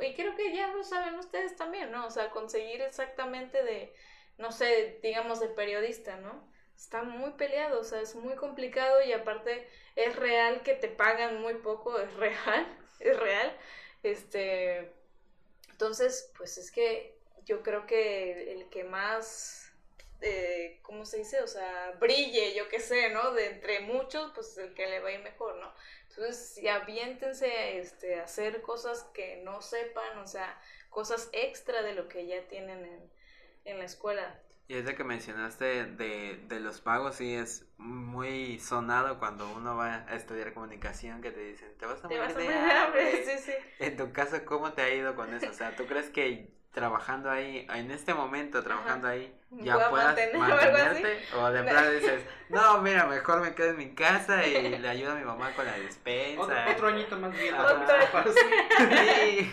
Y 0.00 0.14
creo 0.14 0.34
que 0.36 0.54
ya 0.54 0.68
lo 0.68 0.82
saben 0.82 1.14
ustedes 1.18 1.56
también, 1.56 1.90
¿no? 1.90 2.06
O 2.06 2.10
sea, 2.10 2.30
conseguir 2.30 2.82
exactamente 2.82 3.62
de, 3.62 3.94
no 4.38 4.50
sé, 4.50 4.98
digamos 5.02 5.40
de 5.40 5.48
periodista, 5.48 6.16
¿no? 6.16 6.52
Está 6.76 7.02
muy 7.02 7.32
peleado, 7.32 7.80
o 7.80 7.84
sea, 7.84 8.00
es 8.00 8.14
muy 8.14 8.34
complicado 8.36 9.02
y 9.02 9.12
aparte 9.12 9.68
es 9.96 10.16
real 10.16 10.62
que 10.62 10.74
te 10.74 10.88
pagan 10.88 11.40
muy 11.40 11.54
poco, 11.54 11.98
es 11.98 12.12
real, 12.14 12.66
es 13.00 13.18
real. 13.18 13.56
Este, 14.02 14.92
entonces, 15.70 16.30
pues 16.36 16.58
es 16.58 16.70
que 16.70 17.18
yo 17.44 17.62
creo 17.62 17.86
que 17.86 18.52
el 18.52 18.68
que 18.70 18.84
más, 18.84 19.72
eh, 20.20 20.78
¿cómo 20.82 21.04
se 21.04 21.18
dice? 21.18 21.40
O 21.42 21.46
sea, 21.46 21.92
brille, 22.00 22.54
yo 22.54 22.68
qué 22.68 22.80
sé, 22.80 23.10
¿no? 23.10 23.32
De 23.32 23.46
entre 23.46 23.80
muchos, 23.80 24.32
pues 24.34 24.56
el 24.58 24.74
que 24.74 24.86
le 24.86 25.00
va 25.00 25.08
a 25.08 25.12
ir 25.12 25.20
mejor, 25.20 25.56
¿no? 25.56 25.72
Entonces, 26.10 26.64
aviéntense 26.66 27.78
este, 27.78 28.20
a 28.20 28.24
hacer 28.24 28.62
cosas 28.62 29.02
que 29.14 29.36
no 29.38 29.60
sepan, 29.62 30.18
o 30.18 30.26
sea, 30.26 30.60
cosas 30.90 31.28
extra 31.32 31.82
de 31.82 31.94
lo 31.94 32.08
que 32.08 32.26
ya 32.26 32.46
tienen 32.46 32.84
en, 32.84 33.10
en 33.64 33.78
la 33.78 33.84
escuela. 33.84 34.40
Y 34.66 34.74
desde 34.74 34.94
que 34.94 35.04
mencionaste 35.04 35.84
de, 35.84 36.40
de 36.48 36.60
los 36.60 36.80
pagos, 36.80 37.16
sí 37.16 37.34
es 37.34 37.66
muy 37.76 38.58
sonado 38.58 39.18
cuando 39.18 39.46
uno 39.54 39.76
va 39.76 40.06
a 40.08 40.14
estudiar 40.14 40.54
comunicación 40.54 41.20
que 41.20 41.30
te 41.30 41.40
dicen, 41.40 41.68
te 41.78 41.84
vas 41.84 42.02
a 42.02 42.08
morir 42.08 42.34
de 42.34 42.44
de 42.44 42.54
hambre, 42.54 42.76
hambre". 42.76 43.24
sí, 43.26 43.42
sí. 43.44 43.52
En 43.78 43.96
tu 43.96 44.12
caso, 44.12 44.42
¿cómo 44.46 44.72
te 44.72 44.80
ha 44.80 44.94
ido 44.94 45.14
con 45.16 45.34
eso? 45.34 45.50
O 45.50 45.52
sea, 45.52 45.76
¿tú 45.76 45.86
crees 45.86 46.08
que 46.08 46.54
trabajando 46.74 47.30
ahí, 47.30 47.66
en 47.72 47.90
este 47.92 48.14
momento 48.14 48.62
trabajando 48.64 49.06
ahí, 49.06 49.32
ya 49.50 49.74
¿Puedo 49.74 49.90
puedas 49.90 50.06
mantener 50.06 50.36
mantenerte? 50.36 51.22
O 51.36 51.50
de 51.50 51.62
plano 51.62 51.90
dices, 51.90 52.22
no, 52.48 52.80
mira, 52.80 53.06
mejor 53.06 53.42
me 53.42 53.54
quedo 53.54 53.70
en 53.70 53.76
mi 53.76 53.94
casa 53.94 54.44
y 54.46 54.78
le 54.78 54.88
ayudo 54.88 55.12
a 55.12 55.14
mi 55.14 55.24
mamá 55.24 55.52
con 55.52 55.66
la 55.66 55.78
despensa. 55.78 56.42
Otro, 56.42 56.56
otro 56.72 56.88
añito 56.88 57.16
más 57.18 57.32
bien. 57.38 57.54
Ajá. 57.54 58.24
Sí. 58.78 59.52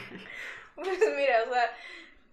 Pues 0.74 0.99
mira, 1.16 1.43
o 1.47 1.53
sea, 1.53 1.72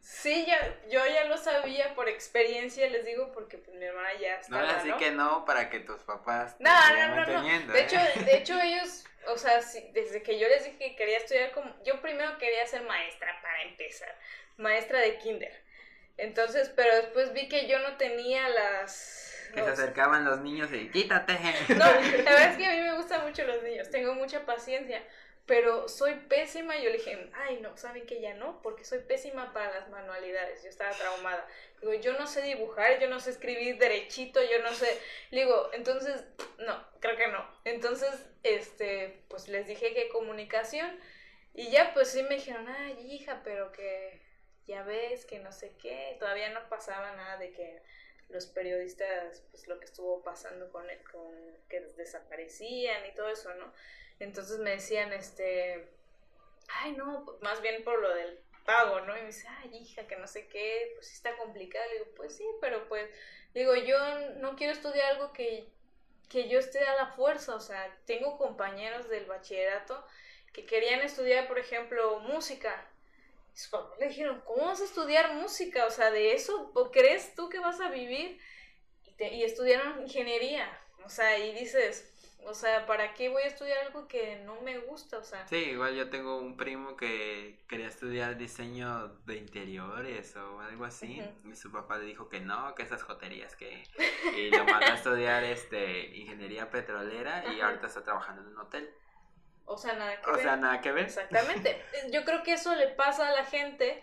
sí, 0.09 0.47
ya, 0.47 0.59
yo 0.91 1.05
ya 1.07 1.25
lo 1.25 1.37
sabía 1.37 1.95
por 1.95 2.09
experiencia, 2.09 2.89
les 2.89 3.05
digo, 3.05 3.31
porque 3.33 3.59
pues, 3.59 3.77
mi 3.77 3.85
hermana 3.85 4.09
ya 4.21 4.35
No 4.35 4.41
estaba, 4.41 4.63
le 4.63 4.71
así 4.71 4.89
¿no? 4.89 4.97
que 4.97 5.11
no 5.11 5.45
para 5.45 5.69
que 5.69 5.81
tus 5.81 6.01
papás 6.03 6.57
te 6.57 6.65
No, 6.65 6.71
no, 6.95 7.15
no, 7.15 7.27
no. 7.27 7.73
De 7.73 7.81
¿eh? 7.81 7.85
hecho, 7.85 7.97
de 8.25 8.37
hecho 8.37 8.61
ellos, 8.61 9.05
o 9.27 9.37
sea, 9.37 9.61
sí, 9.61 9.91
desde 9.93 10.23
que 10.23 10.39
yo 10.39 10.49
les 10.49 10.65
dije 10.65 10.79
que 10.79 10.97
quería 10.97 11.19
estudiar 11.19 11.53
como, 11.53 11.73
yo 11.85 12.01
primero 12.01 12.39
quería 12.39 12.67
ser 12.67 12.83
maestra 12.83 13.39
para 13.43 13.63
empezar, 13.63 14.15
maestra 14.57 15.01
de 15.01 15.19
kinder. 15.19 15.69
Entonces, 16.17 16.73
pero 16.75 16.97
después 16.97 17.33
vi 17.33 17.49
que 17.49 17.69
yo 17.69 17.79
no 17.79 17.97
tenía 17.97 18.49
las... 18.49 19.49
Que 19.55 19.63
se 19.63 19.71
acercaban 19.71 20.25
los 20.25 20.41
niños 20.41 20.71
y 20.73 20.91
quítate. 20.91 21.39
No, 21.69 21.87
la 21.87 22.01
verdad 22.01 22.51
es 22.51 22.57
que 22.57 22.67
a 22.67 22.71
mí 22.71 22.81
me 22.83 22.95
gustan 22.95 23.25
mucho 23.25 23.45
los 23.45 23.63
niños, 23.63 23.89
tengo 23.91 24.15
mucha 24.15 24.45
paciencia, 24.45 25.03
pero 25.49 25.89
soy 25.89 26.15
pésima. 26.29 26.77
Yo 26.79 26.91
le 26.91 26.99
dije, 26.99 27.31
ay, 27.35 27.61
no, 27.61 27.77
¿saben 27.77 28.07
que 28.07 28.21
ya 28.21 28.35
no? 28.35 28.63
Porque 28.63 28.85
soy 28.85 29.01
pésima 29.01 29.53
para 29.53 29.73
las 29.81 29.91
manualidades, 29.91 30.63
yo 30.63 30.69
estaba 30.71 30.93
traumada. 30.93 31.47
Digo, 31.81 31.95
yo 31.95 32.13
no 32.19 32.27
sé 32.29 32.43
dibujar, 32.43 33.01
yo 33.01 33.09
no 33.09 33.19
sé 33.21 33.31
escribir 33.31 33.79
derechito, 33.79 34.41
yo 34.45 34.63
no 34.63 34.73
sé. 34.75 34.89
Digo, 35.33 35.71
entonces, 35.73 36.25
no, 36.59 36.87
creo 37.01 37.17
que 37.17 37.29
no. 37.29 37.45
Entonces, 37.65 38.11
este, 38.45 39.25
pues 39.29 39.49
les 39.49 39.67
dije 39.67 39.95
que 39.95 40.09
comunicación, 40.11 40.99
y 41.55 41.71
ya 41.71 41.93
pues 41.95 42.11
sí 42.13 42.23
me 42.23 42.37
dijeron, 42.37 42.69
ay, 42.69 42.97
hija, 43.13 43.41
pero 43.45 43.73
que 43.73 44.21
ya 44.67 44.83
ves 44.85 45.25
que 45.27 45.39
no 45.41 45.53
sé 45.53 45.73
qué, 45.81 46.17
todavía 46.21 46.51
no 46.51 46.69
pasaba 46.69 47.13
nada 47.17 47.39
de 47.39 47.53
que 47.53 47.83
los 48.29 48.47
periodistas, 48.47 49.43
pues 49.51 49.67
lo 49.67 49.79
que 49.81 49.87
estuvo 49.87 50.23
pasando 50.23 50.71
con, 50.71 50.89
el- 50.91 51.03
con 51.11 51.35
que 51.69 51.81
desaparecían 51.97 53.07
y 53.07 53.15
todo 53.15 53.29
eso, 53.31 53.53
¿no? 53.55 53.73
Entonces 54.21 54.59
me 54.59 54.71
decían, 54.71 55.13
este, 55.13 55.89
ay, 56.69 56.93
no, 56.93 57.27
más 57.43 57.61
bien 57.63 57.85
por 57.85 58.01
lo 58.01 58.15
del 58.15 58.39
pago, 58.65 59.01
¿no? 59.03 59.17
Y 59.17 59.21
me 59.21 59.27
dice, 59.29 59.49
ay, 59.49 59.77
hija, 59.77 60.07
que 60.07 60.17
no 60.17 60.27
sé 60.27 60.49
qué, 60.49 60.93
pues 60.97 61.09
sí 61.09 61.15
está 61.15 61.37
complicado. 61.37 61.85
Le 61.89 61.95
digo, 62.01 62.07
pues 62.17 62.37
sí, 62.37 62.45
pero 62.61 62.89
pues, 62.89 63.09
digo, 63.55 63.75
yo 63.77 63.99
no 64.41 64.57
quiero 64.57 64.73
estudiar 64.73 65.15
algo 65.15 65.33
que, 65.33 65.69
que 66.29 66.49
yo 66.49 66.59
esté 66.59 66.81
a 66.87 66.97
la 66.97 67.07
fuerza, 67.09 67.55
o 67.57 67.61
sea, 67.61 67.97
tengo 68.07 68.39
compañeros 68.39 69.09
del 69.09 69.27
bachillerato 69.27 70.05
que 70.53 70.67
querían 70.67 71.01
estudiar, 71.01 71.49
por 71.49 71.59
ejemplo, 71.59 72.21
música. 72.21 72.87
Y 73.55 73.59
sus 73.59 73.69
papás 73.71 73.99
le 73.99 74.09
dijeron, 74.09 74.43
¿cómo 74.47 74.67
vas 74.67 74.81
a 74.81 74.85
estudiar 74.85 75.35
música? 75.35 75.87
O 75.87 75.91
sea, 75.91 76.11
¿de 76.11 76.33
eso 76.35 76.71
¿O 76.75 76.91
crees 76.91 77.35
tú 77.35 77.49
que 77.49 77.59
vas 77.61 77.81
a 77.81 77.89
vivir? 77.91 78.41
Y, 79.05 79.13
te- 79.13 79.35
y 79.35 79.45
estudiaron 79.45 80.03
ingeniería. 80.03 80.69
O 81.05 81.09
sea, 81.11 81.39
y 81.39 81.55
dices, 81.55 82.13
o 82.49 82.55
sea, 82.55 82.87
¿para 82.87 83.15
qué 83.15 83.29
voy 83.29 83.43
a 83.43 83.47
estudiar 83.47 83.79
algo 83.87 84.09
que 84.09 84.37
no 84.45 84.61
me 84.63 84.79
gusta? 84.79 85.19
O 85.19 85.23
sea, 85.25 85.47
Sí, 85.49 85.57
igual 85.57 85.95
yo 85.95 86.09
tengo 86.11 86.39
un 86.39 86.57
primo 86.57 86.97
que 86.97 87.59
quería 87.69 87.89
estudiar 87.89 88.37
diseño 88.37 89.09
de 89.27 89.37
interiores 89.37 90.35
o 90.37 90.61
algo 90.61 90.85
así. 90.85 91.23
Y 91.45 91.55
su 91.55 91.71
papá 91.71 91.99
le 91.99 92.07
dijo 92.07 92.29
que 92.29 92.41
no, 92.41 92.75
que 92.75 92.83
esas 92.83 93.03
joterías 93.03 93.55
que... 93.57 93.83
Y 94.37 94.51
lo 94.51 94.65
mandó 94.65 94.87
a 94.87 94.95
estudiar 94.95 95.45
este, 95.45 96.17
ingeniería 96.17 96.71
petrolera 96.71 97.45
y 97.47 97.61
Ajá. 97.61 97.69
ahorita 97.69 97.87
está 97.87 98.03
trabajando 98.03 98.43
en 98.43 98.49
un 98.49 98.59
hotel. 98.59 98.91
o 99.67 99.77
sea, 99.77 99.95
nada 99.95 100.21
que 100.21 100.31
O 100.31 100.33
ver. 100.35 100.43
sea, 100.43 100.57
nada 100.57 100.81
que 100.81 100.93
ver. 100.93 101.05
Exactamente. 101.05 101.83
Yo 102.13 102.25
creo 102.25 102.43
que 102.43 102.55
eso 102.55 102.75
le 102.75 102.89
pasa 102.89 103.29
a 103.29 103.33
la 103.33 103.45
gente 103.45 104.03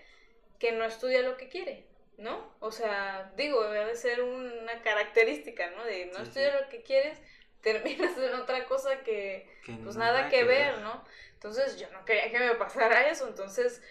que 0.60 0.72
no 0.72 0.86
estudia 0.86 1.22
lo 1.22 1.36
que 1.38 1.50
quiere, 1.50 1.86
¿no? 2.18 2.56
O 2.60 2.72
sea, 2.72 3.34
digo, 3.36 3.64
debe 3.70 3.96
ser 3.96 4.22
una 4.22 4.82
característica, 4.82 5.70
¿no? 5.72 5.84
De 5.84 6.06
no 6.08 6.18
Sí, 6.18 6.22
estudiar 6.24 6.52
sí. 6.54 6.64
lo 6.64 6.70
que 6.70 6.84
quieres, 6.84 7.20
terminas 7.66 8.16
en 8.18 8.36
otra 8.36 8.66
cosa 8.66 9.04
que, 9.04 9.50
Que 9.66 9.74
pues 9.84 9.98
nada 9.98 10.30
que 10.30 10.44
ver, 10.44 10.78
¿no? 10.78 11.04
Entonces 11.34 11.78
yo 11.78 11.90
no 11.90 12.06
quería 12.06 12.32
que 12.32 12.40
me 12.40 12.56
pasara 12.56 13.10
eso, 13.10 13.28
entonces 13.28 13.82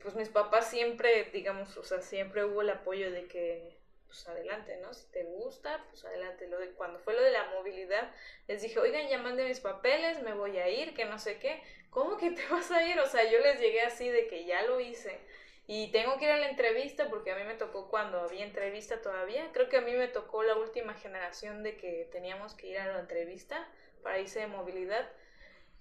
pues 0.00 0.14
mis 0.14 0.28
papás 0.28 0.68
siempre, 0.68 1.24
digamos, 1.32 1.76
o 1.76 1.82
sea, 1.82 2.02
siempre 2.02 2.44
hubo 2.44 2.60
el 2.62 2.70
apoyo 2.70 3.10
de 3.10 3.26
que 3.26 3.82
pues 4.06 4.28
adelante, 4.28 4.76
¿no? 4.82 4.92
Si 4.92 5.10
te 5.10 5.24
gusta, 5.24 5.82
pues 5.88 6.04
adelante. 6.04 6.46
Lo 6.46 6.58
de, 6.58 6.72
cuando 6.72 6.98
fue 6.98 7.14
lo 7.14 7.22
de 7.22 7.30
la 7.30 7.44
movilidad, 7.44 8.14
les 8.46 8.60
dije, 8.60 8.78
oigan, 8.78 9.08
ya 9.08 9.16
mandé 9.16 9.46
mis 9.46 9.60
papeles, 9.60 10.22
me 10.22 10.34
voy 10.34 10.58
a 10.58 10.68
ir, 10.68 10.92
que 10.92 11.06
no 11.06 11.18
sé 11.18 11.38
qué. 11.38 11.62
¿Cómo 11.88 12.18
que 12.18 12.30
te 12.30 12.46
vas 12.50 12.70
a 12.70 12.86
ir? 12.86 13.00
O 13.00 13.06
sea, 13.06 13.24
yo 13.30 13.38
les 13.38 13.58
llegué 13.58 13.80
así 13.80 14.10
de 14.10 14.26
que 14.26 14.44
ya 14.44 14.62
lo 14.64 14.80
hice. 14.80 15.18
Y 15.66 15.92
tengo 15.92 16.18
que 16.18 16.24
ir 16.24 16.30
a 16.32 16.38
la 16.38 16.48
entrevista 16.48 17.08
porque 17.08 17.30
a 17.30 17.36
mí 17.36 17.44
me 17.44 17.54
tocó 17.54 17.88
cuando 17.88 18.20
había 18.20 18.44
entrevista 18.44 19.00
todavía. 19.00 19.50
Creo 19.52 19.68
que 19.68 19.76
a 19.76 19.80
mí 19.80 19.92
me 19.92 20.08
tocó 20.08 20.42
la 20.42 20.56
última 20.56 20.94
generación 20.94 21.62
de 21.62 21.76
que 21.76 22.08
teníamos 22.10 22.54
que 22.54 22.68
ir 22.68 22.78
a 22.78 22.92
la 22.92 23.00
entrevista 23.00 23.68
para 24.02 24.18
irse 24.18 24.40
de 24.40 24.48
movilidad. 24.48 25.08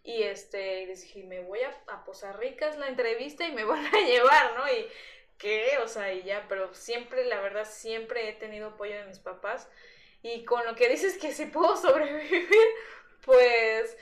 Y 0.04 0.24
este, 0.24 0.86
dije, 0.88 1.24
me 1.24 1.42
voy 1.42 1.60
a, 1.62 1.76
a 1.88 2.34
Ricas 2.34 2.78
la 2.78 2.88
entrevista 2.88 3.48
y 3.48 3.52
me 3.52 3.64
van 3.66 3.86
a 3.86 4.00
llevar, 4.02 4.56
¿no? 4.56 4.72
Y 4.72 4.88
qué, 5.38 5.80
o 5.84 5.88
sea, 5.88 6.14
y 6.14 6.24
ya, 6.24 6.46
pero 6.48 6.74
siempre, 6.74 7.26
la 7.26 7.42
verdad, 7.42 7.68
siempre 7.70 8.30
he 8.30 8.34
tenido 8.34 8.70
apoyo 8.70 8.96
de 8.96 9.06
mis 9.06 9.20
papás. 9.20 9.68
Y 10.24 10.46
con 10.46 10.66
lo 10.66 10.76
que 10.76 10.90
dices 10.90 11.18
que 11.18 11.34
sí 11.34 11.46
puedo 11.48 11.76
sobrevivir, 11.82 12.48
pues 13.26 13.98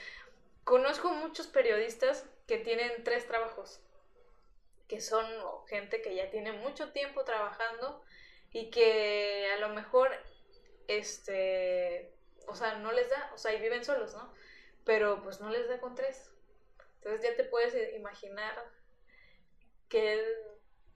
conozco 0.64 1.10
muchos 1.10 1.46
periodistas 1.46 2.26
que 2.46 2.58
tienen 2.58 3.04
tres 3.04 3.26
trabajos, 3.26 3.80
que 4.90 5.00
son 5.02 5.26
gente 5.68 6.02
que 6.02 6.16
ya 6.16 6.30
tiene 6.30 6.52
mucho 6.52 6.92
tiempo 6.92 7.24
trabajando 7.24 8.04
y 8.52 8.70
que 8.72 9.48
a 9.54 9.58
lo 9.60 9.70
mejor, 9.70 10.10
este, 10.88 12.14
o 12.48 12.56
sea, 12.56 12.76
no 12.78 12.92
les 12.92 13.10
da, 13.10 13.32
o 13.34 13.38
sea, 13.38 13.54
y 13.54 13.60
viven 13.62 13.84
solos, 13.84 14.14
¿no? 14.14 14.34
Pero 14.84 15.22
pues 15.22 15.40
no 15.40 15.50
les 15.50 15.68
da 15.68 15.80
con 15.80 15.96
tres. 15.96 16.32
Entonces 16.96 17.22
ya 17.30 17.36
te 17.36 17.44
puedes 17.44 17.94
imaginar 17.94 18.56
que 19.88 20.20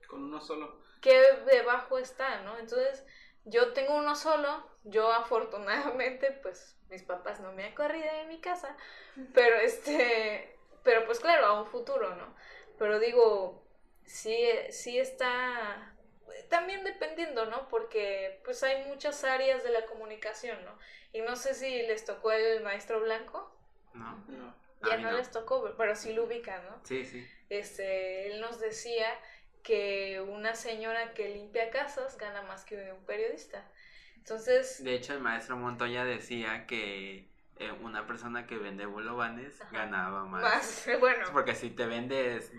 Con 0.07 0.23
uno 0.23 0.39
solo. 0.41 0.81
qué 1.01 1.19
debajo 1.45 1.97
está, 1.99 2.41
¿no? 2.43 2.57
Entonces, 2.59 3.05
yo 3.45 3.73
tengo 3.73 3.95
uno 3.95 4.15
solo, 4.15 4.69
yo 4.83 5.11
afortunadamente, 5.13 6.31
pues 6.43 6.77
mis 6.89 7.03
papás 7.03 7.41
no 7.41 7.53
me 7.53 7.65
han 7.65 7.75
corrido 7.75 8.13
de 8.13 8.25
mi 8.27 8.41
casa, 8.41 8.77
pero 9.33 9.57
este, 9.57 10.59
pero 10.83 11.05
pues 11.05 11.21
claro, 11.21 11.47
a 11.47 11.61
un 11.61 11.67
futuro, 11.67 12.15
¿no? 12.15 12.35
Pero 12.77 12.99
digo, 12.99 13.64
sí, 14.05 14.37
sí 14.69 14.99
está, 14.99 15.93
también 16.49 16.83
dependiendo, 16.83 17.45
¿no? 17.45 17.67
Porque 17.69 18.41
pues 18.43 18.63
hay 18.63 18.85
muchas 18.85 19.23
áreas 19.23 19.63
de 19.63 19.69
la 19.71 19.85
comunicación, 19.85 20.63
¿no? 20.65 20.77
Y 21.13 21.21
no 21.21 21.35
sé 21.35 21.53
si 21.53 21.83
les 21.83 22.05
tocó 22.05 22.31
el 22.31 22.61
maestro 22.63 23.01
blanco, 23.01 23.51
No. 23.93 24.23
No. 24.27 24.55
Ya 24.81 24.97
no, 24.97 25.11
no. 25.11 25.17
les 25.17 25.31
tocó, 25.31 25.73
pero 25.77 25.95
sí 25.95 26.13
lo 26.13 26.25
ubican, 26.25 26.63
¿no? 26.65 26.79
Sí, 26.83 27.05
sí. 27.05 27.25
este, 27.49 28.27
él 28.27 28.41
nos 28.41 28.59
decía 28.59 29.07
que 29.63 30.21
una 30.21 30.53
señora 30.53 31.13
que 31.13 31.29
limpia 31.29 31.71
casas 31.71 32.17
gana 32.17 32.43
más 32.43 32.65
que 32.65 32.91
un 32.91 33.03
periodista. 33.05 33.65
Entonces, 34.17 34.83
De 34.83 34.93
hecho, 34.93 35.13
el 35.13 35.21
maestro 35.21 35.55
Montoya 35.57 36.03
decía 36.05 36.65
que 36.67 37.29
eh, 37.57 37.71
una 37.81 38.05
persona 38.05 38.45
que 38.47 38.57
vende 38.57 38.85
bolovanes 38.85 39.63
ganaba 39.71 40.25
más. 40.25 40.43
más, 40.43 40.87
bueno, 40.99 41.25
Porque 41.31 41.55
si 41.55 41.69
te 41.71 41.85
vendes, 41.85 42.51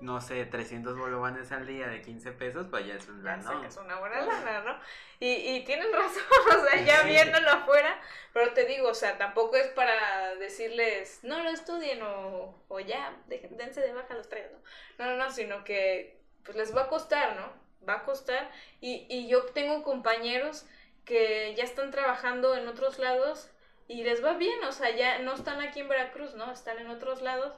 no 0.00 0.20
sé, 0.20 0.44
300 0.46 0.96
bolovanes 0.96 1.52
al 1.52 1.66
día 1.66 1.86
de 1.88 2.00
15 2.02 2.32
pesos, 2.32 2.66
pues 2.70 2.86
ya 2.86 2.94
es 2.94 3.06
un 3.08 3.22
ya 3.22 3.36
ganón. 3.36 3.44
sacas 3.44 3.76
una 3.76 3.98
buena 3.98 4.20
lana, 4.22 4.60
¿no? 4.62 4.78
Y, 5.20 5.28
y 5.56 5.64
tienen 5.64 5.92
razón, 5.92 6.22
o 6.58 6.66
sea, 6.66 6.80
ya 6.82 7.02
Sí. 7.02 7.08
viéndolo 7.08 7.50
afuera, 7.50 8.00
pero 8.32 8.52
te 8.52 8.64
digo, 8.64 8.88
o 8.88 8.94
sea, 8.94 9.18
tampoco 9.18 9.56
es 9.56 9.68
para 9.68 10.34
decirles, 10.36 11.20
no 11.22 11.42
lo 11.42 11.50
estudien 11.50 12.02
o, 12.02 12.62
o 12.68 12.80
ya, 12.80 13.14
dejen- 13.28 13.56
dense 13.56 13.80
de 13.80 13.92
baja 13.92 14.14
los 14.14 14.28
tres, 14.28 14.50
¿no? 14.52 14.58
No, 15.04 15.10
no, 15.12 15.24
no, 15.24 15.30
sino 15.30 15.64
que 15.64 16.18
pues 16.44 16.56
les 16.56 16.74
va 16.74 16.82
a 16.84 16.88
costar, 16.88 17.36
¿no? 17.36 17.52
Va 17.86 17.94
a 17.96 18.04
costar. 18.04 18.50
Y, 18.80 19.06
y 19.10 19.28
yo 19.28 19.44
tengo 19.46 19.82
compañeros 19.82 20.66
que 21.04 21.54
ya 21.56 21.64
están 21.64 21.90
trabajando 21.90 22.54
en 22.56 22.68
otros 22.68 22.98
lados 22.98 23.50
y 23.88 24.04
les 24.04 24.24
va 24.24 24.34
bien, 24.34 24.62
o 24.64 24.72
sea, 24.72 24.90
ya 24.90 25.18
no 25.18 25.34
están 25.34 25.60
aquí 25.60 25.80
en 25.80 25.88
Veracruz, 25.88 26.34
¿no? 26.34 26.50
Están 26.52 26.78
en 26.78 26.88
otros 26.88 27.20
lados 27.22 27.52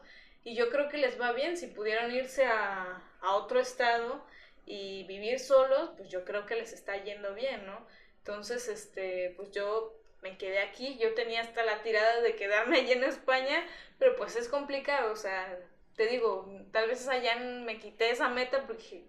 Y 0.45 0.55
yo 0.55 0.70
creo 0.70 0.88
que 0.88 0.99
les 0.99 1.20
va 1.20 1.32
bien 1.32 1.57
si 1.57 1.68
pudieran 1.68 2.11
irse 2.12 2.45
a, 2.45 3.03
a 3.20 3.34
otro 3.36 3.61
estado 3.61 4.24
y 4.66 5.05
vivir 5.05 5.38
solos, 5.38 5.90
pues 5.97 6.09
yo 6.09 6.24
creo 6.24 6.47
que 6.47 6.57
les 6.57 6.72
está 6.72 6.97
yendo 6.97 7.34
bien, 7.34 7.66
¿no? 7.66 7.86
Entonces, 8.18 8.68
este, 8.68 9.34
pues 9.36 9.51
yo 9.53 9.95
me 10.22 10.38
quedé 10.38 10.61
aquí, 10.61 10.97
yo 10.99 11.14
tenía 11.14 11.40
hasta 11.43 11.64
la 11.64 11.82
tirada 11.82 12.20
de 12.20 12.36
quedarme 12.36 12.78
allí 12.78 12.93
en 12.93 13.05
España, 13.05 13.66
pero 13.99 14.16
pues 14.16 14.36
es 14.36 14.49
complicado, 14.49 15.12
o 15.12 15.16
sea, 15.16 15.59
te 15.97 16.07
digo, 16.07 16.49
tal 16.72 16.88
vez 16.88 17.07
allá 17.09 17.36
me 17.36 17.78
quité 17.78 18.11
esa 18.11 18.28
meta 18.28 18.66
porque 18.66 19.05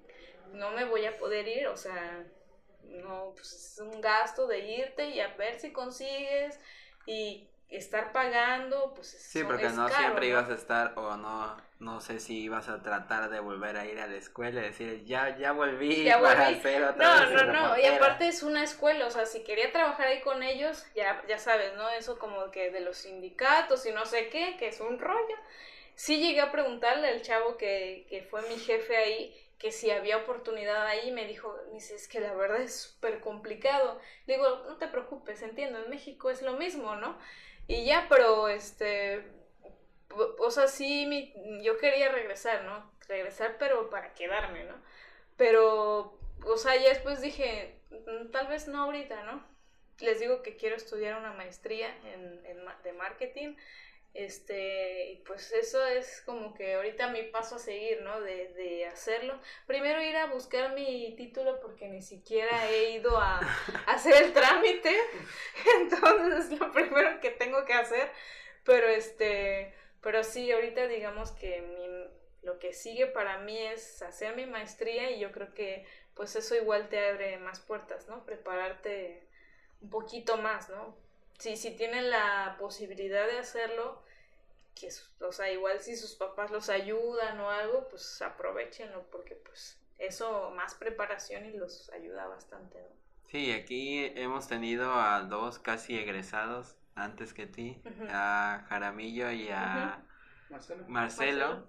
no 0.52 0.72
me 0.72 0.86
voy 0.86 1.06
a 1.06 1.18
poder 1.18 1.48
ir, 1.48 1.68
o 1.68 1.78
sea, 1.78 2.26
no, 2.84 3.34
pues 3.36 3.54
es 3.54 3.80
un 3.80 4.02
gasto 4.02 4.48
de 4.48 4.60
irte 4.60 5.10
y 5.10 5.20
a 5.20 5.36
ver 5.36 5.60
si 5.60 5.72
consigues 5.72 6.60
y 7.06 7.48
estar 7.78 8.12
pagando, 8.12 8.94
pues 8.94 9.08
Sí, 9.10 9.44
porque 9.44 9.70
no 9.70 9.90
siempre 9.90 10.28
ibas 10.28 10.50
a 10.50 10.54
estar 10.54 10.94
o 10.96 11.18
no 11.18 11.56
no 11.80 12.00
sé 12.00 12.20
si 12.20 12.40
ibas 12.40 12.70
a 12.70 12.82
tratar 12.82 13.30
de 13.30 13.42
volver 13.42 13.76
a 13.76 13.86
ir 13.86 14.00
a 14.00 14.08
la 14.08 14.16
escuela 14.16 14.62
y 14.62 14.64
decir, 14.64 15.04
ya 15.04 15.38
ya 15.38 15.52
volví, 15.52 16.04
ya 16.04 16.18
volví. 16.18 16.62
no, 16.98 17.30
no, 17.30 17.44
no, 17.52 17.78
y 17.78 17.86
aparte 17.86 18.28
es 18.28 18.42
una 18.42 18.64
escuela, 18.64 19.06
o 19.06 19.12
sea, 19.12 19.26
si 19.26 19.44
quería 19.44 19.72
trabajar 19.72 20.08
ahí 20.08 20.22
con 20.22 20.44
ellos, 20.44 20.86
ya 20.96 21.22
ya 21.28 21.38
sabes, 21.38 21.76
¿no? 21.76 21.90
Eso 21.90 22.18
como 22.18 22.52
que 22.52 22.72
de 22.72 22.80
los 22.80 22.98
sindicatos 22.98 23.86
y 23.86 23.92
no 23.92 24.06
sé 24.06 24.30
qué, 24.30 24.56
que 24.58 24.70
es 24.70 24.80
un 24.80 24.98
rollo. 24.98 25.36
Sí 25.96 26.20
llegué 26.20 26.42
a 26.42 26.52
preguntarle 26.52 27.08
al 27.08 27.22
chavo 27.22 27.58
que, 27.58 28.08
que 28.10 28.24
fue 28.24 28.42
mi 28.50 28.58
jefe 28.58 28.98
ahí 28.98 29.44
que 29.64 29.72
si 29.72 29.90
había 29.92 30.18
oportunidad 30.18 30.86
ahí, 30.86 31.14
me 31.14 31.26
dijo, 31.26 31.58
dice, 31.72 31.96
es 31.96 32.10
que 32.10 32.20
la 32.20 32.34
verdad 32.34 32.62
es 32.62 32.76
súper 32.76 33.22
complicado. 33.22 33.98
Digo, 34.28 34.62
no 34.68 34.76
te 34.76 34.90
preocupes, 34.90 35.42
entiendo, 35.42 35.82
en 35.82 35.90
México 35.90 36.30
es 36.30 36.42
lo 36.42 36.58
mismo, 36.58 36.98
¿no? 36.98 37.18
Y 37.68 37.86
ya, 37.86 38.08
pero 38.10 38.48
este, 38.50 39.24
o 40.40 40.52
sea, 40.52 40.68
sí, 40.68 41.06
mi, 41.06 41.34
yo 41.64 41.78
quería 41.78 42.12
regresar, 42.12 42.64
¿no? 42.66 42.92
Regresar, 43.08 43.58
pero 43.58 43.90
para 43.90 44.14
quedarme, 44.14 44.64
¿no? 44.66 44.76
Pero, 45.38 46.20
o 46.46 46.58
sea, 46.58 46.76
ya 46.76 46.90
después 46.90 47.22
dije, 47.22 47.80
mm, 47.90 48.32
tal 48.32 48.48
vez 48.48 48.68
no 48.68 48.84
ahorita, 48.84 49.24
¿no? 49.24 49.46
Les 50.00 50.20
digo 50.20 50.42
que 50.42 50.58
quiero 50.58 50.76
estudiar 50.76 51.18
una 51.20 51.34
maestría 51.34 51.96
en, 52.14 52.46
en 52.46 52.58
de 52.84 52.94
marketing 52.94 53.56
este, 54.14 55.12
y 55.12 55.16
pues 55.24 55.52
eso 55.54 55.84
es 55.88 56.22
como 56.26 56.54
que 56.54 56.76
ahorita 56.76 57.10
mi 57.10 57.24
paso 57.24 57.56
a 57.56 57.60
seguir, 57.60 58.02
¿no? 58.04 58.22
De, 58.22 58.50
de, 58.50 58.86
hacerlo. 58.86 59.40
Primero 59.66 60.02
ir 60.04 60.16
a 60.18 60.28
buscar 60.28 60.74
mi 60.76 61.16
título 61.16 61.60
porque 61.60 61.88
ni 61.88 62.02
siquiera 62.02 62.70
he 62.70 62.92
ido 62.92 63.18
a, 63.18 63.40
hacer 63.88 64.22
el 64.22 64.34
trámite. 64.34 64.96
Entonces 65.82 66.52
es 66.52 66.60
lo 66.60 66.72
primero 66.72 67.20
que 67.22 67.32
tengo 67.32 67.66
que 67.66 67.74
hacer. 67.74 68.12
Pero 68.64 68.88
este, 68.88 69.74
pero 70.02 70.24
sí, 70.24 70.52
ahorita 70.52 70.88
digamos 70.88 71.32
que 71.32 71.62
mi, 71.62 71.88
lo 72.44 72.60
que 72.60 72.74
sigue 72.74 73.08
para 73.08 73.40
mí 73.40 73.58
es 73.58 74.02
hacer 74.04 74.36
mi 74.36 74.46
maestría 74.46 75.10
y 75.10 75.20
yo 75.20 75.32
creo 75.32 75.54
que 75.54 75.86
pues 76.14 76.36
eso 76.36 76.56
igual 76.56 76.88
te 76.90 77.04
abre 77.10 77.40
más 77.40 77.60
puertas, 77.62 78.08
¿no? 78.08 78.26
Prepararte 78.26 79.28
un 79.82 79.90
poquito 79.90 80.38
más, 80.38 80.70
¿no? 80.70 80.96
Si, 81.38 81.58
si 81.58 81.72
tienen 81.76 82.10
la 82.10 82.56
posibilidad 82.60 83.28
de 83.28 83.40
hacerlo, 83.40 84.02
que, 84.76 84.90
o 85.22 85.32
sea, 85.32 85.52
igual 85.52 85.80
si 85.80 85.96
sus 85.96 86.16
papás 86.16 86.52
los 86.52 86.70
ayudan 86.70 87.40
o 87.40 87.50
algo, 87.50 87.88
pues 87.90 88.22
aprovechenlo, 88.22 89.04
porque 89.12 89.36
pues 89.36 89.80
eso, 89.98 90.52
más 90.56 90.76
preparación 90.76 91.46
y 91.46 91.52
los 91.58 91.90
ayuda 91.92 92.28
bastante, 92.28 92.80
¿no? 92.80 93.04
Sí, 93.28 93.52
aquí 93.52 94.12
hemos 94.16 94.48
tenido 94.48 94.94
a 94.94 95.22
dos 95.22 95.58
casi 95.58 95.98
egresados 95.98 96.76
antes 96.94 97.34
que 97.34 97.48
ti, 97.48 97.82
a 98.12 98.64
Jaramillo 98.70 99.32
y 99.32 99.50
a 99.50 100.04
Marcelo, 100.88 101.68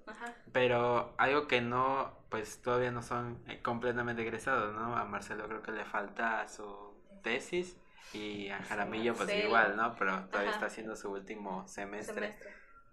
pero 0.52 1.14
algo 1.16 1.48
que 1.48 1.62
no, 1.62 2.18
pues 2.28 2.60
todavía 2.60 2.90
no 2.90 3.02
son 3.02 3.42
eh, 3.48 3.62
completamente 3.62 4.20
egresados, 4.20 4.74
¿no? 4.74 4.94
A 4.94 5.04
Marcelo 5.04 5.48
creo 5.48 5.62
que 5.62 5.72
le 5.72 5.86
falta 5.86 6.46
su 6.48 6.92
tesis 7.22 7.78
y 8.12 8.48
a 8.50 8.62
Jaramillo 8.62 9.14
pues 9.14 9.32
igual, 9.34 9.76
¿no? 9.76 9.94
Pero 9.98 10.26
todavía 10.26 10.52
está 10.52 10.66
haciendo 10.66 10.94
su 10.96 11.10
último 11.10 11.66
semestre. 11.66 12.34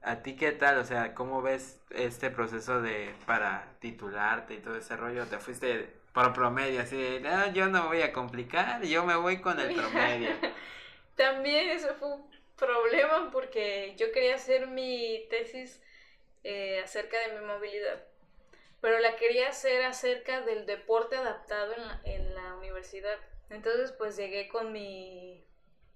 ¿A 0.03 0.23
ti 0.23 0.35
qué 0.35 0.51
tal? 0.51 0.79
O 0.79 0.83
sea, 0.83 1.13
¿cómo 1.13 1.41
ves 1.41 1.79
este 1.91 2.31
proceso 2.31 2.81
de 2.81 3.13
para 3.27 3.75
titularte 3.79 4.55
y 4.55 4.57
todo 4.57 4.75
ese 4.75 4.97
rollo? 4.97 5.27
¿Te 5.27 5.37
fuiste 5.37 5.93
por 6.11 6.33
promedio 6.33 6.81
así 6.81 6.97
de, 6.97 7.27
ah, 7.27 7.51
yo 7.53 7.67
no 7.67 7.87
voy 7.87 8.01
a 8.01 8.11
complicar, 8.11 8.81
yo 8.83 9.05
me 9.05 9.15
voy 9.15 9.41
con 9.41 9.59
el 9.59 9.75
promedio? 9.75 10.29
También 11.15 11.69
eso 11.69 11.93
fue 11.95 12.15
un 12.15 12.31
problema 12.57 13.29
porque 13.31 13.95
yo 13.97 14.11
quería 14.11 14.35
hacer 14.35 14.67
mi 14.67 15.27
tesis 15.29 15.81
eh, 16.43 16.81
acerca 16.83 17.17
de 17.19 17.39
mi 17.39 17.45
movilidad, 17.45 18.03
pero 18.81 18.97
la 18.99 19.15
quería 19.15 19.49
hacer 19.49 19.83
acerca 19.83 20.41
del 20.41 20.65
deporte 20.65 21.15
adaptado 21.15 21.73
en 21.73 21.87
la, 21.87 22.01
en 22.05 22.33
la 22.33 22.55
universidad. 22.55 23.17
Entonces, 23.51 23.91
pues 23.91 24.15
llegué 24.15 24.47
con 24.47 24.71
mi, 24.71 25.45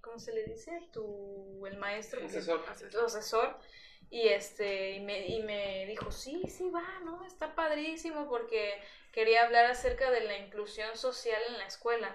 ¿cómo 0.02 0.18
se 0.18 0.32
le 0.32 0.44
dice? 0.44 0.88
Tu, 0.92 1.66
el 1.66 1.78
maestro, 1.78 2.24
asesor, 2.24 2.62
tu 2.90 3.00
asesor. 3.00 3.56
Y 4.10 4.28
este, 4.28 4.92
y 4.92 5.00
me, 5.00 5.26
y 5.26 5.42
me 5.42 5.86
dijo, 5.86 6.12
sí, 6.12 6.42
sí 6.48 6.70
va, 6.70 7.00
¿no? 7.04 7.24
Está 7.24 7.54
padrísimo 7.54 8.28
porque 8.28 8.80
quería 9.10 9.44
hablar 9.44 9.66
acerca 9.66 10.10
de 10.10 10.20
la 10.20 10.38
inclusión 10.38 10.96
social 10.96 11.40
en 11.48 11.58
la 11.58 11.66
escuela. 11.66 12.14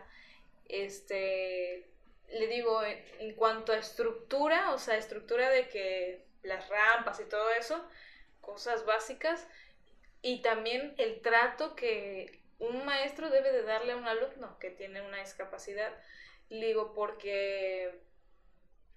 Este, 0.70 1.90
le 2.32 2.48
digo, 2.48 2.82
en 2.84 3.36
cuanto 3.36 3.74
a 3.74 3.78
estructura, 3.78 4.72
o 4.74 4.78
sea, 4.78 4.96
estructura 4.96 5.50
de 5.50 5.68
que 5.68 6.24
las 6.44 6.70
rampas 6.70 7.20
y 7.20 7.26
todo 7.26 7.50
eso, 7.52 7.84
cosas 8.40 8.86
básicas, 8.86 9.48
y 10.22 10.42
también 10.42 10.94
el 10.98 11.22
trato 11.22 11.76
que 11.76 12.41
un 12.62 12.86
maestro 12.86 13.30
debe 13.30 13.52
de 13.52 13.64
darle 13.64 13.94
a 13.94 13.98
un 13.98 14.08
alumno 14.08 14.58
que 14.60 14.72
tiene 14.72 15.02
una 15.02 15.20
discapacidad. 15.20 15.94
digo, 16.50 16.94
porque 16.94 18.02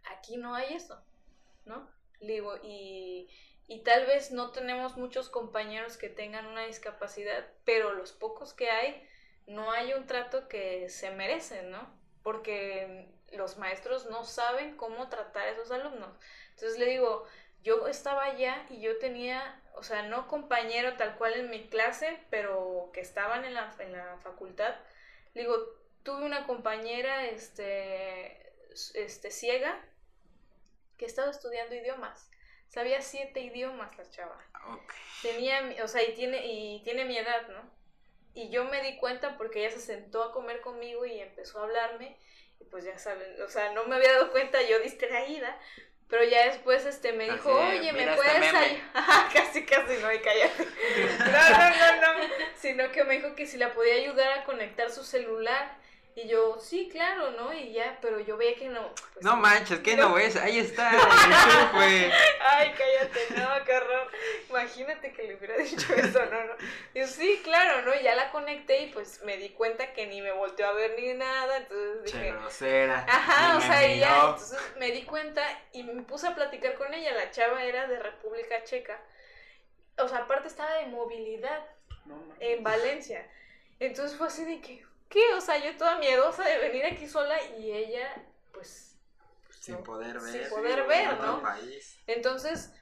aquí 0.04 0.36
no 0.36 0.54
hay 0.54 0.74
eso, 0.74 1.02
¿no? 1.64 1.88
digo, 2.20 2.56
y, 2.62 3.28
y 3.66 3.82
tal 3.82 4.06
vez 4.06 4.30
no 4.30 4.50
tenemos 4.50 4.96
muchos 4.96 5.28
compañeros 5.28 5.96
que 5.96 6.08
tengan 6.08 6.46
una 6.46 6.66
discapacidad, 6.66 7.46
pero 7.64 7.92
los 7.92 8.12
pocos 8.12 8.52
que 8.54 8.70
hay, 8.70 9.08
no 9.46 9.70
hay 9.70 9.92
un 9.92 10.06
trato 10.06 10.48
que 10.48 10.88
se 10.88 11.10
merecen, 11.10 11.70
¿no? 11.70 11.98
Porque 12.22 13.08
los 13.32 13.58
maestros 13.58 14.06
no 14.06 14.24
saben 14.24 14.76
cómo 14.76 15.08
tratar 15.08 15.48
a 15.48 15.50
esos 15.50 15.70
alumnos. 15.70 16.16
Entonces 16.50 16.78
le 16.78 16.86
digo, 16.86 17.26
yo 17.64 17.88
estaba 17.88 18.24
allá 18.24 18.66
y 18.68 18.80
yo 18.80 18.98
tenía, 18.98 19.60
o 19.74 19.82
sea, 19.82 20.02
no 20.02 20.28
compañero 20.28 20.96
tal 20.96 21.16
cual 21.16 21.32
en 21.34 21.50
mi 21.50 21.66
clase, 21.66 22.20
pero 22.30 22.90
que 22.92 23.00
estaban 23.00 23.44
en 23.44 23.54
la, 23.54 23.74
en 23.78 23.92
la 23.92 24.18
facultad. 24.18 24.74
digo, 25.34 25.56
tuve 26.02 26.24
una 26.24 26.46
compañera 26.46 27.24
este, 27.24 28.52
este, 28.94 29.30
ciega 29.30 29.82
que 30.98 31.06
estaba 31.06 31.30
estudiando 31.30 31.74
idiomas. 31.74 32.30
Sabía 32.68 33.00
siete 33.00 33.40
idiomas 33.40 33.96
la 33.96 34.10
chava. 34.10 34.38
Tenía, 35.22 35.74
o 35.82 35.88
sea, 35.88 36.02
y 36.02 36.14
tiene, 36.14 36.46
y 36.46 36.82
tiene 36.82 37.06
mi 37.06 37.16
edad, 37.16 37.48
¿no? 37.48 37.62
Y 38.34 38.50
yo 38.50 38.64
me 38.64 38.82
di 38.82 38.98
cuenta 38.98 39.38
porque 39.38 39.60
ella 39.60 39.70
se 39.70 39.80
sentó 39.80 40.22
a 40.22 40.32
comer 40.32 40.60
conmigo 40.60 41.06
y 41.06 41.18
empezó 41.18 41.60
a 41.60 41.64
hablarme. 41.64 42.18
Y 42.60 42.64
pues 42.64 42.84
ya 42.84 42.98
saben, 42.98 43.40
o 43.42 43.48
sea, 43.48 43.72
no 43.72 43.84
me 43.84 43.96
había 43.96 44.12
dado 44.12 44.30
cuenta 44.32 44.60
yo 44.62 44.78
distraída, 44.80 45.58
pero 46.08 46.24
ya 46.24 46.46
después 46.46 46.84
este 46.86 47.12
me 47.12 47.24
dijo, 47.24 47.50
oye, 47.50 47.92
¿me 47.92 48.04
este 48.04 48.16
puedes 48.16 48.54
ayudar? 48.54 48.82
casi, 49.32 49.64
casi, 49.64 49.96
no, 50.02 50.12
y 50.12 50.18
cállate. 50.18 50.64
No, 51.18 51.50
no, 51.50 52.00
no, 52.00 52.18
no. 52.18 52.24
Sino 52.56 52.92
que 52.92 53.04
me 53.04 53.14
dijo 53.14 53.34
que 53.34 53.46
si 53.46 53.56
la 53.56 53.72
podía 53.72 53.94
ayudar 53.94 54.38
a 54.38 54.44
conectar 54.44 54.90
su 54.90 55.02
celular. 55.04 55.76
Y 56.16 56.28
yo, 56.28 56.60
sí, 56.60 56.88
claro, 56.92 57.32
¿no? 57.32 57.52
Y 57.52 57.72
ya, 57.72 57.98
pero 58.00 58.20
yo 58.20 58.36
veía 58.36 58.54
que 58.54 58.68
no. 58.68 58.88
Pues, 59.14 59.24
no 59.24 59.36
manches, 59.36 59.80
¿qué 59.80 59.96
no, 59.96 60.14
ves? 60.14 60.36
Ahí 60.36 60.60
está. 60.60 60.88
Ay, 61.74 62.72
cállate, 62.78 63.20
no, 63.36 63.64
qué 63.64 63.72
horror. 63.72 64.10
Imagínate 64.48 65.12
que 65.12 65.24
le 65.24 65.34
hubiera 65.34 65.56
dicho 65.56 65.92
eso, 65.92 66.24
no, 66.26 66.44
no. 66.44 66.54
Y 66.94 67.00
yo, 67.00 67.08
sí, 67.08 67.40
claro, 67.42 67.82
¿no? 67.82 67.92
Y 67.96 68.04
ya 68.04 68.14
la 68.14 68.30
conecté 68.30 68.82
y 68.82 68.86
pues 68.92 69.22
me 69.24 69.38
di 69.38 69.48
cuenta 69.50 69.92
que 69.92 70.06
ni 70.06 70.22
me 70.22 70.30
volteó 70.30 70.68
a 70.68 70.72
ver 70.72 70.94
ni 70.96 71.14
nada. 71.14 71.56
Entonces 71.56 72.04
dije. 72.04 72.30
Grosera. 72.30 73.04
Ajá, 73.08 73.56
o 73.56 73.60
sea, 73.60 73.88
y 73.88 73.98
ya. 73.98 74.14
Entonces 74.14 74.58
me 74.78 74.92
di 74.92 75.02
cuenta 75.02 75.42
y 75.72 75.82
me 75.82 76.00
puse 76.02 76.28
a 76.28 76.34
platicar 76.36 76.74
con 76.74 76.94
ella. 76.94 77.12
La 77.12 77.32
chava 77.32 77.64
era 77.64 77.88
de 77.88 77.98
República 77.98 78.62
Checa. 78.62 79.02
O 79.98 80.06
sea, 80.06 80.18
aparte 80.18 80.46
estaba 80.46 80.74
de 80.74 80.86
movilidad 80.86 81.66
en 82.38 82.62
Valencia. 82.62 83.28
Entonces 83.80 84.16
fue 84.16 84.28
así 84.28 84.44
de 84.44 84.60
que 84.60 84.93
¿qué? 85.14 85.34
O 85.34 85.40
sea, 85.40 85.56
yo 85.58 85.76
toda 85.76 85.98
miedosa 85.98 86.44
de 86.44 86.58
venir 86.58 86.84
aquí 86.84 87.08
sola 87.08 87.40
y 87.56 87.70
ella, 87.70 88.12
pues... 88.52 88.98
Sin 89.60 89.82
poder 89.84 90.20
ver. 90.20 90.32
Sin 90.32 90.50
poder 90.50 90.86
ver, 90.86 91.18
¿no? 91.20 91.40
Entonces, 92.08 92.72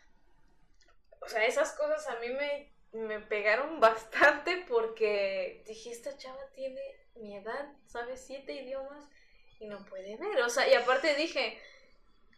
o 1.20 1.28
sea, 1.28 1.44
esas 1.44 1.74
cosas 1.74 2.08
a 2.08 2.16
mí 2.16 2.30
me, 2.30 2.74
me 2.92 3.20
pegaron 3.20 3.78
bastante 3.80 4.64
porque 4.66 5.62
dije, 5.66 5.90
esta 5.90 6.16
chava 6.16 6.50
tiene 6.54 6.80
mi 7.16 7.36
edad, 7.36 7.68
sabe 7.86 8.16
siete 8.16 8.54
idiomas 8.54 9.04
y 9.60 9.66
no 9.66 9.84
puede 9.84 10.16
ver. 10.16 10.40
O 10.40 10.48
sea, 10.48 10.66
y 10.66 10.74
aparte 10.74 11.14
dije, 11.14 11.60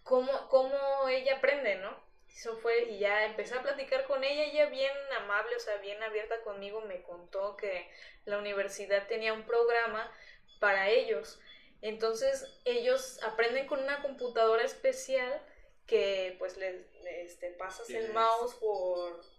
¿cómo, 0.02 0.48
cómo 0.48 1.08
ella 1.08 1.36
aprende, 1.36 1.76
no? 1.76 2.03
Eso 2.34 2.56
fue, 2.56 2.90
y 2.90 2.98
ya 2.98 3.26
empecé 3.26 3.54
a 3.54 3.62
platicar 3.62 4.04
con 4.06 4.24
ella, 4.24 4.44
ella 4.44 4.66
bien 4.66 4.92
amable, 5.20 5.54
o 5.54 5.60
sea, 5.60 5.76
bien 5.76 6.02
abierta 6.02 6.40
conmigo, 6.42 6.80
me 6.80 7.02
contó 7.02 7.56
que 7.56 7.88
la 8.24 8.38
universidad 8.38 9.06
tenía 9.06 9.32
un 9.32 9.44
programa 9.44 10.10
para 10.58 10.88
ellos. 10.88 11.40
Entonces 11.80 12.44
ellos 12.64 13.22
aprenden 13.22 13.66
con 13.66 13.80
una 13.80 14.02
computadora 14.02 14.64
especial 14.64 15.40
que 15.86 16.34
pues 16.38 16.56
les, 16.56 16.86
este, 17.04 17.50
pasas 17.50 17.88
el 17.90 18.12
mouse 18.12 18.54
por, 18.54 19.16
por 19.16 19.33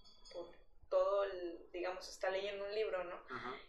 todo 0.89 1.23
el, 1.23 1.69
digamos, 1.71 2.07
está 2.07 2.29
leyendo 2.29 2.65
un 2.65 2.73
libro, 2.73 3.03
¿no? 3.03 3.19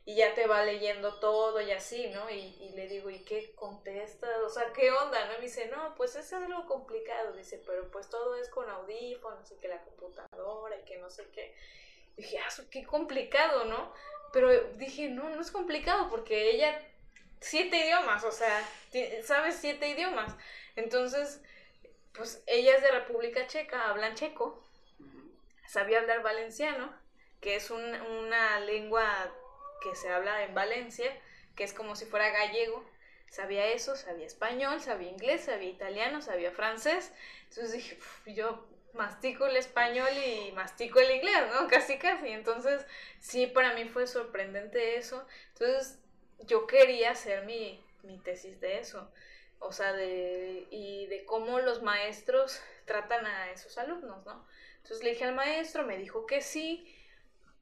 Y 0.05 0.17
ya 0.17 0.35
te 0.35 0.47
va 0.47 0.65
leyendo 0.65 1.19
todo 1.19 1.61
y 1.61 1.71
así, 1.73 2.09
¿no? 2.09 2.31
Y, 2.31 2.57
y, 2.61 2.73
le 2.75 2.89
digo, 2.89 3.11
¿y 3.11 3.25
qué 3.25 3.55
contesta? 3.55 4.29
O 4.45 4.49
sea, 4.49 4.73
¿qué 4.73 4.91
onda? 4.91 5.25
¿No? 5.27 5.35
Y 5.35 5.37
me 5.37 5.43
dice, 5.43 5.69
no, 5.69 5.95
pues 5.95 6.17
es 6.17 6.33
algo 6.33 6.67
complicado, 6.67 7.33
dice, 7.33 7.63
pero 7.67 7.91
pues 7.91 8.09
todo 8.09 8.37
es 8.37 8.49
con 8.51 8.69
audífonos 8.69 9.51
y 9.51 9.57
que 9.57 9.69
la 9.69 9.83
computadora 9.83 10.77
y 10.79 10.85
que 10.85 10.99
no 10.99 11.11
sé 11.11 11.29
qué. 11.33 11.55
Y 12.17 12.23
dije, 12.23 12.39
ah, 12.39 12.63
qué 12.71 12.85
complicado, 12.85 13.65
¿no? 13.65 13.93
Pero 14.33 14.53
dije, 14.75 15.09
no, 15.09 15.31
no 15.31 15.41
es 15.41 15.51
complicado 15.51 16.09
porque 16.11 16.51
ella, 16.51 16.81
siete 17.41 17.79
idiomas, 17.79 18.25
o 18.25 18.33
sea, 18.33 18.69
sabes 19.25 19.57
siete 19.57 19.89
idiomas. 19.89 20.35
Entonces, 20.77 21.41
pues 22.13 22.43
ella 22.47 22.77
es 22.77 22.83
de 22.83 22.91
República 22.91 23.47
Checa, 23.47 23.89
hablan 23.89 24.15
checo, 24.15 24.63
sabía 25.67 26.01
hablar 26.01 26.23
valenciano, 26.23 26.93
que 27.41 27.57
es 27.57 27.71
una 27.71 28.61
lengua 28.61 29.33
que 29.83 29.95
se 29.95 30.11
habla 30.11 30.45
en 30.45 30.55
Valencia, 30.55 31.11
que 31.55 31.65
es 31.65 31.73
como 31.73 31.97
si 31.97 32.07
fuera 32.07 32.31
gallego. 32.31 32.85
Sabía 33.29 33.67
eso, 33.67 33.97
sabía 33.97 34.27
español, 34.27 34.81
sabía 34.81 35.11
inglés, 35.11 35.43
sabía 35.43 35.69
italiano, 35.71 36.23
sabía 36.23 36.53
francés. 36.53 37.13
Entonces 37.49 37.73
dije, 37.73 37.99
yo 38.27 38.67
mastico 38.95 39.47
el 39.47 39.57
español 39.57 40.09
y 40.17 40.53
mastico 40.53 41.01
el 41.01 41.11
inglés, 41.11 41.45
¿no? 41.53 41.69
Casi, 41.69 41.99
casi. 41.99 42.29
Entonces, 42.29 42.85
sí, 43.21 43.47
para 43.47 43.75
mí 43.75 43.85
fue 43.87 44.07
sorprendente 44.07 44.97
eso. 44.97 45.27
Entonces, 45.53 45.99
yo 46.41 46.67
quería 46.67 47.11
hacer 47.13 47.45
mi, 47.45 47.85
mi 48.03 48.19
tesis 48.19 48.61
de 48.61 48.79
eso. 48.79 49.11
O 49.59 49.73
sea, 49.73 49.93
de, 49.93 50.67
y 50.71 51.07
de 51.07 51.25
cómo 51.25 51.61
los 51.61 51.83
maestros 51.83 52.61
tratan 52.85 53.27
a 53.27 53.51
esos 53.51 53.79
alumnos, 53.79 54.25
¿no? 54.25 54.47
Entonces 54.77 55.03
le 55.03 55.11
dije 55.11 55.25
al 55.25 55.35
maestro, 55.35 55.85
me 55.85 55.99
dijo 55.99 56.27
que 56.27 56.43
sí, 56.43 56.95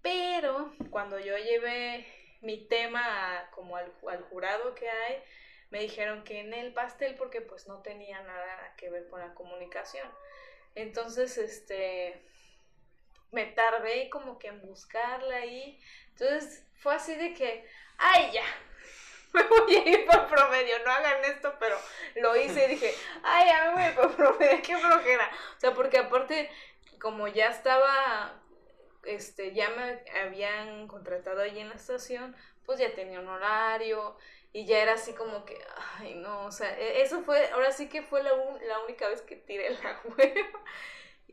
pero 0.04 0.70
cuando 0.90 1.18
yo 1.18 1.34
llevé 1.38 2.06
mi 2.42 2.68
tema 2.68 3.48
como 3.52 3.78
al, 3.78 3.90
jurado 4.28 4.74
que 4.74 4.86
hay, 4.86 5.22
me 5.70 5.80
dijeron 5.80 6.24
que 6.24 6.40
en 6.40 6.52
el 6.52 6.74
pastel 6.74 7.14
porque 7.16 7.40
pues 7.40 7.66
no 7.66 7.80
tenía 7.80 8.20
nada 8.20 8.74
que 8.76 8.90
ver 8.90 9.08
con 9.08 9.20
la 9.20 9.32
comunicación. 9.32 10.06
Entonces, 10.74 11.38
este, 11.38 12.22
me 13.32 13.46
tardé 13.46 14.10
como 14.10 14.38
que 14.38 14.48
en 14.48 14.60
buscarla 14.60 15.36
ahí. 15.36 15.80
Entonces 16.10 16.66
fue 16.76 16.94
así 16.94 17.14
de 17.14 17.32
que, 17.32 17.66
ay 17.96 18.30
ya, 18.30 18.44
me 19.32 19.42
voy 19.42 19.74
a 19.74 19.88
ir 19.88 20.04
por 20.04 20.26
promedio, 20.26 20.84
no 20.84 20.90
hagan 20.90 21.24
esto, 21.24 21.54
pero 21.58 21.78
lo 22.16 22.36
hice 22.36 22.66
y 22.66 22.68
dije, 22.74 22.94
ay, 23.22 23.46
ya 23.46 23.72
me 23.72 23.90
voy 23.90 23.94
por 23.94 24.16
promedio, 24.16 24.60
qué 24.62 24.76
flojera. 24.76 25.30
O 25.56 25.60
sea, 25.60 25.72
porque 25.72 25.96
aparte, 25.96 26.50
como 27.00 27.26
ya 27.26 27.48
estaba, 27.48 28.43
este, 29.06 29.52
ya 29.52 29.70
me 29.70 30.02
habían 30.20 30.88
contratado 30.88 31.42
ahí 31.42 31.58
en 31.58 31.68
la 31.68 31.74
estación, 31.74 32.36
pues 32.66 32.78
ya 32.78 32.94
tenía 32.94 33.20
un 33.20 33.28
horario 33.28 34.16
y 34.52 34.66
ya 34.66 34.78
era 34.78 34.94
así 34.94 35.12
como 35.12 35.44
que, 35.44 35.58
ay, 35.98 36.14
no, 36.14 36.46
o 36.46 36.52
sea, 36.52 36.78
e, 36.78 37.02
eso 37.02 37.22
fue, 37.22 37.50
ahora 37.50 37.72
sí 37.72 37.88
que 37.88 38.02
fue 38.02 38.22
la, 38.22 38.30
la 38.30 38.80
única 38.84 39.08
vez 39.08 39.22
que 39.22 39.36
tiré 39.36 39.70
la 39.70 40.00
web. 40.16 40.46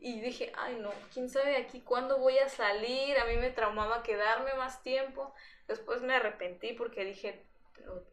Y 0.04 0.20
dije, 0.20 0.50
ay 0.56 0.74
no, 0.80 0.90
quién 1.14 1.28
sabe 1.28 1.56
aquí 1.56 1.80
cuándo 1.80 2.18
voy 2.18 2.36
a 2.38 2.48
salir. 2.48 3.16
A 3.18 3.24
mí 3.26 3.36
me 3.36 3.50
traumaba 3.50 4.02
quedarme 4.02 4.52
más 4.54 4.82
tiempo. 4.82 5.32
Después 5.68 6.02
me 6.02 6.14
arrepentí 6.16 6.72
porque 6.72 7.04
dije, 7.04 7.46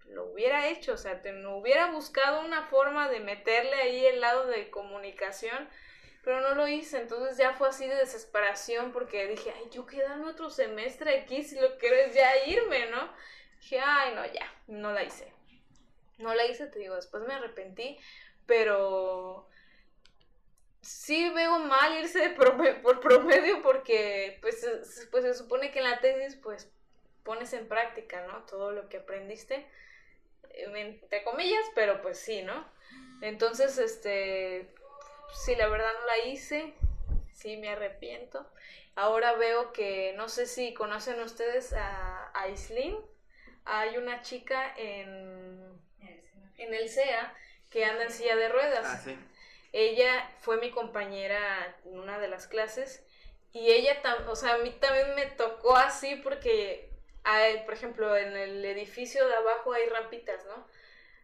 lo, 0.07 0.25
hubiera 0.25 0.67
hecho, 0.67 0.93
o 0.93 0.97
sea, 0.97 1.21
te, 1.21 1.31
no 1.31 1.57
hubiera 1.57 1.91
buscado 1.91 2.41
una 2.41 2.63
forma 2.67 3.09
de 3.09 3.19
meterle 3.19 3.73
ahí 3.75 4.05
el 4.05 4.21
lado 4.21 4.45
de 4.47 4.69
comunicación, 4.69 5.67
pero 6.23 6.41
no 6.41 6.55
lo 6.55 6.67
hice, 6.67 6.99
entonces 6.99 7.37
ya 7.37 7.53
fue 7.53 7.69
así 7.69 7.87
de 7.87 7.95
desesperación 7.95 8.91
porque 8.91 9.27
dije, 9.27 9.53
ay, 9.55 9.69
yo 9.71 9.85
quedarme 9.85 10.29
otro 10.29 10.49
semestre 10.49 11.19
aquí 11.19 11.43
si 11.43 11.59
lo 11.59 11.77
quiero 11.77 11.95
es 11.95 12.13
ya 12.13 12.45
irme, 12.45 12.87
¿no? 12.87 13.09
Dije, 13.61 13.79
ay, 13.79 14.13
no, 14.15 14.25
ya, 14.25 14.53
no 14.67 14.91
la 14.91 15.03
hice. 15.03 15.31
No 16.17 16.33
la 16.33 16.45
hice, 16.45 16.67
te 16.67 16.79
digo, 16.79 16.95
después 16.95 17.23
me 17.25 17.33
arrepentí, 17.33 17.97
pero 18.45 19.47
sí 20.81 21.29
veo 21.29 21.59
mal 21.59 21.97
irse 21.97 22.29
por 22.31 22.99
promedio 22.99 23.61
porque 23.61 24.37
pues, 24.41 24.67
pues 25.11 25.23
se 25.23 25.33
supone 25.33 25.71
que 25.71 25.79
en 25.79 25.89
la 25.89 25.99
tesis 25.99 26.35
pues 26.35 26.69
pones 27.23 27.53
en 27.53 27.67
práctica, 27.67 28.25
¿no? 28.27 28.43
Todo 28.45 28.71
lo 28.71 28.89
que 28.89 28.97
aprendiste, 28.97 29.67
eh, 30.49 30.71
entre 30.75 31.23
comillas, 31.23 31.65
pero 31.75 32.01
pues 32.01 32.19
sí, 32.19 32.41
¿no? 32.41 32.67
Entonces, 33.21 33.77
este, 33.77 34.73
sí, 35.33 35.55
la 35.55 35.67
verdad 35.67 35.91
no 35.99 36.05
la 36.05 36.25
hice, 36.25 36.73
sí 37.33 37.57
me 37.57 37.69
arrepiento. 37.69 38.49
Ahora 38.95 39.33
veo 39.33 39.71
que, 39.71 40.13
no 40.17 40.29
sé 40.29 40.45
si 40.45 40.73
conocen 40.73 41.21
ustedes 41.21 41.73
a, 41.73 42.31
a 42.33 42.47
hay 43.65 43.97
una 43.97 44.21
chica 44.21 44.73
en, 44.77 45.79
en 46.57 46.73
el 46.73 46.89
CEA 46.89 47.33
que 47.69 47.85
anda 47.85 48.03
en 48.03 48.11
silla 48.11 48.35
de 48.35 48.49
ruedas. 48.49 48.85
Ah, 48.85 48.97
sí. 49.03 49.17
Ella 49.71 50.29
fue 50.39 50.57
mi 50.57 50.71
compañera 50.71 51.77
en 51.85 51.99
una 51.99 52.17
de 52.19 52.27
las 52.27 52.47
clases 52.47 53.05
y 53.51 53.71
ella, 53.71 54.01
o 54.27 54.35
sea, 54.35 54.55
a 54.55 54.57
mí 54.59 54.71
también 54.79 55.15
me 55.15 55.27
tocó 55.27 55.75
así 55.75 56.15
porque 56.17 56.89
hay, 57.23 57.63
por 57.65 57.73
ejemplo, 57.73 58.15
en 58.15 58.35
el 58.35 58.65
edificio 58.65 59.27
de 59.27 59.35
abajo 59.35 59.73
hay 59.73 59.87
rampitas, 59.87 60.45
¿no? 60.45 60.67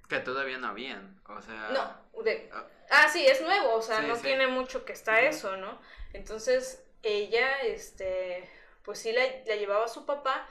Que 0.10 0.20
todavía 0.20 0.58
no 0.58 0.68
habían, 0.68 1.20
o 1.28 1.42
sea... 1.42 1.70
No, 1.70 2.24
de... 2.24 2.50
Ah, 2.54 2.68
ah 2.92 3.10
sí, 3.10 3.26
es 3.26 3.42
nuevo, 3.42 3.76
o 3.76 3.82
sea, 3.82 4.02
no 4.02 4.18
tiene 4.18 4.48
mucho 4.48 4.86
que 4.86 4.94
está 4.94 5.22
eso, 5.22 5.58
¿no? 5.58 5.80
Entonces, 6.14 6.84
ella, 7.02 7.62
este, 7.62 8.50
pues 8.84 9.00
sí 9.00 9.12
la, 9.12 9.44
llevaba 9.44 9.86
a 9.86 9.90
su 9.90 10.06
papá 10.06 10.48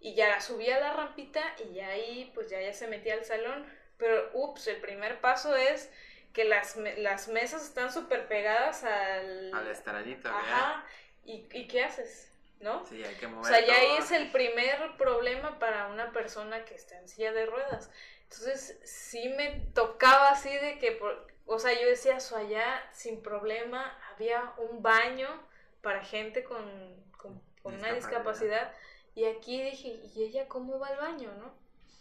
y 0.00 0.14
ya 0.14 0.28
la 0.28 0.40
subía 0.40 0.76
a 0.76 0.80
la 0.80 0.92
rampita 0.92 1.42
y 1.64 1.74
ya 1.74 1.88
ahí, 1.88 2.30
pues 2.34 2.50
ya, 2.50 2.60
ya 2.60 2.72
se 2.72 2.88
metía 2.88 3.14
al 3.14 3.24
salón. 3.24 3.66
Pero, 3.96 4.30
ups, 4.34 4.66
el 4.66 4.80
primer 4.80 5.20
paso 5.20 5.56
es 5.56 5.90
que 6.32 6.44
las, 6.44 6.76
las 6.76 7.28
mesas 7.28 7.64
están 7.64 7.92
súper 7.92 8.28
pegadas 8.28 8.84
al... 8.84 9.52
Al 9.54 9.68
estradito, 9.68 10.28
Ajá. 10.28 10.84
¿Y, 11.24 11.46
¿Y 11.52 11.68
qué 11.68 11.84
haces? 11.84 12.30
¿no? 12.60 12.84
Sí, 12.86 13.02
hay 13.02 13.14
que 13.14 13.26
mover. 13.26 13.44
O 13.52 13.54
sea, 13.54 13.66
ya 13.66 13.74
ahí 13.74 13.96
es 13.98 14.10
el 14.10 14.30
primer 14.30 14.96
problema 14.96 15.58
para 15.58 15.88
una 15.88 16.12
persona 16.12 16.64
que 16.64 16.74
está 16.74 16.98
en 16.98 17.08
silla 17.08 17.32
de 17.32 17.46
ruedas. 17.46 17.90
Entonces, 18.30 18.78
sí 18.84 19.28
me 19.30 19.66
tocaba 19.74 20.30
así 20.30 20.50
de 20.50 20.78
que, 20.78 21.00
o 21.46 21.58
sea, 21.58 21.72
yo 21.72 21.88
decía, 21.88 22.16
eso 22.16 22.36
allá 22.36 22.88
sin 22.92 23.22
problema, 23.22 23.98
había 24.12 24.54
un 24.56 24.82
baño 24.82 25.28
para 25.82 26.04
gente 26.04 26.44
con, 26.44 26.64
con, 27.16 27.42
una 27.64 27.92
discapacidad. 27.92 28.72
Y 29.16 29.24
aquí 29.24 29.60
dije, 29.60 30.00
¿y 30.14 30.22
ella 30.22 30.46
cómo 30.46 30.78
va 30.78 30.88
al 30.88 30.98
baño, 30.98 31.32
no? 31.38 31.52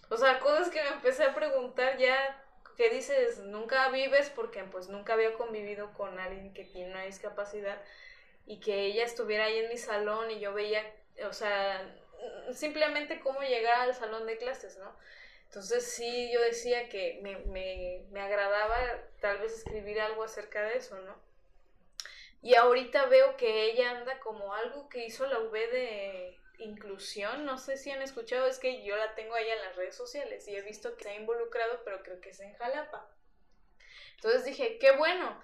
O 0.09 0.17
sea, 0.17 0.39
cosas 0.39 0.69
que 0.69 0.81
me 0.83 0.89
empecé 0.89 1.23
a 1.23 1.33
preguntar 1.33 1.97
ya, 1.97 2.43
que 2.77 2.91
dices, 2.91 3.39
nunca 3.39 3.89
vives 3.89 4.29
porque 4.29 4.63
pues 4.65 4.87
nunca 4.87 5.13
había 5.13 5.33
convivido 5.33 5.93
con 5.93 6.19
alguien 6.19 6.53
que 6.53 6.63
tiene 6.63 6.91
una 6.91 7.03
discapacidad 7.05 7.81
y 8.45 8.59
que 8.59 8.85
ella 8.85 9.03
estuviera 9.03 9.45
ahí 9.45 9.57
en 9.57 9.69
mi 9.69 9.77
salón 9.77 10.29
y 10.29 10.39
yo 10.39 10.53
veía, 10.53 10.83
o 11.27 11.33
sea, 11.33 11.91
simplemente 12.53 13.19
cómo 13.19 13.41
llegar 13.41 13.81
al 13.81 13.95
salón 13.95 14.27
de 14.27 14.37
clases, 14.37 14.77
¿no? 14.77 14.95
Entonces 15.49 15.83
sí, 15.83 16.31
yo 16.31 16.39
decía 16.41 16.89
que 16.89 17.19
me, 17.23 17.37
me, 17.47 18.05
me 18.11 18.21
agradaba 18.21 18.77
tal 19.19 19.39
vez 19.39 19.57
escribir 19.57 19.99
algo 19.99 20.23
acerca 20.23 20.61
de 20.61 20.77
eso, 20.77 20.95
¿no? 21.01 21.15
Y 22.43 22.53
ahorita 22.53 23.07
veo 23.07 23.35
que 23.35 23.63
ella 23.63 23.97
anda 23.97 24.19
como 24.19 24.53
algo 24.53 24.87
que 24.89 25.05
hizo 25.05 25.25
la 25.25 25.39
UB 25.39 25.51
de 25.51 26.37
inclusión, 26.59 27.45
no 27.45 27.57
sé 27.57 27.77
si 27.77 27.89
han 27.89 28.03
escuchado, 28.03 28.45
es 28.45 28.59
que 28.59 28.83
yo 28.83 28.95
la 28.95 29.15
tengo 29.15 29.33
ahí 29.33 29.49
en 29.49 29.61
las 29.63 29.75
redes 29.75 29.95
sociales 29.95 30.47
y 30.47 30.55
he 30.55 30.61
visto 30.61 30.95
que 30.95 31.05
se 31.05 31.09
ha 31.09 31.15
involucrado, 31.15 31.81
pero 31.83 32.03
creo 32.03 32.21
que 32.21 32.29
es 32.29 32.39
en 32.41 32.53
Jalapa. 32.53 33.09
Entonces 34.15 34.45
dije, 34.45 34.77
qué 34.79 34.91
bueno. 34.91 35.41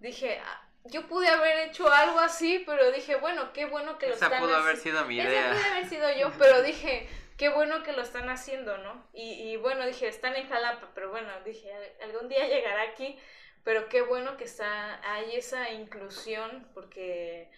Dije, 0.00 0.40
ah, 0.44 0.68
yo 0.86 1.06
pude 1.06 1.28
haber 1.28 1.68
hecho 1.68 1.90
algo 1.90 2.18
así, 2.18 2.62
pero 2.66 2.90
dije, 2.90 3.16
bueno, 3.16 3.52
qué 3.52 3.66
bueno 3.66 3.98
que 3.98 4.08
lo 4.08 4.14
Esa 4.14 4.26
están 4.26 4.40
pudo 4.40 4.56
haber 4.56 4.76
sido 4.78 5.04
mi 5.04 5.16
idea. 5.16 5.52
Esa 5.52 5.60
pudo 5.60 5.72
haber 5.72 5.88
sido 5.88 6.12
yo, 6.12 6.32
pero 6.38 6.62
dije, 6.62 7.08
qué 7.36 7.48
bueno 7.48 7.82
que 7.82 7.92
lo 7.92 8.02
están 8.02 8.28
haciendo, 8.28 8.78
¿no? 8.78 9.06
Y, 9.12 9.50
y 9.50 9.56
bueno, 9.56 9.86
dije, 9.86 10.08
están 10.08 10.36
en 10.36 10.48
Jalapa, 10.48 10.90
pero 10.94 11.10
bueno, 11.10 11.28
dije, 11.44 11.70
algún 12.02 12.28
día 12.28 12.46
llegará 12.48 12.82
aquí, 12.82 13.18
pero 13.64 13.88
qué 13.88 14.02
bueno 14.02 14.36
que 14.36 14.44
está, 14.44 15.00
hay 15.14 15.36
esa 15.36 15.70
inclusión, 15.70 16.68
porque 16.74 17.50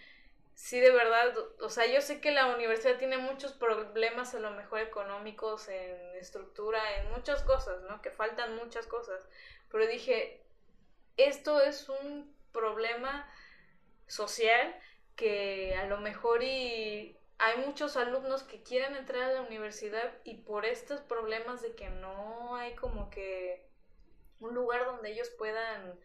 sí, 0.55 0.81
de 0.81 0.91
verdad, 0.91 1.35
o 1.61 1.69
sea, 1.69 1.87
yo 1.87 2.01
sé 2.01 2.21
que 2.21 2.33
la 2.33 2.47
universidad 2.55 2.99
tiene 2.99 3.19
muchos 3.19 3.53
problemas 3.53 4.35
a 4.35 4.41
lo 4.41 4.51
mejor 4.53 4.81
económicos, 4.81 5.69
en 5.69 6.17
estructura, 6.17 6.81
en 7.01 7.11
muchas 7.11 7.43
cosas, 7.43 7.83
¿no? 7.83 8.01
Que 8.03 8.11
faltan 8.11 8.57
muchas 8.57 8.87
cosas, 8.87 9.29
pero 9.71 9.87
dije, 9.87 10.43
esto 11.17 11.61
es 11.61 11.89
un 11.89 12.35
problema 12.53 13.29
social 14.07 14.75
que 15.17 15.75
a 15.77 15.87
lo 15.87 15.99
mejor 15.99 16.43
y 16.43 17.16
hay 17.39 17.59
muchos 17.67 17.97
alumnos 17.97 18.43
que 18.43 18.63
quieren 18.63 18.97
entrar 18.97 19.23
a 19.25 19.33
la 19.33 19.43
universidad 19.43 20.15
y 20.25 20.39
por 20.39 20.65
estos 20.65 21.01
problemas 21.03 21.63
de 21.63 21.75
que 21.75 21.91
no 21.91 22.57
hay 22.57 22.75
como 22.75 23.11
que 23.11 23.67
un 24.41 24.55
lugar 24.55 24.85
donde 24.87 25.11
ellos 25.11 25.31
puedan 25.31 25.99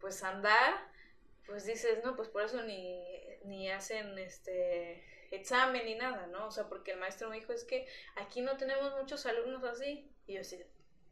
pues 0.00 0.22
andar, 0.22 0.74
pues 1.46 1.64
dices, 1.64 2.04
no, 2.04 2.16
pues 2.16 2.28
por 2.28 2.42
eso 2.42 2.62
ni, 2.62 3.02
ni 3.44 3.70
hacen 3.70 4.18
este 4.18 5.04
examen 5.30 5.84
ni 5.86 5.94
nada, 5.94 6.26
¿no? 6.26 6.46
O 6.46 6.50
sea, 6.50 6.68
porque 6.68 6.92
el 6.92 6.98
maestro 6.98 7.30
me 7.30 7.36
dijo, 7.36 7.52
es 7.52 7.64
que 7.64 7.86
aquí 8.16 8.42
no 8.42 8.56
tenemos 8.56 8.94
muchos 8.96 9.24
alumnos 9.26 9.64
así. 9.64 10.10
Y 10.26 10.34
yo 10.34 10.40
así, 10.40 10.62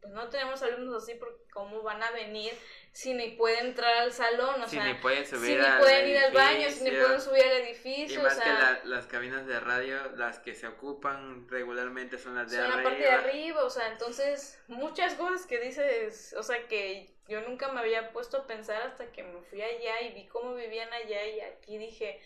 pues 0.05 0.13
no 0.13 0.29
tenemos 0.29 0.61
alumnos 0.61 1.03
así 1.03 1.15
porque 1.15 1.43
cómo 1.51 1.81
van 1.81 2.01
a 2.03 2.11
venir 2.11 2.53
si 2.91 3.13
ni 3.13 3.31
pueden 3.31 3.67
entrar 3.67 3.93
al 3.97 4.13
salón, 4.13 4.61
o 4.61 4.67
Si 4.67 4.75
sea, 4.77 4.85
ni 4.85 4.93
pueden 4.95 5.25
si 5.25 5.35
subir 5.35 5.59
ni 5.59 5.65
al 5.65 5.79
pueden 5.79 6.07
ir 6.09 6.17
al 6.17 6.31
baño, 6.31 6.69
si 6.69 6.83
ni 6.83 6.89
edificio. 6.89 7.03
pueden 7.05 7.21
subir 7.21 7.43
al 7.43 7.49
Y 7.59 7.61
edificio, 7.63 8.19
o 8.21 8.23
más 8.23 8.35
que 8.35 8.43
sea, 8.43 8.53
la- 8.53 8.81
las 8.85 9.05
cabinas 9.07 9.45
de 9.47 9.59
radio, 9.59 9.97
las 10.15 10.39
que 10.39 10.53
se 10.55 10.67
ocupan 10.67 11.47
regularmente 11.49 12.17
son 12.17 12.35
las 12.35 12.49
de 12.51 12.57
son 12.57 12.69
la 12.69 12.83
parte 12.83 12.99
de 13.03 13.09
arriba, 13.11 13.63
o 13.65 13.69
sea, 13.69 13.91
entonces 13.91 14.61
muchas 14.67 15.15
cosas 15.15 15.45
que 15.45 15.59
dices, 15.59 16.33
o 16.37 16.43
sea, 16.43 16.67
que 16.67 17.13
yo 17.27 17.41
nunca 17.41 17.69
me 17.71 17.79
había 17.81 18.11
puesto 18.13 18.37
a 18.37 18.47
pensar 18.47 18.81
hasta 18.83 19.11
que 19.11 19.23
me 19.23 19.41
fui 19.41 19.61
allá 19.61 20.01
y 20.01 20.13
vi 20.13 20.27
cómo 20.27 20.53
vivían 20.55 20.91
allá 20.93 21.25
y 21.25 21.41
aquí 21.41 21.77
dije, 21.77 22.21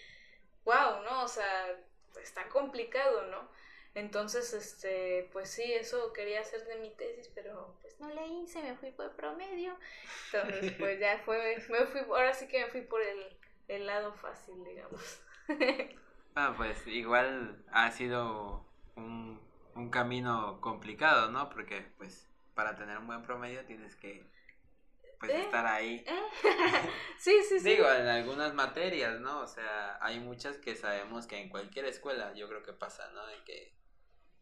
wow, 0.66 1.02
¿no? 1.04 1.24
O 1.24 1.28
sea, 1.28 1.76
está 2.22 2.48
complicado, 2.50 3.24
¿no? 3.28 3.50
Entonces, 3.96 4.54
este, 4.54 5.30
pues 5.34 5.50
sí, 5.50 5.64
eso 5.74 6.14
quería 6.14 6.42
hacer 6.42 6.66
de 6.66 6.78
mi 6.78 6.92
tesis, 6.92 7.30
pero 7.34 7.76
pues 7.82 8.00
no 8.00 8.10
le 8.10 8.28
hice, 8.28 8.62
me 8.62 8.76
fui 8.78 8.92
por 8.92 9.16
promedio. 9.16 9.76
Entonces, 10.32 10.74
pues 10.80 11.00
ya 11.00 11.20
fue, 11.26 11.58
me 11.70 11.86
fui, 11.86 12.00
ahora 12.02 12.34
sí 12.34 12.48
que 12.48 12.64
me 12.66 12.72
fui 12.72 12.82
por 12.82 13.02
el, 13.02 13.38
el 13.68 13.86
lado 13.86 14.14
fácil, 14.14 14.64
digamos. 14.64 15.22
Ah, 16.36 16.54
pues 16.56 16.86
igual 16.88 17.66
ha 17.72 17.92
sido 17.92 18.64
un, 18.96 19.42
un 19.76 19.90
camino 19.90 20.62
complicado, 20.62 21.32
¿no? 21.32 21.50
Porque 21.50 21.82
pues 21.98 22.30
para 22.54 22.76
tener 22.76 22.98
un 22.98 23.08
buen 23.08 23.24
promedio 23.24 23.66
tienes 23.66 23.96
que 23.96 24.26
pues 25.20 25.32
¿Eh? 25.32 25.42
estar 25.42 25.66
ahí. 25.66 26.06
sí, 27.18 27.42
sí, 27.48 27.60
sí. 27.60 27.70
Digo, 27.70 27.92
en 27.92 28.08
algunas 28.08 28.54
materias, 28.54 29.20
¿no? 29.20 29.42
O 29.42 29.48
sea, 29.48 29.98
hay 30.02 30.20
muchas 30.20 30.58
que 30.58 30.76
sabemos 30.76 31.28
que 31.28 31.40
en 31.40 31.50
cualquier 31.50 31.86
escuela 31.86 32.34
yo 32.34 32.48
creo 32.48 32.64
que 32.64 32.74
pasa, 32.74 33.10
¿no? 33.14 33.26
De 33.28 33.44
que, 33.44 33.74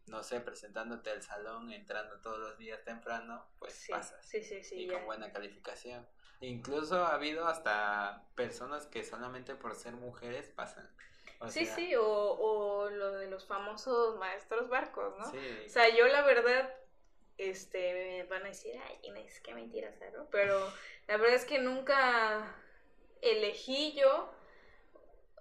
no 0.08 0.22
sé, 0.22 0.40
presentándote 0.40 1.10
al 1.10 1.22
salón, 1.22 1.70
entrando 1.72 2.20
todos 2.20 2.38
los 2.38 2.58
días 2.58 2.84
temprano, 2.84 3.46
pues 3.58 3.74
sí, 3.74 3.92
pasas. 3.92 4.20
sí, 4.20 4.42
sí, 4.42 4.62
sí, 4.64 4.76
y 4.82 4.86
ya. 4.86 4.94
con 4.94 5.04
buena 5.06 5.32
calificación. 5.32 6.06
Incluso 6.40 7.04
ha 7.04 7.14
habido 7.14 7.46
hasta 7.48 8.28
personas 8.34 8.86
que 8.86 9.04
solamente 9.04 9.54
por 9.54 9.74
ser 9.74 9.94
mujeres 9.94 10.48
pasan. 10.50 10.88
O 11.40 11.48
Sí, 11.48 11.64
sea, 11.64 11.74
sí, 11.74 11.94
o, 11.96 12.04
o 12.06 12.90
lo 12.90 13.12
de 13.12 13.28
los 13.28 13.46
famosos 13.46 14.16
maestros 14.18 14.68
barcos, 14.68 15.16
¿no? 15.18 15.24
sí. 15.30 15.38
O 15.66 15.68
sea, 15.68 15.88
yo 15.88 16.06
la 16.08 16.22
verdad, 16.22 16.74
este, 17.38 17.94
me 17.94 18.24
van 18.24 18.42
a 18.44 18.48
decir, 18.48 18.74
ay, 18.86 18.98
Inés, 19.02 19.40
qué 19.40 19.54
mentiras, 19.54 19.94
¿no? 20.14 20.28
Pero 20.30 20.58
la 21.06 21.16
verdad 21.16 21.36
es 21.36 21.44
que 21.44 21.58
nunca 21.60 22.54
elegí 23.22 23.94
yo, 23.94 24.32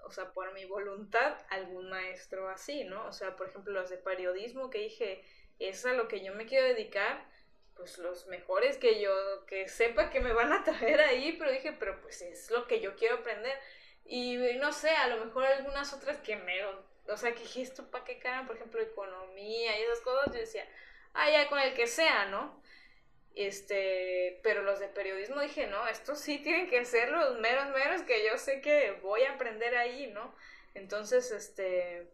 o 0.07 0.11
sea, 0.11 0.31
por 0.31 0.53
mi 0.53 0.65
voluntad, 0.65 1.37
algún 1.49 1.89
maestro 1.89 2.49
así, 2.49 2.85
¿no? 2.85 3.05
O 3.07 3.11
sea, 3.11 3.35
por 3.35 3.49
ejemplo, 3.49 3.73
los 3.73 3.89
de 3.89 3.97
periodismo 3.97 4.69
que 4.69 4.79
dije, 4.79 5.23
es 5.59 5.85
a 5.85 5.93
lo 5.93 6.07
que 6.07 6.23
yo 6.23 6.33
me 6.33 6.45
quiero 6.45 6.65
dedicar, 6.67 7.25
pues 7.75 7.97
los 7.97 8.27
mejores 8.27 8.77
que 8.77 9.01
yo, 9.01 9.45
que 9.45 9.67
sepa 9.67 10.09
que 10.09 10.19
me 10.19 10.33
van 10.33 10.53
a 10.53 10.63
traer 10.63 11.01
ahí, 11.01 11.33
pero 11.37 11.51
dije, 11.51 11.73
pero 11.73 12.01
pues 12.01 12.21
es 12.21 12.49
lo 12.51 12.67
que 12.67 12.79
yo 12.79 12.95
quiero 12.95 13.17
aprender. 13.17 13.57
Y 14.05 14.37
no 14.59 14.71
sé, 14.71 14.91
a 14.91 15.07
lo 15.07 15.25
mejor 15.25 15.43
algunas 15.45 15.93
otras 15.93 16.17
que 16.19 16.37
me, 16.37 16.63
o 16.65 17.17
sea, 17.17 17.33
que 17.33 17.41
dije, 17.41 17.61
esto 17.61 17.91
para 17.91 18.05
qué 18.05 18.19
cara, 18.19 18.47
por 18.47 18.55
ejemplo, 18.55 18.81
economía 18.81 19.77
y 19.77 19.83
esas 19.83 19.99
cosas, 20.01 20.33
yo 20.33 20.39
decía, 20.39 20.65
ah, 21.13 21.29
ya 21.29 21.49
con 21.49 21.59
el 21.59 21.73
que 21.73 21.87
sea, 21.87 22.25
¿no? 22.27 22.61
Este, 23.37 24.39
pero 24.41 24.63
los 24.63 24.79
de 24.79 24.87
periodismo 24.87 25.39
dije, 25.41 25.67
no, 25.67 25.87
estos 25.87 26.19
sí 26.19 26.39
tienen 26.39 26.69
que 26.71 26.83
ser 26.85 27.11
los 27.11 27.39
meros 27.39 27.69
meros 27.69 28.01
que 28.01 28.25
yo 28.25 28.35
sé 28.39 28.61
que 28.61 28.93
voy 29.03 29.21
a 29.23 29.33
aprender 29.33 29.77
ahí, 29.77 30.07
¿no? 30.07 30.33
Entonces, 30.73 31.29
este, 31.29 32.07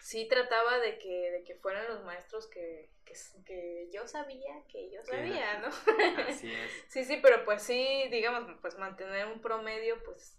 sí 0.00 0.28
trataba 0.28 0.78
de 0.78 0.96
que, 0.98 1.30
de 1.32 1.42
que 1.42 1.56
fueran 1.56 1.88
los 1.88 2.04
maestros 2.04 2.46
que, 2.46 2.88
que, 3.04 3.14
que 3.44 3.88
yo 3.92 4.06
sabía, 4.06 4.62
que 4.70 4.88
yo 4.90 5.02
sabía, 5.02 5.58
¿no? 5.58 5.68
Así 6.28 6.52
es. 6.52 6.70
Sí, 6.88 7.04
sí, 7.04 7.18
pero 7.20 7.44
pues 7.44 7.62
sí, 7.62 8.06
digamos, 8.10 8.48
pues 8.60 8.78
mantener 8.78 9.26
un 9.26 9.40
promedio, 9.40 10.00
pues 10.04 10.38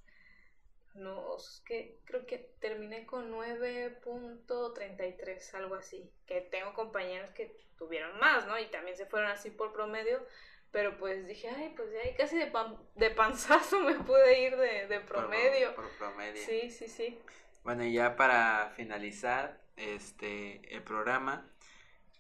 no, 0.96 1.38
que 1.66 2.00
creo 2.06 2.26
que 2.26 2.40
terminé 2.60 3.06
con 3.06 3.32
9.33, 3.32 5.54
algo 5.56 5.76
así, 5.76 6.10
que 6.26 6.42
tengo 6.42 6.74
compañeros 6.74 7.30
que 7.32 7.56
tuvieron 7.78 8.18
más, 8.20 8.48
¿no? 8.48 8.60
Y 8.60 8.66
también 8.68 8.98
se 8.98 9.06
fueron 9.06 9.30
así 9.32 9.50
por 9.52 9.72
promedio, 9.74 10.26
pero 10.72 10.98
pues 10.98 11.26
dije, 11.28 11.50
ay, 11.50 11.74
pues 11.76 11.90
ya 11.92 12.00
casi 12.18 12.38
de, 12.38 12.48
pan- 12.48 12.78
de 12.96 13.10
panzazo 13.12 13.80
me 13.82 13.96
pude 13.96 14.42
ir 14.42 14.56
de, 14.58 14.88
de 14.88 15.00
Por- 15.00 15.08
promedio. 15.08 15.76
Por, 15.76 15.90
promedio. 15.98 16.44
Sí, 16.46 16.70
sí, 16.70 16.88
sí. 16.88 17.20
Bueno, 17.64 17.84
y 17.86 17.94
ya 17.94 18.16
para 18.16 18.72
finalizar 18.76 19.60
este 19.78 20.76
el 20.76 20.84
programa, 20.84 21.50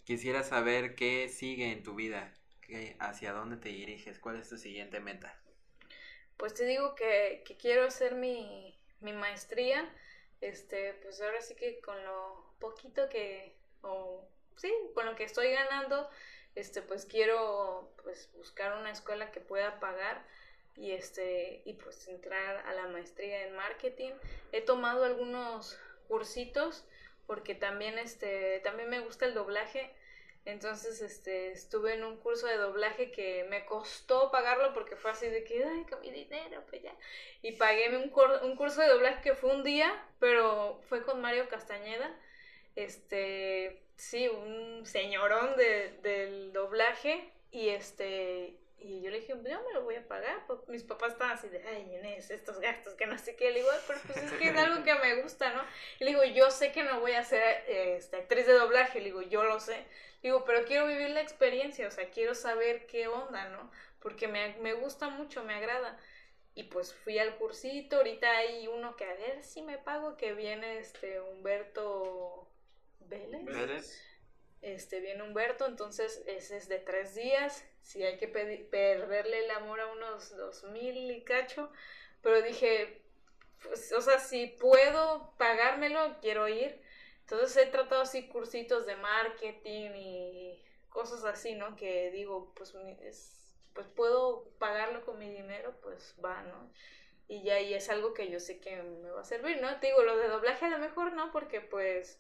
quisiera 0.06 0.44
saber 0.44 0.96
qué 0.96 1.28
sigue 1.30 1.72
en 1.72 1.84
tu 1.84 1.96
vida, 1.96 2.34
qué, 2.62 2.96
hacia 3.00 3.34
dónde 3.34 3.58
te 3.58 3.70
diriges, 3.70 4.20
cuál 4.20 4.40
es 4.40 4.50
tu 4.50 4.58
siguiente 4.58 5.00
meta. 5.00 5.36
Pues 6.40 6.54
te 6.54 6.64
digo 6.64 6.96
que, 6.96 7.44
que 7.46 7.58
quiero 7.58 7.84
hacer 7.84 8.16
mi, 8.16 8.74
mi 9.02 9.12
maestría, 9.12 9.94
este, 10.40 10.94
pues 11.04 11.22
ahora 11.22 11.42
sí 11.42 11.54
que 11.54 11.82
con 11.82 12.02
lo 12.06 12.56
poquito 12.62 13.10
que, 13.10 13.58
o 13.82 14.26
sí, 14.56 14.74
con 14.96 15.06
lo 15.06 15.18
que 15.18 15.26
estoy 15.26 15.52
ganando, 15.52 16.10
este, 16.56 16.82
pues 16.82 17.06
quiero 17.06 17.94
pues 18.04 18.32
buscar 18.36 18.78
una 18.78 18.90
escuela 18.90 19.32
que 19.32 19.42
pueda 19.42 19.82
pagar 19.82 20.26
y 20.78 20.92
este, 20.92 21.62
y 21.66 21.74
pues 21.74 22.08
entrar 22.08 22.66
a 22.66 22.74
la 22.74 22.88
maestría 22.88 23.44
en 23.44 23.54
marketing. 23.58 24.14
He 24.54 24.62
tomado 24.62 25.04
algunos 25.04 25.78
cursitos 26.08 26.86
porque 27.28 27.54
también 27.54 28.00
este, 28.00 28.62
también 28.62 28.90
me 28.90 29.02
gusta 29.02 29.26
el 29.26 29.34
doblaje. 29.34 29.94
Entonces, 30.50 31.02
este, 31.02 31.52
estuve 31.52 31.94
en 31.94 32.04
un 32.04 32.18
curso 32.18 32.48
de 32.48 32.58
doblaje 32.58 33.12
que 33.12 33.46
me 33.50 33.66
costó 33.66 34.32
pagarlo 34.32 34.74
porque 34.74 34.96
fue 34.96 35.12
así 35.12 35.28
de 35.28 35.44
que, 35.44 35.64
ay, 35.64 35.86
con 35.90 36.02
mi 36.02 36.12
dinero, 36.12 36.64
pues 36.70 36.82
ya. 36.82 36.96
Y 37.42 37.54
pagué 37.54 37.96
un, 37.98 38.12
un 38.44 38.56
curso 38.56 38.82
de 38.82 38.88
doblaje 38.90 39.22
que 39.22 39.36
fue 39.36 39.52
un 39.52 39.64
día, 39.64 39.92
pero 40.20 40.80
fue 40.90 41.04
con 41.04 41.22
Mario 41.22 41.48
Castañeda. 41.50 42.16
Este, 42.76 43.82
sí, 43.96 44.28
un 44.28 44.86
señorón 44.86 45.56
de, 45.58 45.98
del 46.02 46.54
doblaje. 46.54 47.32
Y 47.52 47.70
este, 47.70 48.56
y 48.78 49.02
yo 49.02 49.10
le 49.12 49.20
dije, 49.20 49.34
yo 49.34 49.38
me 49.42 49.74
lo 49.74 49.84
voy 49.84 49.96
a 49.96 50.08
pagar. 50.08 50.46
Pues, 50.48 50.60
mis 50.68 50.84
papás 50.84 51.14
estaban 51.14 51.34
así 51.34 51.50
de, 51.50 51.62
ay, 51.68 51.82
Inés, 51.96 52.30
estos 52.32 52.60
gastos 52.60 52.94
que 52.94 53.06
no 53.08 53.18
sé 53.18 53.36
qué. 53.36 53.52
Le 53.52 53.60
digo, 53.60 53.70
"Ay, 53.72 53.80
pero 53.88 54.00
pues 54.06 54.18
es 54.24 54.32
que 54.34 54.50
es 54.50 54.56
algo 54.58 54.84
que 54.84 54.96
me 54.96 55.22
gusta, 55.22 55.52
¿no? 55.54 55.64
Y 56.00 56.06
le 56.06 56.12
digo, 56.12 56.24
yo 56.24 56.50
sé 56.52 56.72
que 56.72 56.84
no 56.84 57.00
voy 57.00 57.14
a 57.14 57.24
ser 57.24 57.64
este, 57.68 58.18
actriz 58.18 58.46
de 58.48 58.54
doblaje. 58.54 59.00
Le 59.00 59.06
digo, 59.06 59.22
yo 59.24 59.44
lo 59.44 59.60
sé. 59.60 59.84
Digo, 60.22 60.44
pero 60.46 60.66
quiero 60.66 60.88
vivir 60.88 61.10
la 61.12 61.22
experiencia, 61.22 61.88
o 61.88 61.92
sea, 61.92 62.10
quiero 62.10 62.36
saber 62.36 62.86
qué 62.88 63.08
onda, 63.08 63.50
¿no? 63.50 63.72
Porque 64.02 64.28
me, 64.28 64.56
me 64.58 64.74
gusta 64.74 65.10
mucho, 65.10 65.44
me 65.44 65.54
agrada. 65.54 65.98
Y 66.56 66.64
pues 66.64 66.94
fui 66.94 67.18
al 67.20 67.38
cursito, 67.38 67.98
ahorita 67.98 68.30
hay 68.30 68.68
uno 68.68 68.96
que 68.98 69.06
a 69.06 69.14
ver 69.14 69.44
si 69.44 69.62
me 69.62 69.78
pago, 69.78 70.18
que 70.18 70.34
viene 70.34 70.80
este 70.80 71.22
Humberto 71.22 72.50
Vélez. 73.00 73.46
¿Vélez? 73.46 74.04
Este, 74.62 75.00
viene 75.00 75.24
Humberto, 75.24 75.66
entonces 75.66 76.22
ese 76.28 76.58
es 76.58 76.68
de 76.68 76.80
tres 76.80 77.16
días. 77.16 77.64
Si 77.82 78.04
hay 78.04 78.18
que 78.18 78.28
perderle 78.28 79.46
el 79.46 79.52
amor 79.52 79.80
a 79.80 79.88
unos 79.88 80.36
dos 80.36 80.64
mil 80.66 81.12
y 81.12 81.24
cacho. 81.24 81.72
Pero 82.22 82.42
dije, 82.42 83.02
pues, 83.64 83.94
o 83.94 84.02
sea, 84.02 84.20
si 84.20 84.48
puedo 84.48 85.34
pagármelo, 85.38 86.18
quiero 86.22 86.48
ir. 86.50 86.82
Entonces 87.32 87.58
he 87.58 87.68
tratado 87.68 88.02
así 88.02 88.28
cursitos 88.28 88.88
de 88.88 88.96
marketing 88.96 89.92
y 89.94 90.64
cosas 90.90 91.24
así, 91.26 91.54
¿no? 91.54 91.76
Que 91.76 92.10
digo, 92.10 92.52
pues, 92.56 92.74
es, 93.02 93.56
pues 93.74 93.86
puedo 93.88 94.50
pagarlo 94.58 95.06
con 95.06 95.20
mi 95.20 95.30
dinero, 95.30 95.76
pues 95.84 96.16
va, 96.26 96.42
¿no? 96.42 96.72
Y 97.28 97.44
ya 97.44 97.60
y 97.60 97.76
es 97.76 97.88
algo 97.90 98.16
que 98.16 98.32
yo 98.32 98.40
sé 98.40 98.60
que 98.60 98.82
me 98.82 99.12
va 99.12 99.22
a 99.22 99.26
servir, 99.26 99.62
¿no? 99.62 99.80
Te 99.80 99.88
digo, 99.88 100.02
lo 100.02 100.18
de 100.18 100.28
doblaje 100.28 100.66
a 100.66 100.70
lo 100.70 100.80
mejor 100.80 101.14
no, 101.14 101.32
porque 101.32 101.62
pues, 101.62 102.20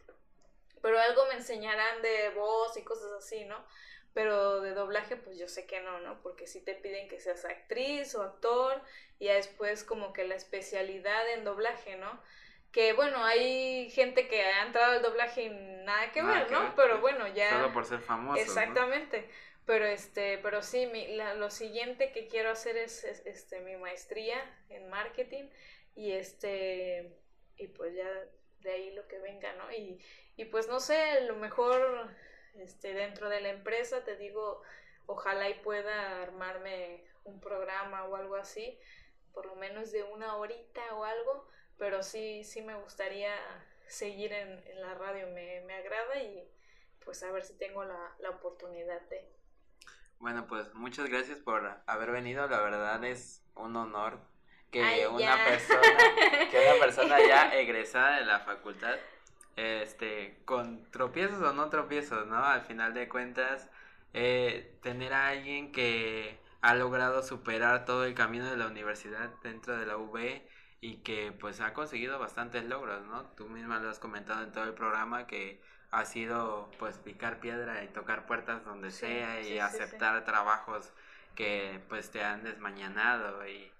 pero 0.83 0.99
algo 0.99 1.25
me 1.25 1.33
enseñarán 1.33 2.03
de 2.03 2.29
voz 2.35 2.77
y 2.77 2.83
cosas 2.83 3.11
así, 3.13 3.45
¿no? 3.45 3.65
Pero 4.13 4.61
de 4.61 4.75
doblaje, 4.75 5.15
pues 5.15 5.39
yo 5.39 5.47
sé 5.47 5.65
que 5.65 5.81
no, 5.81 5.99
¿no? 6.01 6.21
Porque 6.21 6.45
sí 6.45 6.61
te 6.61 6.75
piden 6.75 7.07
que 7.09 7.19
seas 7.19 7.45
actriz 7.45 8.13
o 8.13 8.21
actor 8.21 8.79
y 9.17 9.25
después 9.27 9.83
como 9.83 10.13
que 10.13 10.25
la 10.25 10.35
especialidad 10.35 11.27
en 11.33 11.45
doblaje, 11.45 11.95
¿no? 11.95 12.21
Que 12.71 12.93
bueno, 12.93 13.23
hay 13.25 13.89
gente 13.89 14.27
que 14.27 14.41
ha 14.43 14.63
entrado 14.65 14.93
al 14.93 15.01
doblaje 15.01 15.43
y 15.43 15.49
nada 15.49 16.11
que 16.11 16.21
Nada 16.21 16.39
ver, 16.39 16.47
que 16.47 16.53
¿no? 16.53 16.61
ver, 16.61 16.71
Pero 16.75 16.99
bueno, 17.01 17.27
ya... 17.27 17.49
Solo 17.49 17.73
por 17.73 17.85
ser 17.85 17.99
famoso. 17.99 18.35
¿no? 18.35 18.41
Exactamente. 18.41 19.29
Pero 19.65 19.85
este, 19.85 20.37
pero 20.39 20.61
sí, 20.61 20.87
mi, 20.87 21.15
la- 21.15 21.33
lo 21.35 21.49
siguiente 21.49 22.11
que 22.11 22.27
quiero 22.27 22.51
hacer 22.51 22.77
es, 22.77 23.03
es, 23.03 23.25
este 23.25 23.61
mi 23.61 23.75
maestría 23.77 24.37
en 24.69 24.89
marketing 24.89 25.49
y 25.95 26.11
este, 26.13 27.15
y 27.57 27.67
pues 27.67 27.93
ya 27.95 28.07
de 28.61 28.71
ahí 28.71 28.91
lo 28.95 29.07
que 29.07 29.19
venga, 29.19 29.53
¿no? 29.53 29.71
Y, 29.71 30.03
y 30.37 30.45
pues 30.45 30.67
no 30.67 30.79
sé, 30.79 31.21
lo 31.21 31.35
mejor 31.35 32.09
este, 32.55 32.93
dentro 32.93 33.29
de 33.29 33.41
la 33.41 33.49
empresa, 33.49 34.03
te 34.03 34.15
digo, 34.17 34.61
ojalá 35.05 35.49
y 35.49 35.55
pueda 35.55 36.21
armarme 36.23 37.03
un 37.23 37.39
programa 37.39 38.05
o 38.05 38.15
algo 38.15 38.35
así, 38.37 38.79
por 39.33 39.45
lo 39.45 39.55
menos 39.55 39.91
de 39.91 40.01
una 40.03 40.35
horita 40.37 40.81
o 40.95 41.03
algo, 41.03 41.47
pero 41.79 42.03
sí, 42.03 42.43
sí 42.43 42.61
me 42.61 42.75
gustaría 42.75 43.33
seguir 43.87 44.31
en, 44.33 44.61
en 44.67 44.81
la 44.81 44.93
radio, 44.93 45.27
me, 45.27 45.61
me, 45.61 45.73
agrada 45.73 46.21
y 46.21 46.47
pues 47.03 47.23
a 47.23 47.31
ver 47.31 47.43
si 47.43 47.57
tengo 47.57 47.83
la, 47.83 48.13
la 48.19 48.29
oportunidad 48.29 49.01
de... 49.09 49.27
Bueno, 50.19 50.45
pues 50.47 50.71
muchas 50.73 51.09
gracias 51.09 51.39
por 51.39 51.81
haber 51.87 52.11
venido, 52.11 52.47
la 52.47 52.59
verdad 52.59 53.03
es 53.05 53.41
un 53.55 53.75
honor 53.77 54.19
que 54.69 55.07
una 55.07 55.43
persona, 55.45 55.97
que 56.51 56.59
una 56.59 56.79
persona 56.85 57.17
ya 57.25 57.55
egresada 57.55 58.19
de 58.19 58.25
la 58.25 58.39
facultad, 58.41 58.97
este, 59.55 60.41
con 60.45 60.89
tropiezos 60.91 61.41
o 61.41 61.53
no 61.53 61.69
tropiezos, 61.69 62.27
¿no? 62.27 62.43
Al 62.43 62.61
final 62.61 62.93
de 62.93 63.07
cuentas, 63.09 63.69
eh, 64.13 64.77
tener 64.83 65.13
a 65.13 65.29
alguien 65.29 65.71
que 65.71 66.39
ha 66.61 66.75
logrado 66.75 67.23
superar 67.23 67.85
todo 67.85 68.05
el 68.05 68.13
camino 68.13 68.49
de 68.49 68.57
la 68.57 68.67
universidad 68.67 69.29
dentro 69.41 69.77
de 69.77 69.85
la 69.85 69.97
UB 69.97 70.41
y 70.81 70.97
que 70.97 71.31
pues 71.31 71.59
ha 71.61 71.73
conseguido 71.73 72.19
bastantes 72.19 72.63
logros, 72.65 73.05
¿no? 73.05 73.25
Tú 73.35 73.49
misma 73.49 73.79
lo 73.79 73.89
has 73.89 73.99
comentado 73.99 74.43
en 74.43 74.51
todo 74.51 74.63
el 74.63 74.73
programa 74.73 75.27
que 75.27 75.61
ha 75.91 76.05
sido 76.05 76.69
pues 76.77 76.97
picar 76.97 77.39
piedra 77.39 77.83
y 77.83 77.87
tocar 77.87 78.25
puertas 78.25 78.63
donde 78.63 78.91
sea 78.91 79.41
y 79.41 79.59
aceptar 79.59 80.23
trabajos 80.23 80.93
que 81.35 81.81
pues 81.89 82.11
te 82.11 82.23
han 82.23 82.43
desmañanado 82.43 83.47
y, 83.47 83.71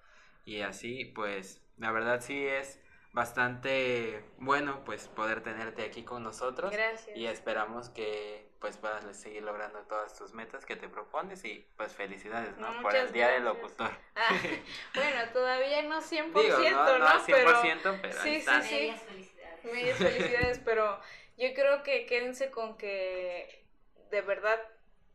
y 0.46 0.62
así 0.62 1.06
pues 1.06 1.62
la 1.78 1.92
verdad 1.92 2.22
sí 2.22 2.46
es 2.46 2.80
bastante 3.14 4.26
bueno 4.38 4.84
pues 4.86 5.08
poder 5.08 5.42
tenerte 5.42 5.84
aquí 5.84 6.04
con 6.04 6.24
nosotros 6.24 6.72
Gracias. 6.72 7.16
y 7.18 7.26
esperamos 7.28 7.90
que 7.90 8.49
pues 8.60 8.78
puedas 8.78 9.16
seguir 9.16 9.44
logrando 9.44 9.80
todas 9.84 10.18
tus 10.18 10.34
metas 10.34 10.66
que 10.66 10.76
te 10.76 10.90
propones 10.90 11.44
y 11.46 11.66
pues 11.78 11.94
felicidades, 11.94 12.58
¿no? 12.58 12.82
Por 12.82 12.96
el 12.96 13.12
Día 13.12 13.30
del 13.30 13.46
Locutor. 13.46 13.92
Ah, 14.16 14.38
bueno, 14.96 15.32
todavía 15.32 15.82
no 15.84 16.02
100%, 16.02 16.32
no, 16.72 17.00
no, 17.00 17.08
100%, 17.08 17.26
pero, 17.26 18.00
pero 18.02 18.22
sí, 18.22 18.44
ahí 18.48 18.62
sí, 18.62 18.68
sí. 18.68 18.76
Medias 18.76 19.02
felicidades. 19.04 19.64
Medias 19.64 19.98
felicidades, 19.98 20.60
pero 20.66 21.00
yo 21.38 21.54
creo 21.54 21.84
que 21.84 22.06
quédense 22.06 22.52
con 22.52 22.78
que 22.78 23.66
de 24.12 24.22
verdad 24.22 24.60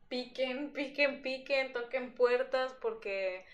piquen, 0.09 0.73
piquen, 0.73 1.21
piquen, 1.21 1.73
toquen 1.73 2.15
puertas 2.15 2.73
porque 2.81 3.45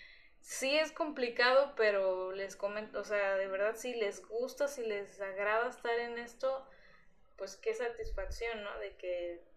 sí 0.41 0.79
es 0.79 0.93
complicado, 0.93 1.75
pero 1.77 2.31
les 2.33 2.55
comento, 2.55 3.01
o 3.01 3.05
sea, 3.05 3.37
de 3.37 3.49
verdad 3.49 3.75
si 3.77 3.95
les 3.95 4.25
gusta, 4.27 4.69
si 4.69 4.87
les 4.87 5.21
agrada 5.21 5.69
estar 5.69 5.99
en 5.99 6.19
esto, 6.19 6.65
pues 7.37 7.57
qué 7.57 7.75
satisfacción, 7.75 8.63
¿no? 8.63 8.79
De 8.79 8.95
que 8.97 9.50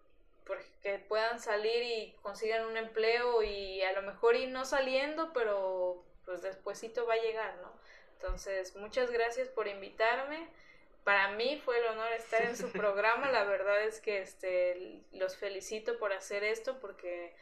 porque 0.46 1.00
puedan 1.08 1.40
salir 1.40 1.84
y 1.84 2.16
consigan 2.22 2.66
un 2.66 2.78
empleo 2.78 3.44
y 3.44 3.82
a 3.82 3.94
lo 3.94 4.02
mejor 4.02 4.36
ir 4.36 4.50
no 4.50 4.66
saliendo, 4.66 5.32
pero 5.34 6.04
pues 6.26 6.42
despuesito 6.42 7.06
va 7.06 7.16
a 7.16 7.22
llegar, 7.22 7.56
¿no? 7.62 7.72
Entonces, 8.16 8.76
muchas 8.76 9.12
gracias 9.12 9.50
por 9.50 9.68
invitarme. 9.68 10.48
Para 11.04 11.32
mí 11.32 11.62
fue 11.64 11.78
el 11.80 11.86
honor 11.88 12.12
estar 12.14 12.42
en 12.44 12.56
su 12.56 12.72
programa. 12.72 13.30
La 13.32 13.44
verdad 13.44 13.84
es 13.84 14.00
que 14.00 14.22
este 14.22 15.02
los 15.12 15.36
felicito 15.36 15.98
por 16.00 16.14
hacer 16.14 16.44
esto 16.44 16.80
porque 16.80 17.36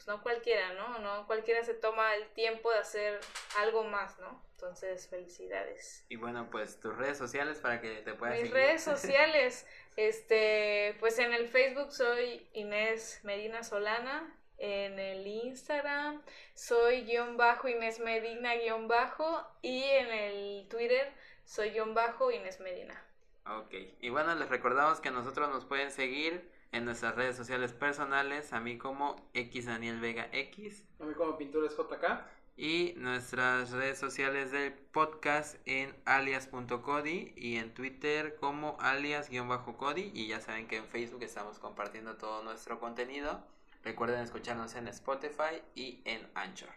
pues 0.00 0.08
no 0.08 0.22
cualquiera, 0.22 0.72
¿no? 0.72 0.98
No 1.00 1.26
cualquiera 1.26 1.62
se 1.62 1.74
toma 1.74 2.14
el 2.14 2.26
tiempo 2.28 2.70
de 2.72 2.78
hacer 2.78 3.20
algo 3.58 3.84
más, 3.84 4.18
¿no? 4.18 4.42
Entonces, 4.52 5.06
felicidades. 5.08 6.06
Y 6.08 6.16
bueno, 6.16 6.48
pues 6.50 6.80
tus 6.80 6.96
redes 6.96 7.18
sociales 7.18 7.58
para 7.58 7.82
que 7.82 7.96
te 7.96 8.14
puedas 8.14 8.36
Mis 8.36 8.48
seguir. 8.48 8.54
redes 8.54 8.82
sociales, 8.84 9.66
este, 9.96 10.96
pues 11.00 11.18
en 11.18 11.34
el 11.34 11.48
Facebook 11.48 11.92
soy 11.92 12.48
Inés 12.54 13.20
Medina 13.24 13.62
Solana, 13.62 14.34
en 14.56 14.98
el 14.98 15.26
Instagram 15.26 16.22
soy 16.54 17.02
guion 17.02 17.36
bajo 17.36 17.68
Inés 17.68 18.00
Medina 18.00 18.54
guion 18.56 18.88
bajo 18.88 19.46
y 19.60 19.82
en 19.82 20.10
el 20.10 20.66
Twitter 20.70 21.12
soy 21.44 21.72
guion 21.72 21.92
bajo 21.92 22.30
Inés 22.30 22.58
Medina. 22.60 23.04
Ok, 23.44 23.74
y 24.00 24.08
bueno, 24.08 24.34
les 24.34 24.48
recordamos 24.48 25.00
que 25.00 25.10
nosotros 25.10 25.50
nos 25.50 25.66
pueden 25.66 25.90
seguir 25.90 26.50
en 26.72 26.84
nuestras 26.84 27.16
redes 27.16 27.36
sociales 27.36 27.72
personales, 27.72 28.52
a 28.52 28.60
mí 28.60 28.78
como 28.78 29.16
X 29.34 29.66
Daniel 29.66 30.00
Vega 30.00 30.28
X. 30.32 30.84
A 31.00 31.04
mí 31.04 31.14
como 31.14 31.36
Pinturas 31.36 31.76
JK. 31.76 32.24
Y 32.56 32.92
nuestras 32.96 33.70
redes 33.70 33.98
sociales 33.98 34.52
del 34.52 34.74
podcast 34.74 35.56
en 35.64 35.96
alias.cody 36.04 37.32
y 37.34 37.56
en 37.56 37.72
Twitter 37.72 38.36
como 38.36 38.76
alias-cody. 38.80 40.10
Y 40.14 40.26
ya 40.26 40.40
saben 40.40 40.68
que 40.68 40.76
en 40.76 40.84
Facebook 40.84 41.22
estamos 41.22 41.58
compartiendo 41.58 42.16
todo 42.16 42.42
nuestro 42.42 42.78
contenido. 42.78 43.42
Recuerden 43.82 44.20
escucharnos 44.20 44.74
en 44.74 44.88
Spotify 44.88 45.62
y 45.74 46.02
en 46.04 46.28
Anchor. 46.34 46.68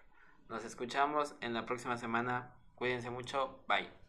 Nos 0.47 0.63
escuchamos 0.63 1.35
en 1.41 1.53
la 1.53 1.65
próxima 1.65 1.97
semana. 1.97 2.55
Cuídense 2.75 3.09
mucho. 3.09 3.63
Bye. 3.67 4.02